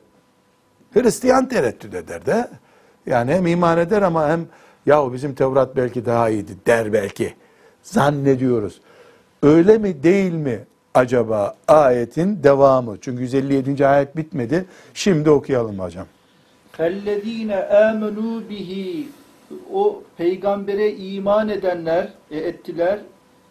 Hristiyan 0.94 1.48
tereddüt 1.48 1.94
eder 1.94 2.26
de. 2.26 2.48
Yani 3.06 3.32
hem 3.34 3.46
iman 3.46 3.78
eder 3.78 4.02
ama 4.02 4.28
hem 4.28 4.46
yahu 4.86 5.12
bizim 5.12 5.34
Tevrat 5.34 5.76
belki 5.76 6.06
daha 6.06 6.30
iyiydi 6.30 6.52
der 6.66 6.92
belki. 6.92 7.34
Zannediyoruz. 7.82 8.80
Öyle 9.42 9.78
mi 9.78 10.02
değil 10.02 10.32
mi 10.32 10.60
acaba 10.94 11.54
ayetin 11.68 12.42
devamı? 12.42 12.96
Çünkü 13.00 13.22
157. 13.22 13.86
ayet 13.86 14.16
bitmedi. 14.16 14.64
Şimdi 14.94 15.30
okuyalım 15.30 15.78
hocam. 15.78 16.06
Kellezine 16.76 17.64
amenu 17.66 18.42
bihi 18.50 19.08
o 19.72 20.02
peygambere 20.16 20.92
iman 20.92 21.48
edenler 21.48 22.08
e, 22.30 22.38
ettiler 22.38 22.98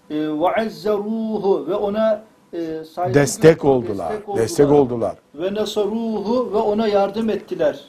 ve 0.10 0.62
azzaruhu 0.62 1.68
ve 1.70 1.76
ona 1.76 2.24
e, 2.54 2.84
saygı 2.84 3.14
Destek 3.14 3.44
gösterdi, 3.44 3.68
oldular. 3.68 4.14
Destek 4.38 4.72
oldular. 4.72 5.16
Ve 5.36 5.54
nasaruhu 5.54 6.54
ve 6.54 6.58
ona 6.58 6.88
yardım 6.88 7.30
ettiler. 7.30 7.80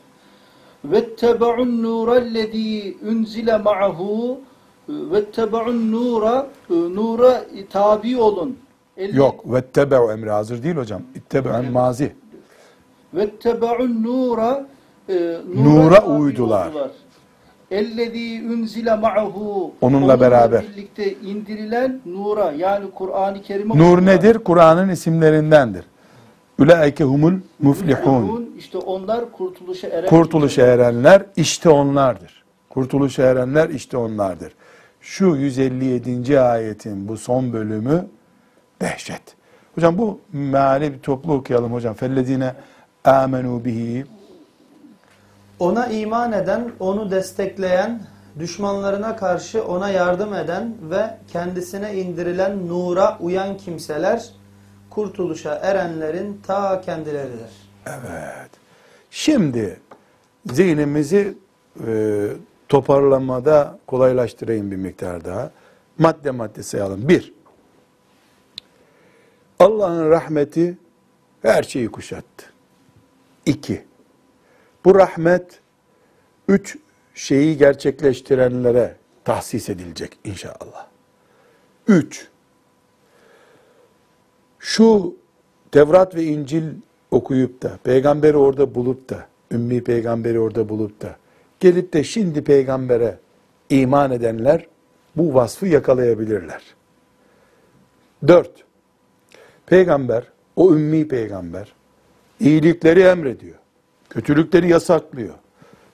Tebaun 1.16 1.82
nurellezî 1.82 2.97
unzile 3.11 3.57
ma'ahu 3.59 4.41
ve 4.89 5.24
tebaun 5.24 5.93
nura 5.93 6.47
nura 6.70 7.43
tabi 7.70 8.16
olun. 8.18 8.57
Elle- 8.97 9.16
Yok. 9.16 9.45
Tebe'u 9.62 10.12
emri 10.12 10.30
hazır 10.30 10.62
değil 10.62 10.76
hocam. 10.76 11.03
İttebe'en 11.14 11.72
mazi. 11.72 12.12
Nura 14.03 14.66
e, 15.09 15.14
Nura 15.57 15.95
tabi 15.95 16.11
uydular. 16.11 16.68
Ellezî 17.70 18.43
unzile 18.53 18.95
ma'ahu 18.97 19.72
Onunla 19.80 20.20
beraber. 20.20 20.62
birlikte 20.62 21.12
indirilen 21.14 22.01
nura 22.07 22.53
yani 22.53 22.91
Kur'an-ı 22.95 23.43
Kerim'e 23.43 23.78
Nur 23.78 23.99
uydular. 23.99 24.07
nedir? 24.07 24.39
Kur'an'ın 24.39 24.89
isimlerindendir. 24.89 25.85
Ülaike 26.59 27.05
humul 27.05 27.35
muflihun. 27.59 28.55
İşte 28.59 28.79
onlar 28.79 29.33
kurtuluşa 29.33 29.89
eren 29.89 30.09
Kurtuluşa 30.09 30.67
erenler 30.67 31.23
işte 31.37 31.69
onlardır. 31.69 32.45
Kurtuluşa 32.69 33.23
erenler 33.23 33.69
işte 33.69 33.97
onlardır. 33.97 34.53
Şu 35.01 35.27
157. 35.27 36.41
ayetin 36.41 37.09
bu 37.09 37.17
son 37.17 37.53
bölümü 37.53 38.07
dehşet. 38.81 39.23
Hocam 39.75 39.99
bu 39.99 40.21
meali 40.33 40.95
bir 40.95 40.99
toplu 40.99 41.33
okuyalım 41.33 41.73
hocam. 41.73 41.95
Fellezine 41.95 42.55
amenu 43.05 43.65
bihi 43.65 44.05
Ona 45.59 45.87
iman 45.87 46.33
eden, 46.33 46.71
onu 46.81 47.11
destekleyen, 47.11 48.03
düşmanlarına 48.39 49.17
karşı 49.17 49.65
ona 49.65 49.91
yardım 49.91 50.35
eden 50.35 50.75
ve 50.91 51.19
kendisine 51.33 51.95
indirilen 51.95 52.69
nura 52.69 53.19
uyan 53.21 53.57
kimseler 53.57 54.25
kurtuluşa 54.95 55.55
erenlerin 55.55 56.41
ta 56.47 56.81
kendileridir. 56.81 57.51
Evet. 57.87 58.51
Şimdi 59.11 59.81
zihnimizi 60.53 61.35
e, 61.87 62.27
toparlamada 62.69 63.79
kolaylaştırayım 63.87 64.71
bir 64.71 64.77
miktar 64.77 65.25
daha. 65.25 65.51
Madde 65.99 66.31
madde 66.31 66.63
sayalım. 66.63 67.09
Bir, 67.09 67.33
Allah'ın 69.59 70.11
rahmeti 70.11 70.79
her 71.43 71.63
şeyi 71.63 71.89
kuşattı. 71.89 72.47
İki, 73.47 73.85
bu 74.85 74.95
rahmet 74.95 75.61
üç 76.49 76.79
şeyi 77.15 77.57
gerçekleştirenlere 77.57 78.97
tahsis 79.25 79.69
edilecek 79.69 80.19
inşallah. 80.25 80.87
Üç, 81.89 82.29
şu 84.65 85.15
Tevrat 85.73 86.15
ve 86.15 86.25
İncil 86.25 86.62
okuyup 87.11 87.62
da, 87.62 87.79
peygamberi 87.85 88.37
orada 88.37 88.75
bulup 88.75 89.11
da, 89.11 89.27
ümmi 89.51 89.85
peygamberi 89.85 90.41
orada 90.41 90.69
bulup 90.69 91.01
da, 91.01 91.17
gelip 91.61 91.93
de 91.93 92.05
şimdi 92.05 92.45
peygambere 92.45 93.19
iman 93.71 94.11
edenler 94.11 94.67
bu 95.17 95.35
vasfı 95.35 95.67
yakalayabilirler. 95.67 96.62
Dört, 98.29 98.51
peygamber, 99.67 100.25
o 100.57 100.75
ümmi 100.75 101.09
peygamber, 101.09 101.73
iyilikleri 102.41 103.01
emrediyor, 103.01 103.59
kötülükleri 104.11 104.69
yasaklıyor, 104.69 105.35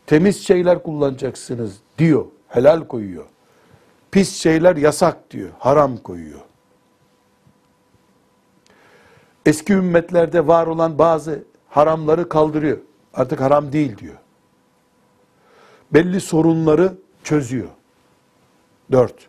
temiz 0.06 0.46
şeyler 0.46 0.82
kullanacaksınız 0.82 1.76
diyor, 1.98 2.24
helal 2.48 2.86
koyuyor. 2.86 3.26
Pis 4.10 4.34
şeyler 4.34 4.76
yasak 4.76 5.30
diyor, 5.30 5.50
haram 5.58 5.96
koyuyor 5.96 6.40
eski 9.46 9.72
ümmetlerde 9.72 10.46
var 10.46 10.66
olan 10.66 10.98
bazı 10.98 11.44
haramları 11.68 12.28
kaldırıyor. 12.28 12.78
Artık 13.14 13.40
haram 13.40 13.72
değil 13.72 13.98
diyor. 13.98 14.16
Belli 15.92 16.20
sorunları 16.20 16.92
çözüyor. 17.24 17.68
Dört. 18.92 19.28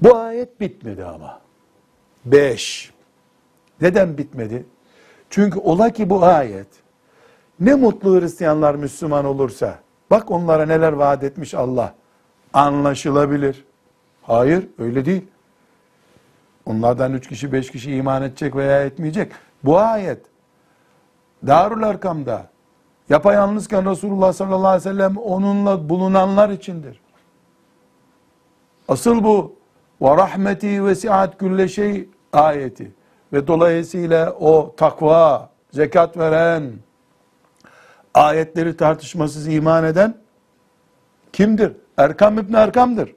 Bu 0.00 0.16
ayet 0.16 0.60
bitmedi 0.60 1.04
ama. 1.04 1.40
Beş. 2.24 2.92
Neden 3.80 4.18
bitmedi? 4.18 4.66
Çünkü 5.30 5.58
ola 5.58 5.90
ki 5.90 6.10
bu 6.10 6.24
ayet 6.24 6.68
ne 7.60 7.74
mutlu 7.74 8.20
Hristiyanlar 8.20 8.74
Müslüman 8.74 9.24
olursa 9.24 9.78
bak 10.10 10.30
onlara 10.30 10.66
neler 10.66 10.92
vaat 10.92 11.24
etmiş 11.24 11.54
Allah 11.54 11.94
anlaşılabilir. 12.52 13.64
Hayır 14.22 14.68
öyle 14.78 15.04
değil. 15.04 15.24
Onlardan 16.66 17.12
üç 17.12 17.28
kişi, 17.28 17.52
beş 17.52 17.70
kişi 17.70 17.94
iman 17.96 18.22
edecek 18.22 18.56
veya 18.56 18.84
etmeyecek. 18.84 19.32
Bu 19.64 19.78
ayet 19.78 20.20
Darül 21.46 21.82
Erkam'da 21.82 22.46
yapayalnızken 23.08 23.90
Resulullah 23.90 24.32
sallallahu 24.32 24.66
aleyhi 24.66 24.84
ve 24.84 24.90
sellem 24.90 25.16
onunla 25.16 25.88
bulunanlar 25.88 26.50
içindir. 26.50 27.00
Asıl 28.88 29.24
bu 29.24 29.56
ve 30.02 30.16
rahmeti 30.16 30.84
ve 30.84 30.94
siat 30.94 31.38
külle 31.38 31.68
şey 31.68 32.08
ayeti 32.32 32.92
ve 33.32 33.46
dolayısıyla 33.46 34.32
o 34.32 34.74
takva, 34.76 35.50
zekat 35.70 36.16
veren, 36.16 36.72
ayetleri 38.14 38.76
tartışmasız 38.76 39.48
iman 39.48 39.84
eden 39.84 40.14
kimdir? 41.32 41.72
Erkam 41.96 42.38
İbni 42.38 42.56
Erkam'dır. 42.56 43.14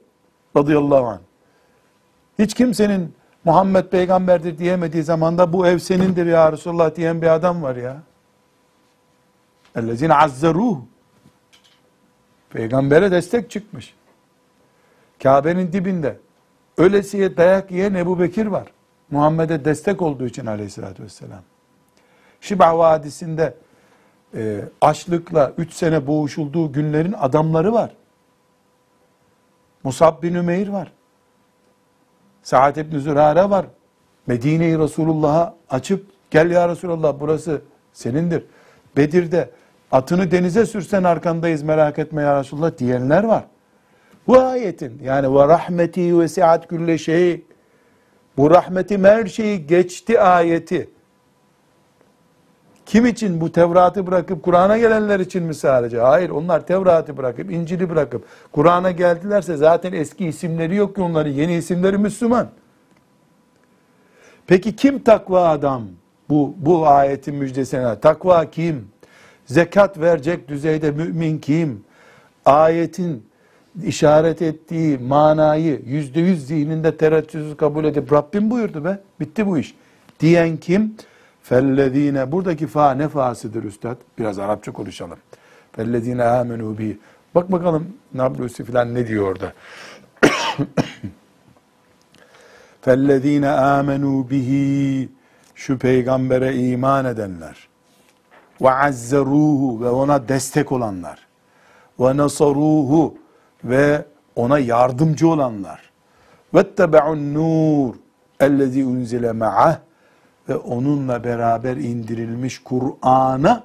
radıyallahu 0.56 1.06
anh. 1.06 1.20
Hiç 2.38 2.54
kimsenin 2.54 3.14
Muhammed 3.46 3.84
peygamberdir 3.84 4.58
diyemediği 4.58 5.02
zamanda 5.02 5.52
bu 5.52 5.66
ev 5.66 5.78
senindir 5.78 6.26
ya 6.26 6.52
Resulullah 6.52 6.94
diyen 6.94 7.22
bir 7.22 7.26
adam 7.26 7.62
var 7.62 7.76
ya. 7.76 8.02
Ellezine 9.76 10.14
azzaruh. 10.14 10.78
Peygambere 12.50 13.10
destek 13.10 13.50
çıkmış. 13.50 13.94
Kabe'nin 15.22 15.72
dibinde. 15.72 16.16
Ölesiye 16.76 17.36
dayak 17.36 17.70
yiyen 17.70 17.94
Ebu 17.94 18.20
Bekir 18.20 18.46
var. 18.46 18.66
Muhammed'e 19.10 19.64
destek 19.64 20.02
olduğu 20.02 20.26
için 20.26 20.46
aleyhissalatü 20.46 21.02
vesselam. 21.02 21.42
Şiba 22.40 22.78
Vadisi'nde 22.78 23.54
e, 24.34 24.60
açlıkla 24.80 25.52
3 25.58 25.72
sene 25.72 26.06
boğuşulduğu 26.06 26.72
günlerin 26.72 27.12
adamları 27.12 27.72
var. 27.72 27.90
Musab 29.84 30.22
bin 30.22 30.34
Ümeyr 30.34 30.68
var. 30.68 30.92
Sa'd 32.46 32.76
ibn 32.76 32.98
Zürare 32.98 33.50
var. 33.50 33.66
Medine'yi 34.26 34.78
Resulullah'a 34.78 35.54
açıp 35.70 36.06
gel 36.30 36.50
ya 36.50 36.68
Resulullah 36.68 37.14
burası 37.20 37.62
senindir. 37.92 38.44
Bedir'de 38.96 39.50
atını 39.92 40.30
denize 40.30 40.66
sürsen 40.66 41.04
arkandayız 41.04 41.62
merak 41.62 41.98
etme 41.98 42.22
ya 42.22 42.40
Resulullah 42.40 42.78
diyenler 42.78 43.24
var. 43.24 43.44
Bu 44.26 44.38
ayetin 44.38 45.00
yani 45.04 45.34
ve 45.34 45.48
rahmeti 45.48 46.18
ve 46.18 46.28
siat 46.28 46.68
külle 46.68 46.98
şey 46.98 47.44
bu 48.36 48.50
rahmetim 48.50 49.04
her 49.04 49.26
şeyi 49.26 49.66
geçti 49.66 50.20
ayeti. 50.20 50.90
Kim 52.86 53.06
için 53.06 53.40
bu 53.40 53.52
Tevrat'ı 53.52 54.06
bırakıp 54.06 54.42
Kur'an'a 54.42 54.78
gelenler 54.78 55.20
için 55.20 55.42
mi 55.42 55.54
sadece? 55.54 55.98
Hayır 55.98 56.30
onlar 56.30 56.66
Tevrat'ı 56.66 57.16
bırakıp 57.16 57.50
İncil'i 57.50 57.90
bırakıp 57.90 58.24
Kur'an'a 58.52 58.90
geldilerse 58.90 59.56
zaten 59.56 59.92
eski 59.92 60.26
isimleri 60.26 60.76
yok 60.76 60.94
ki 60.94 61.02
onların 61.02 61.30
yeni 61.30 61.54
isimleri 61.54 61.98
Müslüman. 61.98 62.48
Peki 64.46 64.76
kim 64.76 64.98
takva 64.98 65.48
adam? 65.48 65.82
Bu, 66.28 66.54
bu 66.58 66.86
ayetin 66.86 67.34
müjdesine. 67.34 68.00
Takva 68.00 68.50
kim? 68.50 68.88
Zekat 69.46 69.98
verecek 69.98 70.48
düzeyde 70.48 70.90
mümin 70.90 71.38
kim? 71.38 71.84
Ayetin 72.44 73.26
işaret 73.84 74.42
ettiği 74.42 74.98
manayı 74.98 75.82
yüzde 75.86 76.20
yüz 76.20 76.46
zihninde 76.46 76.96
tereddütsüz 76.96 77.56
kabul 77.56 77.84
edip 77.84 78.12
Rabbim 78.12 78.50
buyurdu 78.50 78.84
be. 78.84 78.98
Bitti 79.20 79.46
bu 79.46 79.58
iş. 79.58 79.74
Diyen 80.20 80.56
kim? 80.56 80.96
Fellezine 81.48 82.32
buradaki 82.32 82.66
fa 82.66 82.90
ne 82.94 83.08
faasıdır 83.08 83.64
üstad? 83.64 83.96
Biraz 84.18 84.38
Arapça 84.38 84.72
konuşalım. 84.72 85.18
Fellezine 85.72 86.24
amenu 86.24 86.78
bi. 86.78 86.98
Bak 87.34 87.52
bakalım 87.52 87.88
Nablusi 88.14 88.64
filan 88.64 88.94
ne 88.94 89.06
diyor 89.06 89.30
orada. 89.30 89.52
Fellezine 92.80 93.48
amenu 93.48 94.30
bihi 94.30 95.08
şu 95.54 95.78
peygambere 95.78 96.56
iman 96.56 97.04
edenler 97.04 97.68
ve 98.60 98.70
azzeruhu 98.70 99.84
ve 99.84 99.88
ona 99.88 100.28
destek 100.28 100.72
olanlar 100.72 101.26
ve 102.00 102.16
nasaruhu 102.16 103.18
ve 103.64 104.04
ona 104.36 104.58
yardımcı 104.58 105.28
olanlar 105.28 105.90
ve 106.54 106.74
tebe'un 106.74 107.34
nur 107.34 107.94
ellezî 108.40 108.84
unzile 108.84 109.32
ma'ah 109.32 109.78
ve 110.48 110.56
onunla 110.56 111.24
beraber 111.24 111.76
indirilmiş 111.76 112.62
Kur'an'a 112.62 113.64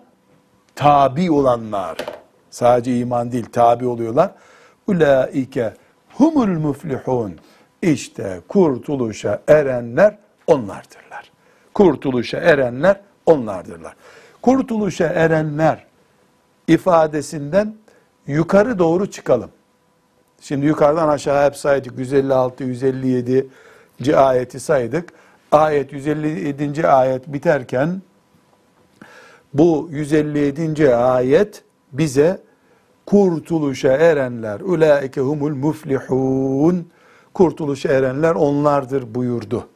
tabi 0.76 1.32
olanlar 1.32 1.98
sadece 2.50 2.98
iman 2.98 3.32
değil 3.32 3.46
tabi 3.52 3.88
oluyorlar 3.88 4.32
ulaike 4.88 5.74
humul 6.14 6.60
muflihun 6.60 7.36
işte 7.82 8.42
kurtuluşa 8.48 9.42
erenler 9.48 10.18
onlardırlar 10.48 11.32
kurtuluşa 11.74 12.38
erenler 12.38 13.02
onlardırlar 13.26 13.96
kurtuluşa 14.42 15.08
erenler 15.08 15.86
ifadesinden 16.68 17.76
yukarı 18.28 18.80
doğru 18.80 19.12
çıkalım 19.12 19.50
Şimdi 20.42 20.66
yukarıdan 20.66 21.10
aşağı 21.10 21.46
hep 21.46 21.56
saydık. 21.58 22.00
156, 22.00 22.64
157. 22.64 23.48
ayeti 24.16 24.60
saydık. 24.60 25.10
Ayet 25.52 25.94
157. 25.94 26.88
ayet 26.88 27.28
biterken 27.28 28.02
bu 29.54 29.90
157. 29.92 30.96
ayet 30.96 31.64
bize 31.92 32.42
kurtuluşa 33.06 33.92
erenler 33.92 34.60
ulaike 34.60 35.22
humul 35.22 35.56
muflihun 35.56 36.90
kurtuluşa 37.34 37.90
erenler 37.90 38.36
onlardır 38.36 39.16
buyurdu. 39.16 39.68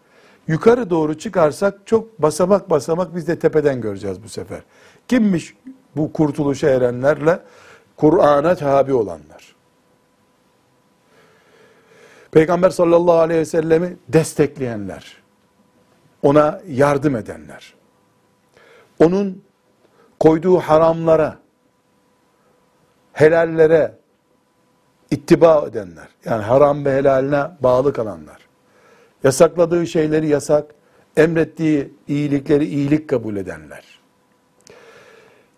Yukarı 0.48 0.90
doğru 0.90 1.18
çıkarsak 1.18 1.88
çok 1.88 2.22
basamak 2.22 2.70
basamak 2.70 3.16
biz 3.16 3.28
de 3.28 3.40
tepeden 3.40 3.82
göreceğiz 3.82 4.24
bu 4.24 4.30
sefer. 4.30 4.60
Kimmiş 5.08 5.56
bu 5.96 6.14
kurtuluşa 6.14 6.70
erenlerle 6.70 7.40
Kur'an'a 7.98 8.56
tabi 8.56 8.94
olanlar? 8.94 9.56
Peygamber 12.32 12.70
sallallahu 12.70 13.20
aleyhi 13.20 13.40
ve 13.40 13.46
sellemi 13.46 13.98
destekleyenler, 14.08 15.25
ona 16.26 16.62
yardım 16.68 17.16
edenler, 17.16 17.74
onun 19.00 19.44
koyduğu 20.20 20.58
haramlara, 20.58 21.38
helallere 23.14 23.96
ittiba 25.12 25.66
edenler, 25.68 26.08
yani 26.26 26.44
haram 26.44 26.86
ve 26.86 26.96
helaline 26.98 27.44
bağlı 27.60 27.94
kalanlar, 27.94 28.48
yasakladığı 29.24 29.88
şeyleri 29.88 30.28
yasak, 30.28 30.76
emrettiği 31.18 31.94
iyilikleri 32.08 32.66
iyilik 32.66 33.10
kabul 33.10 33.36
edenler, 33.36 34.00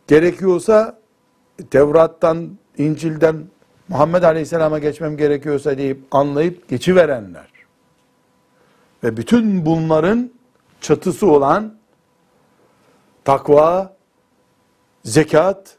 gerekiyorsa 0.07 0.99
Tevrat'tan, 1.71 2.57
İncil'den 2.77 3.45
Muhammed 3.87 4.23
Aleyhisselam'a 4.23 4.79
geçmem 4.79 5.17
gerekiyorsa 5.17 5.77
deyip 5.77 5.99
anlayıp 6.11 6.69
geçiverenler. 6.69 7.47
Ve 9.03 9.17
bütün 9.17 9.65
bunların 9.65 10.36
çatısı 10.81 11.27
olan 11.27 11.77
takva, 13.23 13.95
zekat 15.03 15.77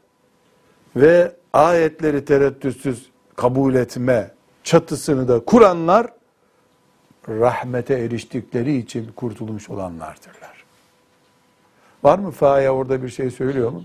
ve 0.95 1.35
ayetleri 1.53 2.25
tereddütsüz 2.25 3.09
kabul 3.35 3.75
etme 3.75 4.31
çatısını 4.63 5.27
da 5.27 5.45
kuranlar 5.45 6.07
rahmete 7.29 7.93
eriştikleri 7.93 8.77
için 8.77 9.11
kurtulmuş 9.15 9.69
olanlardırlar. 9.69 10.63
Var 12.03 12.19
mı 12.19 12.31
faya 12.31 12.75
orada 12.75 13.03
bir 13.03 13.09
şey 13.09 13.31
söylüyor 13.31 13.71
mu? 13.71 13.83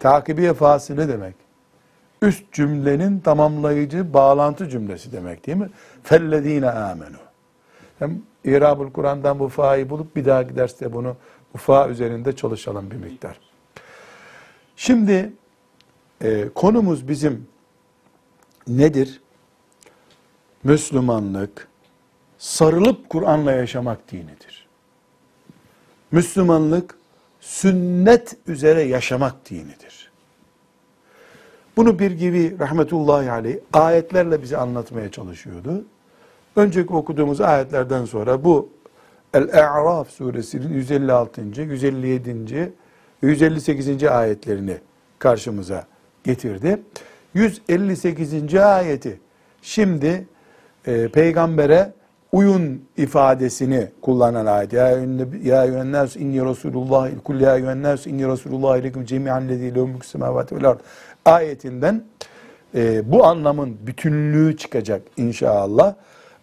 Takibiye 0.00 0.54
fası 0.54 0.96
ne 0.96 1.08
demek? 1.08 1.34
üst 2.24 2.52
cümlenin 2.52 3.20
tamamlayıcı 3.20 4.14
bağlantı 4.14 4.68
cümlesi 4.68 5.12
demek 5.12 5.46
değil 5.46 5.58
mi? 5.58 5.70
Fellezine 6.02 6.70
amenu. 6.70 7.16
İrabul 8.44 8.90
Kur'an'dan 8.90 9.38
bu 9.38 9.48
fa'yı 9.48 9.90
bulup 9.90 10.16
bir 10.16 10.24
dahaki 10.24 10.56
derste 10.56 10.92
bunu 10.92 11.16
bu 11.54 11.58
fa 11.58 11.88
üzerinde 11.88 12.36
çalışalım 12.36 12.90
bir 12.90 12.96
miktar. 12.96 13.40
Şimdi 14.76 15.32
e, 16.22 16.48
konumuz 16.54 17.08
bizim 17.08 17.46
nedir? 18.68 19.20
Müslümanlık 20.64 21.68
sarılıp 22.38 23.08
Kur'an'la 23.08 23.52
yaşamak 23.52 24.12
dinidir. 24.12 24.66
Müslümanlık 26.12 26.98
sünnet 27.40 28.36
üzere 28.46 28.82
yaşamak 28.82 29.50
dinidir. 29.50 30.10
Bunu 31.76 31.98
bir 31.98 32.10
gibi 32.10 32.58
rahmetullahi 32.58 33.30
aleyh 33.30 33.56
ayetlerle 33.72 34.42
bize 34.42 34.56
anlatmaya 34.56 35.10
çalışıyordu. 35.10 35.84
Önceki 36.56 36.92
okuduğumuz 36.92 37.40
ayetlerden 37.40 38.04
sonra 38.04 38.44
bu 38.44 38.68
El-A'raf 39.34 40.10
suresinin 40.10 40.74
156. 40.74 41.40
157. 41.40 42.72
158. 43.22 44.04
ayetlerini 44.04 44.76
karşımıza 45.18 45.86
getirdi. 46.24 46.82
158. 47.34 48.54
ayeti 48.54 49.20
şimdi 49.62 50.26
e, 50.86 51.08
peygambere 51.08 51.92
uyun 52.32 52.84
ifadesini 52.96 53.88
kullanan 54.02 54.46
ayet. 54.46 54.72
Ya 54.72 54.88
ya 55.42 55.64
eyyühennâs 55.64 56.16
inni 56.16 56.44
Resulullah 56.44 57.10
kul 57.24 57.40
ya 57.40 57.56
eyyühennâs 57.56 58.06
inni 58.06 58.28
Resulullah 58.28 58.70
aleyküm 58.70 59.04
cemi'an 59.04 59.48
lezî 59.48 59.74
lehu 59.74 59.86
mülkü 59.86 60.06
semâvâti 60.06 60.56
vel 60.56 60.68
ard 60.68 60.80
ayetinden 61.24 62.04
e, 62.74 63.12
bu 63.12 63.24
anlamın 63.24 63.76
bütünlüğü 63.86 64.56
çıkacak 64.56 65.02
inşallah. 65.16 65.94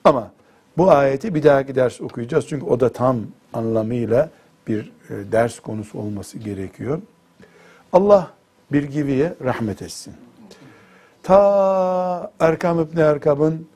Ama 0.04 0.32
bu 0.78 0.92
ayeti 0.92 1.36
bir 1.36 1.44
dahaki 1.44 1.76
ders 1.76 2.02
okuyacağız. 2.02 2.48
Çünkü 2.48 2.66
o 2.66 2.80
da 2.80 2.90
tam 2.90 3.18
anlamıyla 3.54 4.30
bir 4.68 4.92
e, 5.10 5.32
ders 5.32 5.60
konusu 5.60 6.00
olması 6.00 6.38
gerekiyor. 6.38 7.02
Allah 7.94 8.32
bir 8.72 8.84
gibiye 8.84 9.34
rahmet 9.44 9.82
etsin. 9.82 10.14
Ta 11.24 12.32
Erkam 12.40 12.80
İbni 12.80 13.00
Erkam'ın 13.00 13.68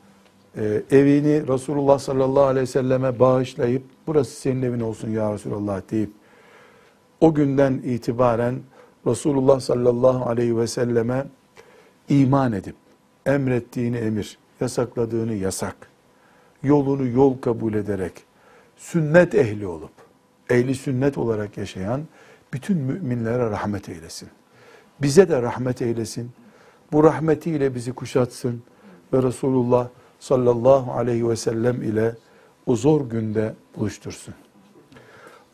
e, 0.57 0.81
evini 0.91 1.47
Resulullah 1.47 1.99
sallallahu 1.99 2.43
aleyhi 2.43 2.61
ve 2.63 2.71
selleme 2.71 3.19
bağışlayıp 3.19 3.83
burası 4.07 4.31
senin 4.31 4.61
evin 4.61 4.79
olsun 4.79 5.09
ya 5.09 5.33
Resulullah 5.33 5.81
deyip 5.91 6.11
o 7.21 7.33
günden 7.33 7.73
itibaren 7.73 8.59
Resulullah 9.07 9.59
sallallahu 9.59 10.29
aleyhi 10.29 10.57
ve 10.57 10.67
selleme 10.67 11.25
iman 12.09 12.53
edip 12.53 12.75
emrettiğini 13.25 13.97
emir, 13.97 14.37
yasakladığını 14.61 15.33
yasak, 15.33 15.75
yolunu 16.65 17.07
yol 17.07 17.37
kabul 17.37 17.73
ederek 17.73 18.13
sünnet 18.77 19.35
ehli 19.35 19.67
olup 19.67 19.91
ehli 20.49 20.75
sünnet 20.75 21.17
olarak 21.17 21.57
yaşayan 21.57 22.01
bütün 22.53 22.77
müminlere 22.77 23.49
rahmet 23.49 23.89
eylesin. 23.89 24.29
Bize 25.01 25.29
de 25.29 25.41
rahmet 25.41 25.81
eylesin. 25.81 26.31
Bu 26.91 27.03
rahmetiyle 27.03 27.75
bizi 27.75 27.93
kuşatsın 27.93 28.63
ve 29.13 29.23
Resulullah 29.23 29.87
sallallahu 30.19 30.91
aleyhi 30.91 31.29
ve 31.29 31.35
sellem 31.35 31.81
ile 31.81 32.15
o 32.65 32.75
zor 32.75 33.09
günde 33.09 33.53
buluştursun. 33.77 34.33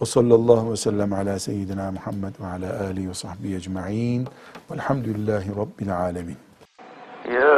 Ve 0.02 0.06
sallallahu 0.06 0.72
ve 0.72 0.78
sellem 0.78 1.14
ala 1.14 1.40
seyyidina 1.40 1.92
Muhammed 1.92 2.34
ve 2.42 2.48
ala 2.48 2.88
alihi 2.88 3.10
ve 3.10 3.14
sahbihi 3.14 3.56
ecma'in. 3.56 4.28
Velhamdülillahi 4.72 5.50
Rabbil 5.56 5.98
alemin. 5.98 6.38
يا 7.26 7.52